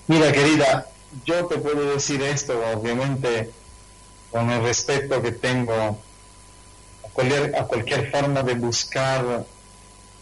Mira, 0.08 0.32
querida, 0.32 0.88
yo 1.26 1.46
te 1.46 1.58
puedo 1.58 1.92
decir 1.92 2.22
esto, 2.22 2.58
obviamente, 2.74 3.52
con 4.32 4.50
el 4.50 4.64
respeto 4.64 5.22
que 5.22 5.34
tengo 5.34 5.74
a 5.74 7.10
cualquier, 7.12 7.54
a 7.58 7.66
cualquier 7.66 8.10
forma 8.10 8.44
de 8.44 8.54
buscar 8.54 9.46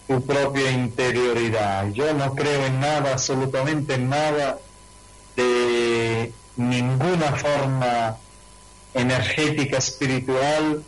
tu 0.08 0.26
propia 0.26 0.72
interioridad. 0.72 1.92
Yo 1.92 2.12
no 2.16 2.34
creo 2.34 2.66
en 2.66 2.80
nada, 2.80 3.12
absolutamente 3.12 3.94
en 3.94 4.10
nada, 4.10 4.58
de 5.36 6.34
ninguna 6.56 7.34
forma 7.34 8.18
energética, 8.96 9.78
espiritual, 9.78 10.84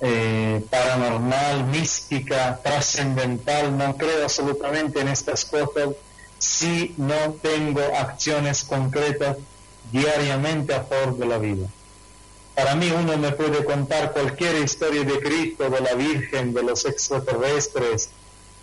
eh, 0.00 0.64
paranormal, 0.70 1.64
mística, 1.64 2.60
trascendental. 2.62 3.76
No 3.76 3.96
creo 3.96 4.24
absolutamente 4.24 5.00
en 5.00 5.08
estas 5.08 5.44
cosas 5.44 5.90
si 6.38 6.94
no 6.96 7.34
tengo 7.42 7.80
acciones 7.96 8.64
concretas 8.64 9.36
diariamente 9.90 10.74
a 10.74 10.84
favor 10.84 11.16
de 11.16 11.26
la 11.26 11.38
vida. 11.38 11.66
Para 12.54 12.74
mí 12.74 12.90
uno 12.90 13.16
me 13.16 13.32
puede 13.32 13.64
contar 13.64 14.12
cualquier 14.12 14.56
historia 14.56 15.04
de 15.04 15.20
Cristo, 15.20 15.70
de 15.70 15.80
la 15.80 15.94
Virgen, 15.94 16.52
de 16.52 16.62
los 16.62 16.84
extraterrestres, 16.84 18.10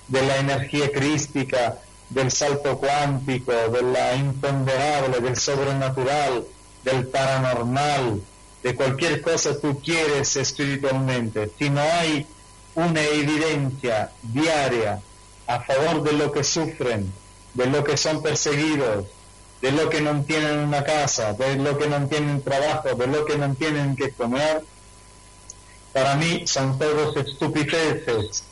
de 0.07 0.21
la 0.21 0.37
energía 0.37 0.91
crística, 0.91 1.77
del 2.09 2.31
salto 2.31 2.77
cuántico, 2.77 3.51
de 3.51 3.81
la 3.81 4.15
imponderable, 4.15 5.19
del 5.21 5.37
sobrenatural, 5.37 6.45
del 6.83 7.07
paranormal, 7.07 8.21
de 8.65 8.73
cualquier 8.73 9.21
cosa 9.21 9.61
tú 9.61 9.79
quieres 9.79 10.35
espiritualmente. 10.37 11.51
Si 11.59 11.69
no 11.69 11.81
hay 11.81 12.25
una 12.73 12.99
evidencia 12.99 14.09
diaria 14.23 14.99
a 15.45 15.59
favor 15.59 16.01
de 16.01 16.13
lo 16.13 16.31
que 16.31 16.43
sufren, 16.43 17.13
de 17.53 17.67
lo 17.67 17.83
que 17.83 17.95
son 17.95 18.23
perseguidos, 18.23 19.05
de 19.61 19.71
lo 19.71 19.87
que 19.87 20.01
no 20.01 20.19
tienen 20.23 20.57
una 20.57 20.83
casa, 20.83 21.33
de 21.33 21.57
lo 21.57 21.77
que 21.77 21.87
no 21.87 22.07
tienen 22.07 22.41
trabajo, 22.41 22.95
de 22.95 23.05
lo 23.05 23.23
que 23.23 23.37
no 23.37 23.53
tienen 23.53 23.95
que 23.95 24.09
comer, 24.09 24.63
para 25.93 26.15
mí 26.15 26.47
son 26.47 26.79
todos 26.79 27.15
estupideces, 27.17 28.45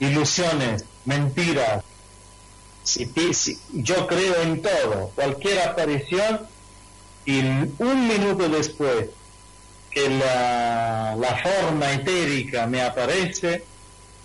ilusiones, 0.00 0.84
mentiras. 1.04 1.84
Si, 2.82 3.08
yo 3.74 4.08
creo 4.08 4.42
en 4.42 4.60
todo, 4.60 5.12
cualquier 5.14 5.60
aparición, 5.60 6.48
y 7.24 7.38
un 7.38 8.08
minuto 8.08 8.48
después 8.48 9.10
que 9.96 10.10
la, 10.10 11.16
la 11.18 11.36
forma 11.38 11.90
etérica 11.90 12.66
me 12.66 12.82
aparece 12.82 13.64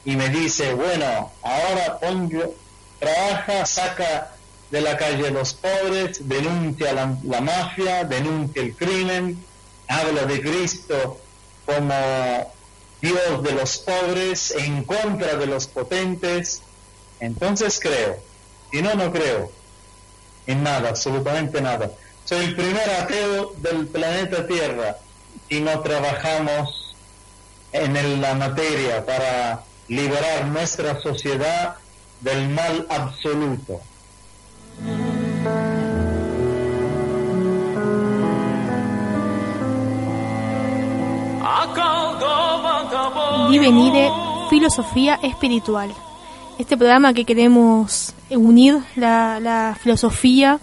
y 0.04 0.18
me 0.18 0.28
dice, 0.28 0.74
bueno, 0.74 1.32
ahora 1.42 1.98
pongo, 1.98 2.54
trabaja, 3.00 3.66
saca 3.66 4.36
de 4.70 4.82
la 4.82 4.98
calle 4.98 5.30
a 5.30 5.32
los 5.32 5.54
pobres, 5.54 6.28
denuncia 6.28 6.92
la, 6.92 7.16
la 7.24 7.40
mafia, 7.40 8.04
denuncia 8.04 8.62
el 8.62 8.76
crimen, 8.76 9.42
habla 9.88 10.26
de 10.26 10.42
Cristo 10.42 11.22
como 11.66 12.52
Dios 13.02 13.42
de 13.42 13.54
los 13.54 13.78
pobres, 13.78 14.52
en 14.52 14.84
contra 14.84 15.36
de 15.36 15.46
los 15.46 15.68
potentes. 15.68 16.64
Entonces 17.22 17.80
creo, 17.82 18.18
y 18.74 18.82
no, 18.82 18.96
no 18.96 19.10
creo 19.10 19.50
en 20.48 20.64
nada, 20.64 20.90
absolutamente 20.90 21.62
nada. 21.62 21.92
Soy 22.26 22.44
el 22.44 22.56
primer 22.58 22.90
ateo 22.90 23.54
del 23.60 23.88
planeta 23.88 24.46
Tierra 24.46 24.98
y 25.52 25.60
no 25.60 25.82
trabajamos 25.82 26.96
en 27.74 28.22
la 28.22 28.34
materia 28.36 29.06
para 29.06 29.62
liberar 29.90 30.46
nuestra 30.48 31.02
sociedad 31.02 31.76
del 32.22 32.48
mal 32.48 32.88
absoluto. 32.90 33.82
Divenire 43.50 44.10
Filosofía 44.50 45.20
Espiritual. 45.22 45.94
Este 46.60 46.78
programa 46.78 47.14
que 47.14 47.26
queremos 47.26 48.14
unir 48.30 48.80
la 48.96 49.78
filosofía 49.82 50.62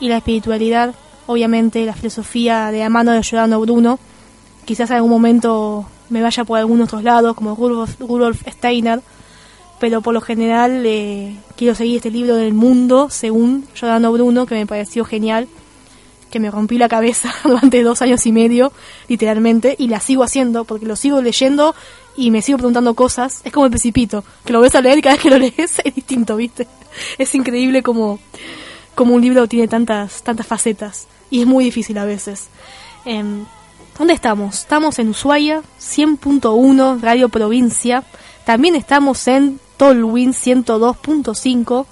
y 0.00 0.08
la 0.08 0.16
espiritualidad, 0.16 0.92
obviamente 1.28 1.84
la 1.84 1.92
filosofía 1.92 2.70
de 2.72 2.78
la 2.80 2.88
mano 2.88 3.12
de 3.12 3.22
Giordano 3.22 3.60
Bruno, 3.60 3.98
quizás 4.64 4.88
en 4.90 4.96
algún 4.96 5.10
momento 5.10 5.86
me 6.08 6.22
vaya 6.22 6.42
por 6.44 6.58
algunos 6.58 6.88
otros 6.88 7.04
lados, 7.04 7.36
como 7.36 7.54
Rudolf, 7.54 8.42
Steiner, 8.48 9.02
pero 9.78 10.00
por 10.00 10.14
lo 10.14 10.22
general 10.22 10.84
eh, 10.86 11.36
quiero 11.54 11.74
seguir 11.74 11.96
este 11.96 12.10
libro 12.10 12.34
del 12.34 12.54
mundo 12.54 13.08
según 13.10 13.66
Giordano 13.74 14.10
Bruno, 14.10 14.46
que 14.46 14.54
me 14.54 14.66
pareció 14.66 15.04
genial, 15.04 15.48
que 16.30 16.40
me 16.40 16.50
rompí 16.50 16.78
la 16.78 16.88
cabeza 16.88 17.30
durante 17.44 17.82
dos 17.82 18.00
años 18.00 18.24
y 18.24 18.32
medio, 18.32 18.72
literalmente, 19.06 19.76
y 19.78 19.88
la 19.88 20.00
sigo 20.00 20.24
haciendo 20.24 20.64
porque 20.64 20.86
lo 20.86 20.96
sigo 20.96 21.20
leyendo 21.20 21.74
y 22.16 22.30
me 22.30 22.40
sigo 22.40 22.56
preguntando 22.56 22.94
cosas. 22.94 23.42
Es 23.44 23.52
como 23.52 23.66
el 23.66 23.70
Principito, 23.70 24.24
que 24.46 24.54
lo 24.54 24.62
ves 24.62 24.74
a 24.74 24.80
leer 24.80 24.96
y 24.96 25.02
cada 25.02 25.16
vez 25.16 25.22
que 25.22 25.30
lo 25.30 25.38
lees 25.38 25.78
es 25.84 25.94
distinto, 25.94 26.36
¿viste? 26.36 26.66
Es 27.18 27.34
increíble 27.34 27.82
como, 27.82 28.18
como 28.94 29.14
un 29.14 29.20
libro 29.20 29.46
tiene 29.46 29.68
tantas, 29.68 30.22
tantas 30.22 30.46
facetas 30.46 31.06
y 31.30 31.40
es 31.40 31.46
muy 31.46 31.64
difícil 31.64 31.98
a 31.98 32.04
veces. 32.04 32.48
Em, 33.04 33.44
¿Dónde 33.98 34.14
estamos? 34.14 34.60
Estamos 34.60 34.98
en 34.98 35.08
Ushuaia, 35.08 35.62
100.1, 35.80 37.00
Radio 37.00 37.28
Provincia. 37.28 38.04
También 38.44 38.76
estamos 38.76 39.26
en 39.26 39.58
Tolwyn 39.76 40.32
102.5 40.32 41.86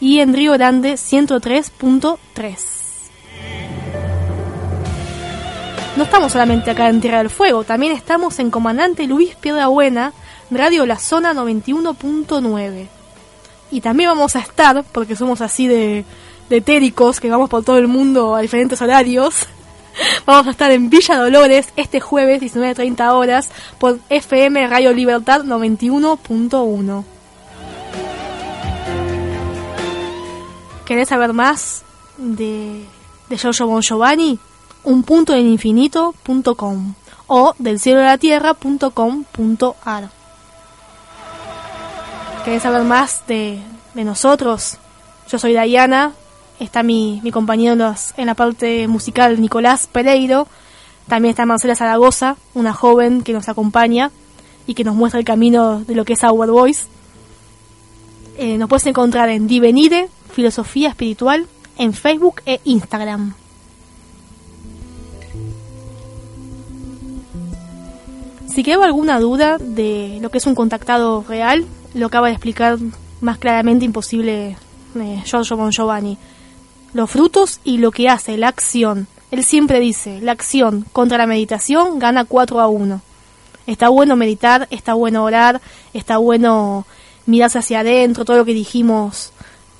y 0.00 0.20
en 0.20 0.34
Río 0.34 0.52
Grande 0.52 0.94
103.3. 0.94 2.78
No 5.96 6.04
estamos 6.04 6.32
solamente 6.32 6.70
acá 6.70 6.88
en 6.88 7.00
Tierra 7.00 7.18
del 7.18 7.30
Fuego, 7.30 7.64
también 7.64 7.92
estamos 7.92 8.38
en 8.38 8.50
Comandante 8.52 9.08
Luis 9.08 9.34
Piedrabuena, 9.34 10.12
Radio 10.50 10.86
La 10.86 10.96
Zona 10.96 11.34
91.9. 11.34 12.86
Y 13.70 13.80
también 13.80 14.10
vamos 14.10 14.36
a 14.36 14.38
estar, 14.38 14.84
porque 14.92 15.16
somos 15.16 15.40
así 15.40 15.66
de, 15.66 16.04
de 16.48 16.56
etéricos, 16.58 17.20
que 17.20 17.30
vamos 17.30 17.50
por 17.50 17.64
todo 17.64 17.78
el 17.78 17.88
mundo 17.88 18.34
a 18.34 18.40
diferentes 18.40 18.80
horarios, 18.80 19.46
Vamos 20.26 20.46
a 20.46 20.50
estar 20.50 20.70
en 20.70 20.90
Villa 20.90 21.16
Dolores 21.16 21.68
este 21.76 22.00
jueves 22.00 22.40
19.30 22.42 23.12
horas 23.12 23.50
por 23.78 23.98
FM 24.08 24.66
Radio 24.68 24.92
Libertad 24.92 25.42
91.1. 25.44 27.04
¿Querés 30.84 31.08
saber 31.08 31.32
más 31.32 31.82
de, 32.16 32.84
de 33.28 33.36
Giorgio 33.36 33.66
Bon 33.66 33.82
Giovanni? 33.82 34.38
Un 34.84 35.02
punto 35.02 35.34
en 35.34 35.46
infinito.com 35.48 36.94
o 37.26 37.54
del 37.58 37.78
cielo 37.78 38.00
de 38.00 38.06
la 38.06 38.16
tierra.com.ar. 38.16 40.08
¿Querés 42.44 42.62
saber 42.62 42.84
más 42.84 43.26
de, 43.26 43.60
de 43.92 44.04
nosotros? 44.04 44.78
Yo 45.28 45.38
soy 45.38 45.52
Diana, 45.52 46.12
está 46.60 46.82
mi, 46.82 47.20
mi 47.22 47.30
compañero 47.30 47.72
en, 48.16 48.26
la 48.26 48.34
parte 48.34 48.88
musical 48.88 49.40
Nicolás 49.40 49.88
Pereiro, 49.90 50.48
también 51.06 51.30
está 51.30 51.46
Marcela 51.46 51.74
Zaragoza, 51.74 52.36
una 52.54 52.72
joven 52.72 53.22
que 53.22 53.32
nos 53.32 53.48
acompaña 53.48 54.10
y 54.66 54.74
que 54.74 54.84
nos 54.84 54.94
muestra 54.94 55.18
el 55.18 55.24
camino 55.24 55.80
de 55.80 55.94
lo 55.94 56.04
que 56.04 56.12
es 56.14 56.22
Our 56.22 56.50
Voice. 56.50 56.86
Eh, 58.36 58.58
nos 58.58 58.68
puedes 58.68 58.86
encontrar 58.86 59.28
en 59.30 59.46
Divenire, 59.46 60.08
Filosofía 60.32 60.90
Espiritual, 60.90 61.46
en 61.78 61.92
Facebook 61.92 62.42
e 62.44 62.60
Instagram. 62.64 63.34
Si 68.46 68.62
quedó 68.62 68.82
alguna 68.82 69.20
duda 69.20 69.56
de 69.58 70.18
lo 70.20 70.30
que 70.30 70.38
es 70.38 70.46
un 70.46 70.54
contactado 70.54 71.24
real, 71.28 71.64
lo 71.94 72.06
acaba 72.06 72.26
de 72.26 72.34
explicar 72.34 72.76
más 73.20 73.38
claramente 73.38 73.84
imposible 73.84 74.56
eh, 74.96 75.22
Giorgio 75.24 75.56
Bon 75.56 75.70
Giovanni 75.70 76.18
los 76.92 77.10
frutos 77.10 77.60
y 77.64 77.78
lo 77.78 77.90
que 77.90 78.08
hace, 78.08 78.36
la 78.36 78.48
acción. 78.48 79.06
Él 79.30 79.44
siempre 79.44 79.80
dice, 79.80 80.20
la 80.20 80.32
acción 80.32 80.86
contra 80.92 81.18
la 81.18 81.26
meditación 81.26 81.98
gana 81.98 82.24
4 82.24 82.60
a 82.60 82.68
1. 82.68 83.00
Está 83.66 83.90
bueno 83.90 84.16
meditar, 84.16 84.66
está 84.70 84.94
bueno 84.94 85.24
orar, 85.24 85.60
está 85.92 86.16
bueno 86.16 86.86
mirarse 87.26 87.58
hacia 87.58 87.80
adentro, 87.80 88.24
todo 88.24 88.38
lo 88.38 88.44
que 88.46 88.54
dijimos. 88.54 89.32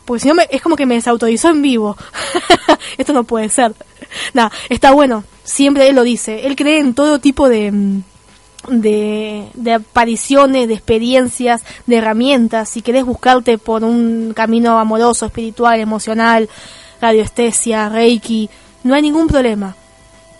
Porque 0.04 0.22
si 0.22 0.28
no, 0.28 0.34
es 0.50 0.62
como 0.62 0.76
que 0.76 0.86
me 0.86 0.94
desautorizó 0.94 1.48
en 1.48 1.62
vivo. 1.62 1.96
Esto 2.98 3.12
no 3.12 3.24
puede 3.24 3.48
ser. 3.48 3.74
Nada, 4.34 4.52
está 4.68 4.92
bueno. 4.92 5.24
Siempre 5.44 5.88
él 5.88 5.96
lo 5.96 6.02
dice. 6.02 6.46
Él 6.46 6.56
cree 6.56 6.78
en 6.80 6.92
todo 6.92 7.18
tipo 7.18 7.48
de, 7.48 8.02
de, 8.68 9.48
de, 9.54 9.72
apariciones, 9.72 10.68
de 10.68 10.74
experiencias, 10.74 11.62
de 11.86 11.96
herramientas. 11.96 12.68
Si 12.68 12.82
querés 12.82 13.04
buscarte 13.04 13.56
por 13.56 13.84
un 13.84 14.34
camino 14.34 14.78
amoroso, 14.78 15.26
espiritual, 15.26 15.80
emocional, 15.80 16.48
radiestesia, 17.00 17.88
reiki, 17.88 18.48
no 18.84 18.94
hay 18.94 19.02
ningún 19.02 19.28
problema. 19.28 19.76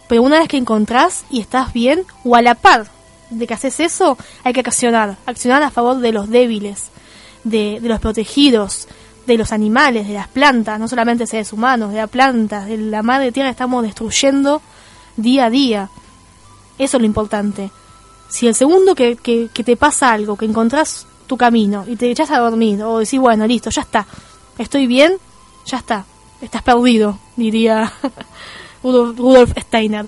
Pero 0.08 0.22
una 0.22 0.38
vez 0.38 0.48
que 0.48 0.56
encontrás 0.56 1.24
y 1.30 1.40
estás 1.40 1.72
bien, 1.72 2.04
o 2.24 2.34
a 2.34 2.42
la 2.42 2.54
par 2.54 2.86
de 3.30 3.46
que 3.46 3.54
haces 3.54 3.78
eso, 3.80 4.16
hay 4.42 4.52
que 4.52 4.60
accionar, 4.60 5.16
accionar 5.26 5.62
a 5.62 5.70
favor 5.70 5.98
de 5.98 6.12
los 6.12 6.30
débiles. 6.30 6.90
de, 7.44 7.78
los 7.82 8.00
protegidos, 8.00 8.88
de 9.26 9.38
los 9.38 9.52
animales, 9.52 10.08
de 10.08 10.14
las 10.14 10.28
plantas, 10.28 10.78
no 10.78 10.88
solamente 10.88 11.26
seres 11.26 11.52
humanos, 11.52 11.92
de 11.92 11.98
las 11.98 12.10
plantas, 12.10 12.66
de 12.66 12.76
la 12.76 13.02
madre 13.02 13.32
tierra 13.32 13.50
estamos 13.50 13.82
destruyendo 13.82 14.60
día 15.16 15.46
a 15.46 15.50
día. 15.50 15.90
Eso 16.78 16.96
es 16.96 17.00
lo 17.00 17.06
importante. 17.06 17.70
Si 18.28 18.46
el 18.46 18.54
segundo 18.54 18.94
que, 18.94 19.16
que, 19.16 19.48
que 19.52 19.64
te 19.64 19.76
pasa 19.76 20.12
algo, 20.12 20.36
que 20.36 20.44
encontrás 20.44 21.06
tu 21.26 21.36
camino 21.36 21.84
y 21.86 21.96
te 21.96 22.10
echas 22.10 22.30
a 22.30 22.38
dormir 22.38 22.82
o 22.82 22.98
decís, 22.98 23.20
bueno, 23.20 23.46
listo, 23.46 23.70
ya 23.70 23.82
está, 23.82 24.06
estoy 24.58 24.86
bien, 24.86 25.14
ya 25.66 25.78
está, 25.78 26.04
estás 26.40 26.62
perdido, 26.62 27.18
diría 27.36 27.92
Rudolf 28.82 29.52
Steiner. 29.58 30.06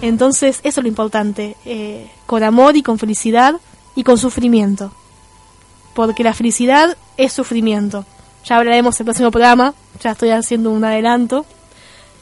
Entonces, 0.00 0.60
eso 0.64 0.80
es 0.80 0.84
lo 0.84 0.88
importante, 0.88 1.56
eh, 1.64 2.10
con 2.26 2.42
amor 2.42 2.76
y 2.76 2.82
con 2.82 2.98
felicidad 2.98 3.54
y 3.94 4.02
con 4.02 4.18
sufrimiento. 4.18 4.92
Porque 5.94 6.24
la 6.24 6.34
felicidad 6.34 6.96
es 7.16 7.32
sufrimiento. 7.32 8.04
Ya 8.44 8.56
hablaremos 8.56 8.98
en 8.98 9.04
el 9.04 9.06
próximo 9.06 9.30
programa, 9.30 9.74
ya 10.02 10.10
estoy 10.12 10.30
haciendo 10.30 10.70
un 10.70 10.84
adelanto. 10.84 11.46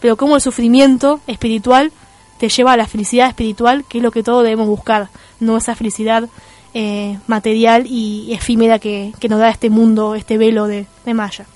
Pero 0.01 0.17
como 0.17 0.37
el 0.37 0.43
sufrimiento 0.43 1.21
espiritual 1.27 1.93
te 2.39 2.49
lleva 2.49 2.73
a 2.73 2.77
la 2.77 2.87
felicidad 2.87 3.29
espiritual, 3.29 3.85
que 3.89 3.99
es 3.99 4.05
lo 4.05 4.11
que 4.11 4.23
todos 4.23 4.43
debemos 4.43 4.67
buscar, 4.67 5.09
no 5.41 5.57
esa 5.57 5.75
felicidad 5.75 6.29
eh, 6.73 7.19
material 7.27 7.87
y 7.87 8.33
efímera 8.33 8.79
que, 8.79 9.13
que, 9.21 9.29
nos 9.29 9.41
da 9.41 9.51
este 9.51 9.71
mundo, 9.71 10.15
este 10.15 10.39
velo 10.39 10.67
de, 10.67 10.87
de 11.05 11.15
Maya. 11.15 11.47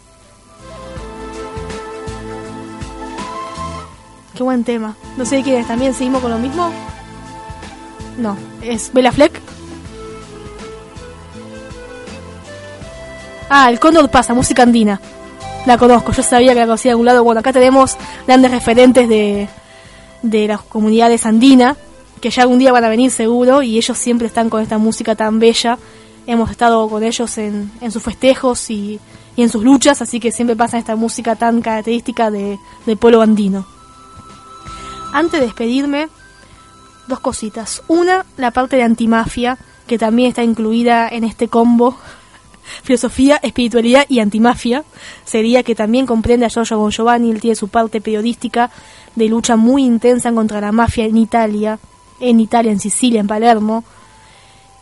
Qué 4.35 4.43
buen 4.43 4.65
tema. 4.65 4.97
No 5.17 5.25
sé 5.25 5.43
quién 5.43 5.61
es, 5.61 5.69
¿también 5.69 5.95
seguimos 5.95 6.21
con 6.21 6.31
lo 6.31 6.39
mismo? 6.39 6.71
No, 8.19 8.37
es 8.63 8.93
Bella 8.93 9.13
Fleck. 9.13 9.41
Ah, 13.49 13.71
el 13.71 13.79
Cóndor 13.79 14.11
pasa, 14.11 14.35
música 14.35 14.65
andina. 14.65 15.01
La 15.67 15.79
conozco, 15.79 16.13
yo 16.13 16.23
sabía 16.23 16.53
que 16.53 16.61
la 16.61 16.67
conocía 16.67 16.91
de 16.91 16.93
algún 16.93 17.07
lado. 17.07 17.23
Bueno, 17.23 17.41
acá 17.41 17.53
tenemos 17.53 17.97
grandes 18.27 18.51
referentes 18.51 19.09
de, 19.09 19.49
de 20.23 20.49
las 20.49 20.63
comunidades 20.63 21.25
andinas, 21.27 21.77
que 22.21 22.31
ya 22.31 22.43
algún 22.43 22.59
día 22.59 22.73
van 22.73 22.85
a 22.85 22.89
venir 22.89 23.11
seguro, 23.11 23.63
y 23.63 23.77
ellos 23.77 23.97
siempre 23.97 24.27
están 24.27 24.51
con 24.51 24.63
esta 24.63 24.79
música 24.79 25.15
tan 25.15 25.39
bella. 25.39 25.79
Hemos 26.27 26.51
estado 26.51 26.89
con 26.89 27.05
ellos 27.05 27.39
en, 27.39 27.71
en 27.81 27.93
sus 27.93 28.03
festejos 28.03 28.71
y, 28.71 28.99
y, 29.37 29.43
en 29.43 29.49
sus 29.49 29.63
luchas, 29.63 30.03
así 30.03 30.19
que 30.19 30.33
siempre 30.33 30.57
pasan 30.57 30.81
esta 30.81 30.97
música 30.97 31.37
tan 31.37 31.61
característica 31.61 32.31
de, 32.31 32.59
del 32.87 32.97
pueblo 32.97 33.23
andino. 33.23 33.74
Antes 35.15 35.39
de 35.39 35.47
despedirme, 35.47 36.09
dos 37.07 37.21
cositas. 37.21 37.85
Una, 37.87 38.27
la 38.37 38.51
parte 38.51 38.75
de 38.75 38.83
antimafia, 38.83 39.59
que 39.87 39.97
también 39.97 40.31
está 40.31 40.43
incluida 40.43 41.09
en 41.09 41.23
este 41.23 41.47
combo. 41.47 41.97
Filosofía, 42.83 43.39
espiritualidad 43.41 44.07
y 44.09 44.19
antimafia. 44.19 44.83
Sería 45.25 45.63
que 45.63 45.77
también 45.77 46.05
comprende 46.05 46.47
a 46.47 46.49
Giorgio 46.49 46.79
Bon 46.79 46.91
Giovanni, 46.91 47.31
él 47.31 47.41
tiene 47.41 47.55
su 47.55 47.69
parte 47.69 48.01
periodística 48.01 48.73
de 49.15 49.29
lucha 49.29 49.55
muy 49.55 49.85
intensa 49.85 50.33
contra 50.33 50.61
la 50.61 50.73
mafia 50.73 51.05
en 51.05 51.17
Italia, 51.17 51.79
en 52.19 52.41
Italia, 52.41 52.73
en 52.73 52.81
Sicilia, 52.81 53.21
en 53.21 53.29
Palermo. 53.29 53.85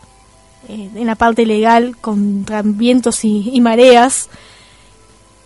eh, 0.69 0.87
en 0.93 1.07
la 1.07 1.15
parte 1.15 1.47
legal 1.47 1.97
contra 1.99 2.61
vientos 2.61 3.25
y, 3.25 3.59
mareas. 3.59 4.29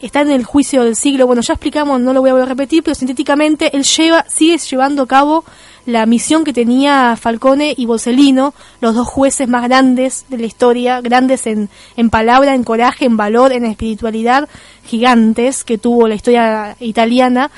Está 0.02 0.20
en 0.20 0.32
el 0.32 0.44
juicio 0.44 0.84
del 0.84 0.98
siglo. 0.98 1.28
Bueno, 1.28 1.42
ya 1.42 1.54
explicamos, 1.54 2.02
no 2.02 2.12
lo 2.12 2.20
voy 2.20 2.32
a 2.32 2.34
volver 2.34 2.48
a 2.48 2.50
repetir, 2.50 2.84
pero 2.84 2.94
sintéticamente 2.94 3.74
él 3.74 3.86
lleva, 3.86 4.26
sigue 4.28 4.58
llevando 4.58 5.04
a 5.04 5.08
cabo 5.08 5.46
la 5.86 6.06
misión 6.06 6.44
que 6.44 6.52
tenía 6.52 7.16
Falcone 7.16 7.74
y 7.78 7.86
Borsellino, 7.86 8.54
los 8.82 8.96
dos 8.96 9.08
jueces 9.08 9.48
más 9.48 9.64
grandes 9.64 10.26
de 10.28 10.40
la 10.40 10.46
historia, 10.46 11.00
grandes 11.00 11.48
en, 11.48 11.70
en 11.96 12.10
palabra, 12.10 12.54
en 12.54 12.66
coraje, 12.66 13.06
en 13.06 13.16
valor, 13.16 13.54
en 13.54 13.64
espiritualidad, 13.64 14.50
gigantes 14.84 15.64
que 15.64 15.78
tuvo 15.78 16.06
la 16.10 16.16
historia 16.16 16.76
italiana, 16.82 17.50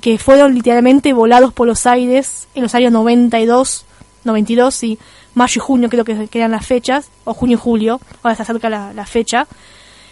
que 0.00 0.18
fueron 0.18 0.56
literalmente 0.56 1.12
volados 1.12 1.52
por 1.52 1.68
los 1.68 1.86
aires 1.86 2.48
en 2.56 2.62
los 2.62 2.74
años 2.74 2.90
92, 2.90 3.84
92 4.24 4.82
y 4.82 4.98
mayo 5.34 5.60
y 5.60 5.64
junio 5.64 5.88
creo 5.88 6.04
que 6.04 6.28
quedan 6.28 6.50
las 6.50 6.66
fechas, 6.66 7.10
o 7.24 7.34
junio 7.34 7.56
y 7.56 7.60
julio, 7.60 8.00
ahora 8.22 8.36
se 8.36 8.42
acerca 8.42 8.68
la, 8.68 8.92
la, 8.92 9.06
fecha, 9.06 9.46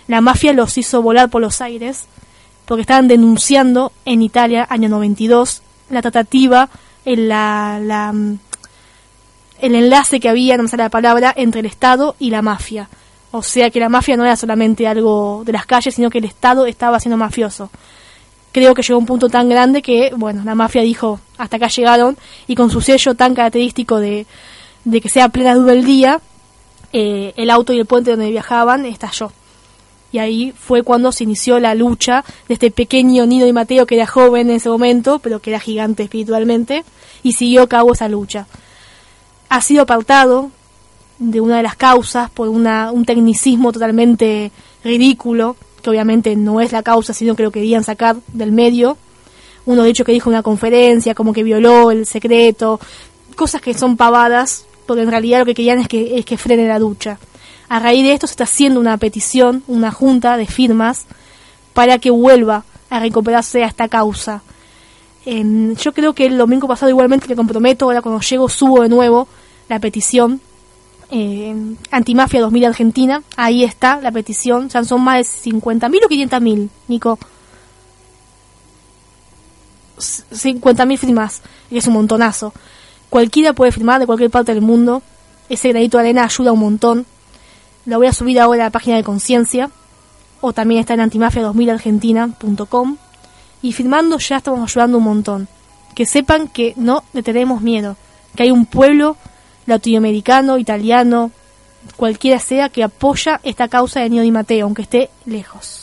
la 0.09 0.21
mafia 0.21 0.53
los 0.53 0.77
hizo 0.79 1.03
volar 1.03 1.29
por 1.29 1.41
los 1.41 1.61
aires 1.61 2.07
porque 2.65 2.83
estaban 2.83 3.09
denunciando 3.09 3.91
en 4.05 4.23
Italia, 4.23 4.65
año 4.71 4.89
92, 4.89 5.63
la 5.91 6.03
tratativa, 6.03 6.69
el, 7.05 7.29
la, 7.29 7.81
la, 7.83 8.15
el 9.61 9.75
enlace 9.75 10.21
que 10.21 10.29
había, 10.29 10.57
no 10.57 10.63
me 10.63 10.69
sale 10.69 10.85
la 10.85 10.89
palabra, 10.89 11.35
entre 11.37 11.61
el 11.61 11.67
Estado 11.67 12.15
y 12.21 12.31
la 12.31 12.43
mafia. 12.43 12.89
O 13.33 13.43
sea 13.43 13.71
que 13.71 13.81
la 13.81 13.89
mafia 13.89 14.17
no 14.17 14.25
era 14.25 14.37
solamente 14.37 14.87
algo 14.87 15.43
de 15.45 15.53
las 15.53 15.67
calles, 15.67 15.97
sino 15.97 16.11
que 16.11 16.19
el 16.19 16.25
Estado 16.25 16.67
estaba 16.67 17.01
siendo 17.01 17.17
mafioso. 17.17 17.71
Creo 18.53 18.73
que 18.75 18.83
llegó 18.83 18.97
a 18.97 18.99
un 18.99 19.07
punto 19.07 19.29
tan 19.29 19.49
grande 19.49 19.83
que, 19.83 20.13
bueno, 20.17 20.43
la 20.45 20.55
mafia 20.55 20.83
dijo, 20.83 21.19
hasta 21.39 21.57
acá 21.57 21.67
llegaron, 21.67 22.17
y 22.47 22.55
con 22.55 22.71
su 22.71 22.81
sello 22.81 23.15
tan 23.15 23.35
característico 23.35 23.99
de, 23.99 24.27
de 24.85 25.01
que 25.01 25.09
sea 25.09 25.29
plena 25.29 25.55
luz 25.55 25.67
del 25.67 25.85
día, 25.85 26.21
eh, 26.93 27.33
el 27.37 27.51
auto 27.51 27.73
y 27.73 27.79
el 27.79 27.87
puente 27.87 28.11
donde 28.11 28.31
viajaban 28.31 28.85
estalló. 28.87 29.33
Y 30.13 30.19
ahí 30.19 30.53
fue 30.59 30.83
cuando 30.83 31.13
se 31.13 31.25
inició 31.25 31.61
la 31.61 31.75
lucha 31.75 32.25
de 32.49 32.55
este 32.55 32.71
pequeño 32.71 33.27
Nido 33.27 33.47
y 33.47 33.53
Mateo, 33.53 33.87
que 33.87 33.95
era 33.95 34.07
joven 34.07 34.51
en 34.51 34.57
ese 34.57 34.69
momento, 34.69 35.21
pero 35.21 35.41
que 35.41 35.51
era 35.51 35.61
gigante 35.61 36.03
espiritualmente, 36.03 36.85
y 37.23 37.35
siguió 37.35 37.63
a 37.63 37.69
cabo 37.69 37.93
esa 37.93 38.09
lucha. 38.09 38.47
Ha 39.49 39.61
sido 39.61 39.83
apartado 39.83 40.51
de 41.19 41.41
una 41.41 41.59
de 41.59 41.63
las 41.63 41.77
causas 41.77 42.31
por 42.31 42.49
una, 42.49 42.91
un 42.91 43.05
tecnicismo 43.05 43.73
totalmente 43.73 44.51
ridículo, 44.83 45.57
que 45.81 45.91
obviamente 45.91 46.35
no 46.35 46.61
es 46.61 46.73
la 46.73 46.83
causa, 46.83 47.13
sino 47.13 47.37
que 47.37 47.45
lo 47.45 47.53
querían 47.53 47.85
sacar 47.85 48.17
del 48.33 48.53
medio. 48.53 48.97
Uno 49.67 49.85
de 49.85 49.91
hecho 49.91 50.05
que 50.05 50.13
dijo 50.13 50.31
en 50.31 50.35
una 50.35 50.43
conferencia, 50.43 51.15
como 51.15 51.33
que 51.33 51.45
violó 51.45 51.91
el 51.91 52.07
secreto, 52.07 52.81
cosas 53.37 53.61
que 53.61 53.75
son 53.75 53.97
pavadas, 53.97 54.65
porque 54.91 55.03
en 55.03 55.11
realidad 55.13 55.39
lo 55.39 55.45
que 55.45 55.55
querían 55.55 55.79
es 55.79 55.87
que, 55.87 56.19
es 56.19 56.25
que 56.25 56.37
frene 56.37 56.67
la 56.67 56.81
ducha. 56.81 57.21
A 57.69 57.79
raíz 57.79 58.03
de 58.03 58.13
esto 58.13 58.27
se 58.27 58.33
está 58.33 58.43
haciendo 58.43 58.81
una 58.81 58.97
petición, 58.99 59.63
una 59.69 59.93
junta 59.93 60.37
de 60.37 60.47
firmas, 60.47 61.07
para 61.75 62.01
que 62.01 62.11
vuelva 62.11 62.65
a 62.91 62.99
recuperarse 62.99 63.63
a 63.63 63.69
esta 63.69 63.87
causa. 63.87 64.43
Yo 65.25 65.93
creo 65.93 66.13
que 66.13 66.27
el 66.27 66.37
domingo 66.37 66.67
pasado 66.67 66.91
igualmente 66.91 67.29
me 67.29 67.37
comprometo, 67.37 67.85
ahora 67.85 68.03
cuando 68.03 68.21
llego 68.21 68.49
subo 68.49 68.83
de 68.83 68.89
nuevo 68.89 69.29
la 69.69 69.79
petición. 69.79 70.41
Eh, 71.13 71.55
Antimafia 71.93 72.41
2000 72.41 72.65
Argentina, 72.65 73.23
ahí 73.37 73.63
está 73.63 74.01
la 74.01 74.11
petición, 74.11 74.71
ya 74.71 74.83
son 74.83 75.03
más 75.03 75.19
de 75.19 75.53
50.000 75.53 76.05
o 76.05 76.09
500.000, 76.09 76.69
Nico. 76.89 77.17
50.000 79.99 80.99
firmas, 80.99 81.43
que 81.69 81.79
es 81.79 81.87
un 81.87 81.93
montonazo. 81.93 82.53
Cualquiera 83.11 83.53
puede 83.53 83.73
firmar 83.73 84.01
de 84.01 84.07
cualquier 84.07 84.31
parte 84.31 84.55
del 84.55 84.63
mundo. 84.63 85.03
Ese 85.49 85.69
granito 85.71 85.99
de 85.99 86.05
arena 86.05 86.25
ayuda 86.25 86.53
un 86.53 86.61
montón. 86.61 87.07
Lo 87.85 87.99
voy 87.99 88.07
a 88.07 88.13
subir 88.13 88.41
ahora 88.41 88.63
a 88.63 88.67
la 88.67 88.71
página 88.71 88.97
de 88.97 89.05
Conciencia. 89.05 89.71
O 90.41 90.53
también 90.53 90.81
está 90.81 90.95
en 90.95 91.01
antimafia2000argentina.com. 91.01 92.97
Y 93.63 93.73
firmando 93.73 94.19
ya 94.19 94.37
estamos 94.37 94.71
ayudando 94.71 94.99
un 94.99 95.05
montón. 95.05 95.49
Que 95.95 96.07
sepan 96.07 96.49
que 96.49 96.73
no 96.77 97.03
le 97.13 97.23
tenemos 97.23 97.61
miedo. 97.61 97.97
Que 98.37 98.45
hay 98.45 98.53
un 98.53 98.65
pueblo 98.65 99.17
latinoamericano, 99.67 100.57
italiano, 100.57 101.33
cualquiera 101.97 102.39
sea, 102.39 102.69
que 102.69 102.85
apoya 102.85 103.41
esta 103.43 103.69
causa 103.69 104.01
de 104.01 104.11
Nio 104.11 104.23
Di 104.23 104.31
Mateo, 104.31 104.67
aunque 104.67 104.83
esté 104.83 105.11
lejos. 105.27 105.80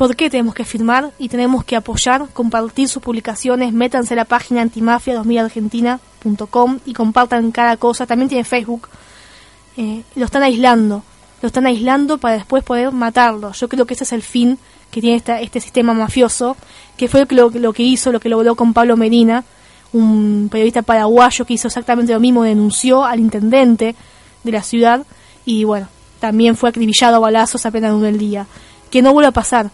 ¿Por 0.00 0.16
qué 0.16 0.30
tenemos 0.30 0.54
que 0.54 0.64
firmar 0.64 1.12
y 1.18 1.28
tenemos 1.28 1.62
que 1.62 1.76
apoyar, 1.76 2.26
compartir 2.32 2.88
sus 2.88 3.02
publicaciones? 3.02 3.74
Métanse 3.74 4.14
a 4.14 4.16
la 4.16 4.24
página 4.24 4.62
Antimafia 4.62 5.14
2000 5.14 5.38
Argentina 5.40 6.00
facebook.com 6.22 6.78
y 6.86 6.94
compartan 6.94 7.52
cada 7.52 7.76
cosa. 7.76 8.06
También 8.06 8.30
tiene 8.30 8.44
Facebook. 8.44 8.88
Eh, 9.76 10.02
lo 10.14 10.24
están 10.24 10.42
aislando. 10.42 11.02
Lo 11.42 11.48
están 11.48 11.66
aislando 11.66 12.16
para 12.16 12.36
después 12.36 12.64
poder 12.64 12.92
matarlo. 12.92 13.52
Yo 13.52 13.68
creo 13.68 13.84
que 13.84 13.92
ese 13.92 14.04
es 14.04 14.14
el 14.14 14.22
fin 14.22 14.58
que 14.90 15.02
tiene 15.02 15.16
este 15.42 15.60
sistema 15.60 15.92
mafioso, 15.92 16.56
que 16.96 17.06
fue 17.06 17.26
lo, 17.28 17.50
lo 17.50 17.74
que 17.74 17.82
hizo, 17.82 18.10
lo 18.10 18.20
que 18.20 18.30
logró 18.30 18.54
con 18.54 18.72
Pablo 18.72 18.96
Medina, 18.96 19.44
un 19.92 20.48
periodista 20.50 20.80
paraguayo 20.80 21.44
que 21.44 21.52
hizo 21.52 21.68
exactamente 21.68 22.14
lo 22.14 22.20
mismo, 22.20 22.42
denunció 22.42 23.04
al 23.04 23.20
intendente 23.20 23.94
de 24.44 24.50
la 24.50 24.62
ciudad 24.62 25.04
y 25.44 25.64
bueno, 25.64 25.88
también 26.20 26.56
fue 26.56 26.70
acribillado 26.70 27.16
a 27.16 27.18
balazos 27.18 27.66
apenas 27.66 27.92
en 27.92 28.06
el 28.06 28.16
día. 28.16 28.46
Que 28.90 29.02
no 29.02 29.12
vuelva 29.12 29.28
a 29.28 29.32
pasar. 29.32 29.70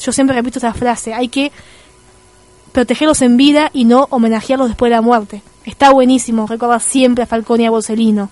Yo 0.00 0.12
siempre 0.12 0.36
repito 0.36 0.58
esa 0.58 0.74
frase, 0.74 1.14
hay 1.14 1.28
que 1.28 1.52
protegerlos 2.72 3.22
en 3.22 3.36
vida 3.36 3.70
y 3.72 3.86
no 3.86 4.06
homenajearlos 4.10 4.68
después 4.68 4.90
de 4.90 4.96
la 4.96 5.02
muerte. 5.02 5.42
Está 5.64 5.90
buenísimo, 5.92 6.46
recuerda 6.46 6.78
siempre 6.78 7.24
a 7.24 7.26
Falcone 7.26 7.62
y 7.62 7.66
a 7.66 7.70
Borsellino. 7.70 8.28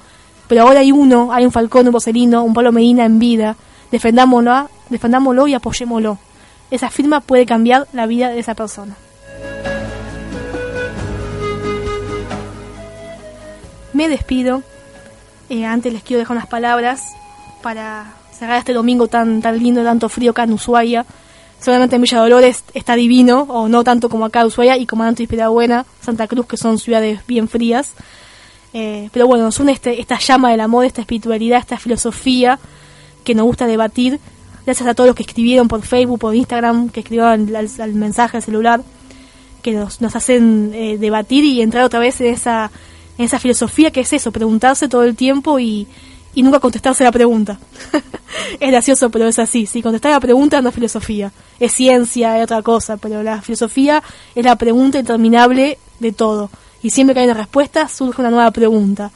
Pero 0.48 0.62
ahora 0.62 0.80
hay 0.80 0.92
uno, 0.92 1.32
hay 1.32 1.46
un 1.46 1.52
Falcone, 1.52 1.88
un 1.88 1.92
Borsellino, 1.92 2.42
un 2.42 2.52
Pablo 2.52 2.70
Medina 2.70 3.04
en 3.04 3.18
vida. 3.18 3.56
Defendámoslo, 3.90 4.68
defendámoslo 4.90 5.46
y 5.46 5.54
apoyémoslo. 5.54 6.18
Esa 6.70 6.90
firma 6.90 7.20
puede 7.20 7.46
cambiar 7.46 7.88
la 7.92 8.06
vida 8.06 8.28
de 8.28 8.40
esa 8.40 8.54
persona. 8.54 8.96
Me 13.92 14.08
despido. 14.08 14.62
Eh, 15.48 15.64
antes 15.64 15.92
les 15.92 16.02
quiero 16.02 16.20
dejar 16.20 16.36
unas 16.36 16.48
palabras 16.48 17.02
para 17.62 18.12
cerrar 18.32 18.58
este 18.58 18.72
domingo 18.72 19.08
tan, 19.08 19.40
tan 19.40 19.58
lindo, 19.58 19.82
tanto 19.84 20.08
frío 20.08 20.32
acá 20.32 20.44
en 20.44 20.52
Ushuaia. 20.52 21.06
Solamente 21.64 21.96
en 21.96 22.02
Villa 22.02 22.18
Dolores 22.18 22.62
está 22.74 22.94
divino, 22.94 23.46
o 23.48 23.68
no 23.70 23.84
tanto 23.84 24.10
como 24.10 24.26
acá 24.26 24.42
en 24.42 24.48
Ushuaia, 24.48 24.76
y 24.76 24.84
como 24.84 25.02
y 25.08 25.26
Buena, 25.48 25.86
Santa 26.02 26.28
Cruz, 26.28 26.44
que 26.44 26.58
son 26.58 26.78
ciudades 26.78 27.26
bien 27.26 27.48
frías. 27.48 27.94
Eh, 28.74 29.08
pero 29.14 29.26
bueno, 29.26 29.44
nos 29.44 29.58
une 29.60 29.72
este, 29.72 29.98
esta 29.98 30.18
llama 30.18 30.50
del 30.50 30.60
amor, 30.60 30.84
esta 30.84 31.00
espiritualidad, 31.00 31.58
esta 31.58 31.78
filosofía 31.78 32.58
que 33.24 33.34
nos 33.34 33.46
gusta 33.46 33.66
debatir. 33.66 34.20
Gracias 34.66 34.86
a 34.86 34.92
todos 34.92 35.08
los 35.08 35.16
que 35.16 35.22
escribieron 35.22 35.66
por 35.66 35.80
Facebook, 35.80 36.18
por 36.18 36.34
Instagram, 36.34 36.90
que 36.90 37.00
escribieron 37.00 37.56
al, 37.56 37.94
mensaje 37.94 38.36
al 38.36 38.42
celular, 38.42 38.82
que 39.62 39.72
nos, 39.72 40.02
nos 40.02 40.14
hacen 40.16 40.70
eh, 40.74 40.98
debatir 40.98 41.44
y 41.46 41.62
entrar 41.62 41.84
otra 41.84 41.98
vez 41.98 42.20
en 42.20 42.34
esa 42.34 43.38
filosofía 43.38 43.90
que 43.90 44.00
es 44.00 44.12
eso, 44.12 44.32
preguntarse 44.32 44.86
todo 44.86 45.04
el 45.04 45.16
tiempo 45.16 45.58
y, 45.58 45.88
y 46.34 46.42
nunca 46.42 46.60
contestarse 46.60 47.04
la 47.04 47.12
pregunta. 47.12 47.58
es 48.60 48.70
gracioso, 48.70 49.10
pero 49.10 49.26
es 49.26 49.38
así. 49.38 49.66
Si 49.66 49.82
contestar 49.82 50.12
la 50.12 50.20
pregunta 50.20 50.60
no 50.60 50.68
es 50.68 50.74
filosofía, 50.74 51.32
es 51.60 51.72
ciencia, 51.72 52.38
es 52.38 52.44
otra 52.44 52.62
cosa, 52.62 52.96
pero 52.96 53.22
la 53.22 53.40
filosofía 53.42 54.02
es 54.34 54.44
la 54.44 54.56
pregunta 54.56 54.98
interminable 54.98 55.78
de 56.00 56.12
todo. 56.12 56.50
Y 56.82 56.90
siempre 56.90 57.14
que 57.14 57.20
hay 57.20 57.26
una 57.26 57.34
respuesta, 57.34 57.88
surge 57.88 58.20
una 58.20 58.30
nueva 58.30 58.50
pregunta. 58.50 59.10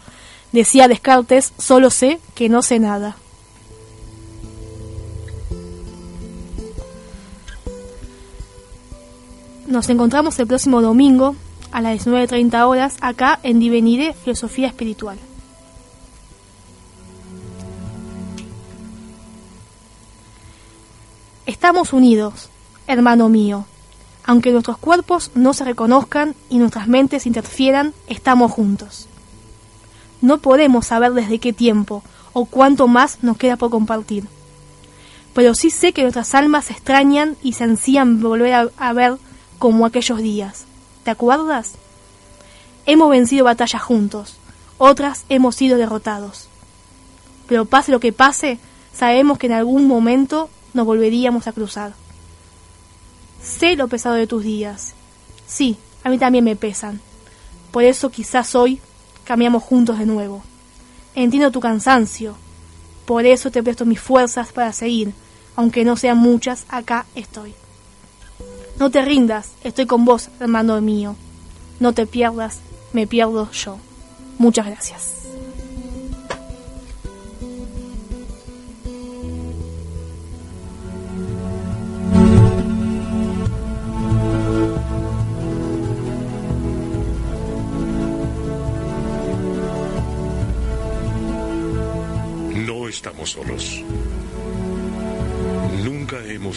Decía 0.53 0.89
Descartes, 0.89 1.53
solo 1.59 1.91
sé 1.91 2.21
que 2.35 2.49
no 2.49 2.63
sé 2.63 2.79
nada. 2.79 3.17
Nos 9.67 9.91
encontramos 9.91 10.39
el 10.39 10.47
próximo 10.47 10.81
domingo 10.81 11.37
a 11.73 11.83
las 11.83 12.07
19.30 12.07 12.67
horas 12.67 12.97
acá 13.03 13.39
en 13.43 13.59
Divenire 13.61 14.15
Filosofía 14.15 14.69
Espiritual. 14.69 15.19
Estamos 21.49 21.95
unidos, 21.95 22.51
hermano 22.87 23.31
mío. 23.31 23.65
Aunque 24.23 24.53
nuestros 24.53 24.77
cuerpos 24.77 25.31
no 25.35 25.55
se 25.55 25.65
reconozcan 25.65 26.35
y 26.51 26.59
nuestras 26.59 26.89
mentes 26.89 27.25
interfieran, 27.25 27.95
estamos 28.07 28.53
juntos. 28.53 29.07
No 30.21 30.43
podemos 30.43 30.89
saber 30.89 31.15
desde 31.15 31.39
qué 31.39 31.55
tiempo 31.55 32.03
o 32.35 32.45
cuánto 32.45 32.87
más 32.87 33.23
nos 33.23 33.39
queda 33.39 33.57
por 33.57 33.71
compartir. 33.71 34.25
Pero 35.33 35.55
sí 35.55 35.71
sé 35.71 35.95
que 35.95 36.03
nuestras 36.03 36.35
almas 36.35 36.67
se 36.67 36.75
extrañan 36.75 37.39
y 37.43 37.55
se 37.55 37.65
ansían 37.65 38.21
volver 38.21 38.71
a, 38.77 38.93
ver 38.93 39.17
como 39.59 39.87
aquellos 39.87 40.19
días. 40.19 40.67
¿Te 41.03 41.11
acuerdas? 41.11 41.77
Hemos 42.85 43.09
vencido 43.09 43.47
batallas 43.47 43.81
juntos, 43.81 44.37
otras 44.77 45.25
hemos 45.31 45.57
sido 45.57 45.79
derrotados. 45.79 46.47
Pero 47.47 47.65
pase 47.65 47.91
lo 47.91 48.01
que 48.01 48.13
pase, 48.13 48.59
sabemos 48.93 49.39
que 49.39 49.47
en 49.47 49.55
algún 49.55 49.89
momento 49.89 50.51
nos 50.75 50.87
volveríamos 50.87 51.47
a 51.47 51.53
cruzar. 51.53 51.95
Sé 53.43 53.77
lo 53.77 53.89
pesado 53.89 54.15
de 54.15 54.27
tus 54.27 54.43
días. 54.43 54.95
Sí, 55.47 55.77
a 56.05 56.11
mí 56.11 56.19
también 56.19 56.45
me 56.45 56.57
pesan. 56.57 57.01
Por 57.71 57.85
eso 57.85 58.11
quizás 58.11 58.55
hoy 58.55 58.81
cambiamos 59.25 59.63
juntos 59.63 59.99
de 59.99 60.07
nuevo. 60.07 60.43
Entiendo 61.15 61.51
tu 61.51 61.61
cansancio. 61.61 62.37
Por 63.07 63.27
eso 63.27 63.51
te 63.51 63.63
presto 63.63 63.85
mis 63.85 64.01
fuerzas 64.01 64.53
para 64.53 64.73
seguir. 64.73 65.13
Aunque 65.57 65.85
no 65.85 65.97
sean 65.97 66.19
muchas, 66.19 66.65
acá 66.69 67.07
estoy. 67.15 67.55
No 68.79 68.91
te 68.91 69.03
rindas, 69.03 69.51
estoy 69.65 69.87
con 69.87 70.05
vos, 70.05 70.29
hermano 70.39 70.81
mío. 70.81 71.17
No 71.81 71.93
te 71.93 72.07
pierdas, 72.07 72.59
me 72.93 73.07
pierdo 73.07 73.51
yo. 73.51 73.79
Muchas 74.39 74.67
gracias. 74.67 75.18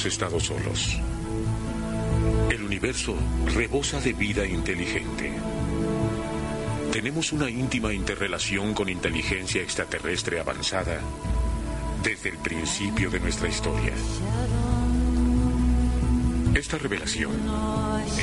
Hemos 0.02 0.14
estado 0.14 0.40
solos. 0.40 0.98
El 2.50 2.64
universo 2.64 3.16
rebosa 3.54 4.00
de 4.02 4.14
vida 4.14 4.44
inteligente. 4.48 5.32
Tenemos 6.92 7.32
una 7.34 7.48
íntima 7.48 7.94
interrelación 7.94 8.74
con 8.74 8.90
inteligencia 8.90 9.62
extraterrestre 9.62 10.40
avanzada 10.40 11.02
desde 12.04 12.30
el 12.30 12.38
principio 12.38 13.12
de 13.12 13.20
nuestra 13.20 13.48
historia. 13.48 13.94
Esta 16.56 16.80
revelación 16.80 17.32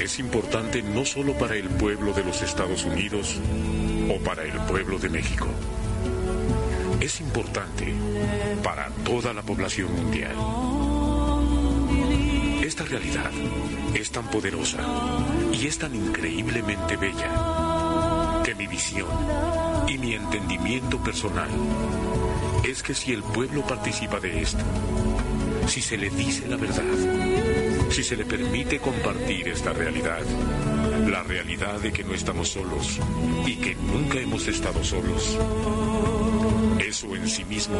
es 0.02 0.18
importante 0.18 0.82
no 0.82 1.04
solo 1.04 1.34
para 1.34 1.54
el 1.54 1.68
pueblo 1.68 2.12
de 2.12 2.24
los 2.24 2.42
Estados 2.42 2.84
Unidos 2.84 3.36
o 4.10 4.18
para 4.24 4.42
el 4.42 4.58
pueblo 4.62 4.98
de 4.98 5.10
México 5.10 5.46
es 7.00 7.20
importante 7.20 7.94
para 8.62 8.88
toda 9.04 9.32
la 9.32 9.42
población 9.42 9.94
mundial. 9.94 10.34
Esta 12.78 12.90
realidad 12.90 13.32
es 13.92 14.08
tan 14.12 14.30
poderosa 14.30 14.78
y 15.52 15.66
es 15.66 15.78
tan 15.78 15.96
increíblemente 15.96 16.96
bella 16.96 18.40
que 18.44 18.54
mi 18.54 18.68
visión 18.68 19.08
y 19.88 19.98
mi 19.98 20.14
entendimiento 20.14 21.02
personal 21.02 21.50
es 22.64 22.84
que 22.84 22.94
si 22.94 23.12
el 23.12 23.24
pueblo 23.24 23.66
participa 23.66 24.20
de 24.20 24.42
esto, 24.42 24.62
si 25.66 25.82
se 25.82 25.96
le 25.96 26.08
dice 26.08 26.46
la 26.46 26.56
verdad, 26.56 26.84
si 27.90 28.04
se 28.04 28.16
le 28.16 28.24
permite 28.24 28.78
compartir 28.78 29.48
esta 29.48 29.72
realidad, 29.72 30.22
la 31.08 31.24
realidad 31.24 31.80
de 31.80 31.92
que 31.92 32.04
no 32.04 32.14
estamos 32.14 32.50
solos 32.50 33.00
y 33.44 33.56
que 33.56 33.74
nunca 33.74 34.20
hemos 34.20 34.46
estado 34.46 34.84
solos, 34.84 35.36
eso 36.78 37.16
en 37.16 37.28
sí 37.28 37.44
mismo 37.44 37.76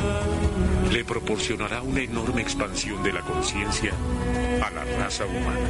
le 0.91 1.05
proporcionará 1.05 1.83
una 1.83 2.01
enorme 2.01 2.43
expansión 2.43 3.01
de 3.05 3.13
la 3.13 3.21
conciencia 3.21 3.93
a 4.63 4.71
la 4.71 4.85
raza 4.85 5.25
humana. 5.27 5.69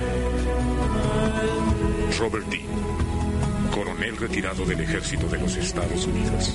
Robert 2.19 2.47
Dean, 2.47 3.71
coronel 3.71 4.17
retirado 4.17 4.65
del 4.65 4.81
ejército 4.81 5.27
de 5.29 5.39
los 5.39 5.57
Estados 5.57 6.07
Unidos. 6.07 6.55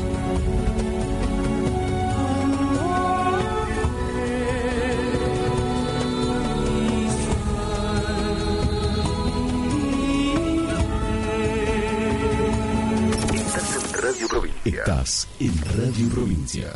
Estás 14.66 15.28
en 15.40 15.54
Radio 15.62 16.10
Provincia. 16.10 16.72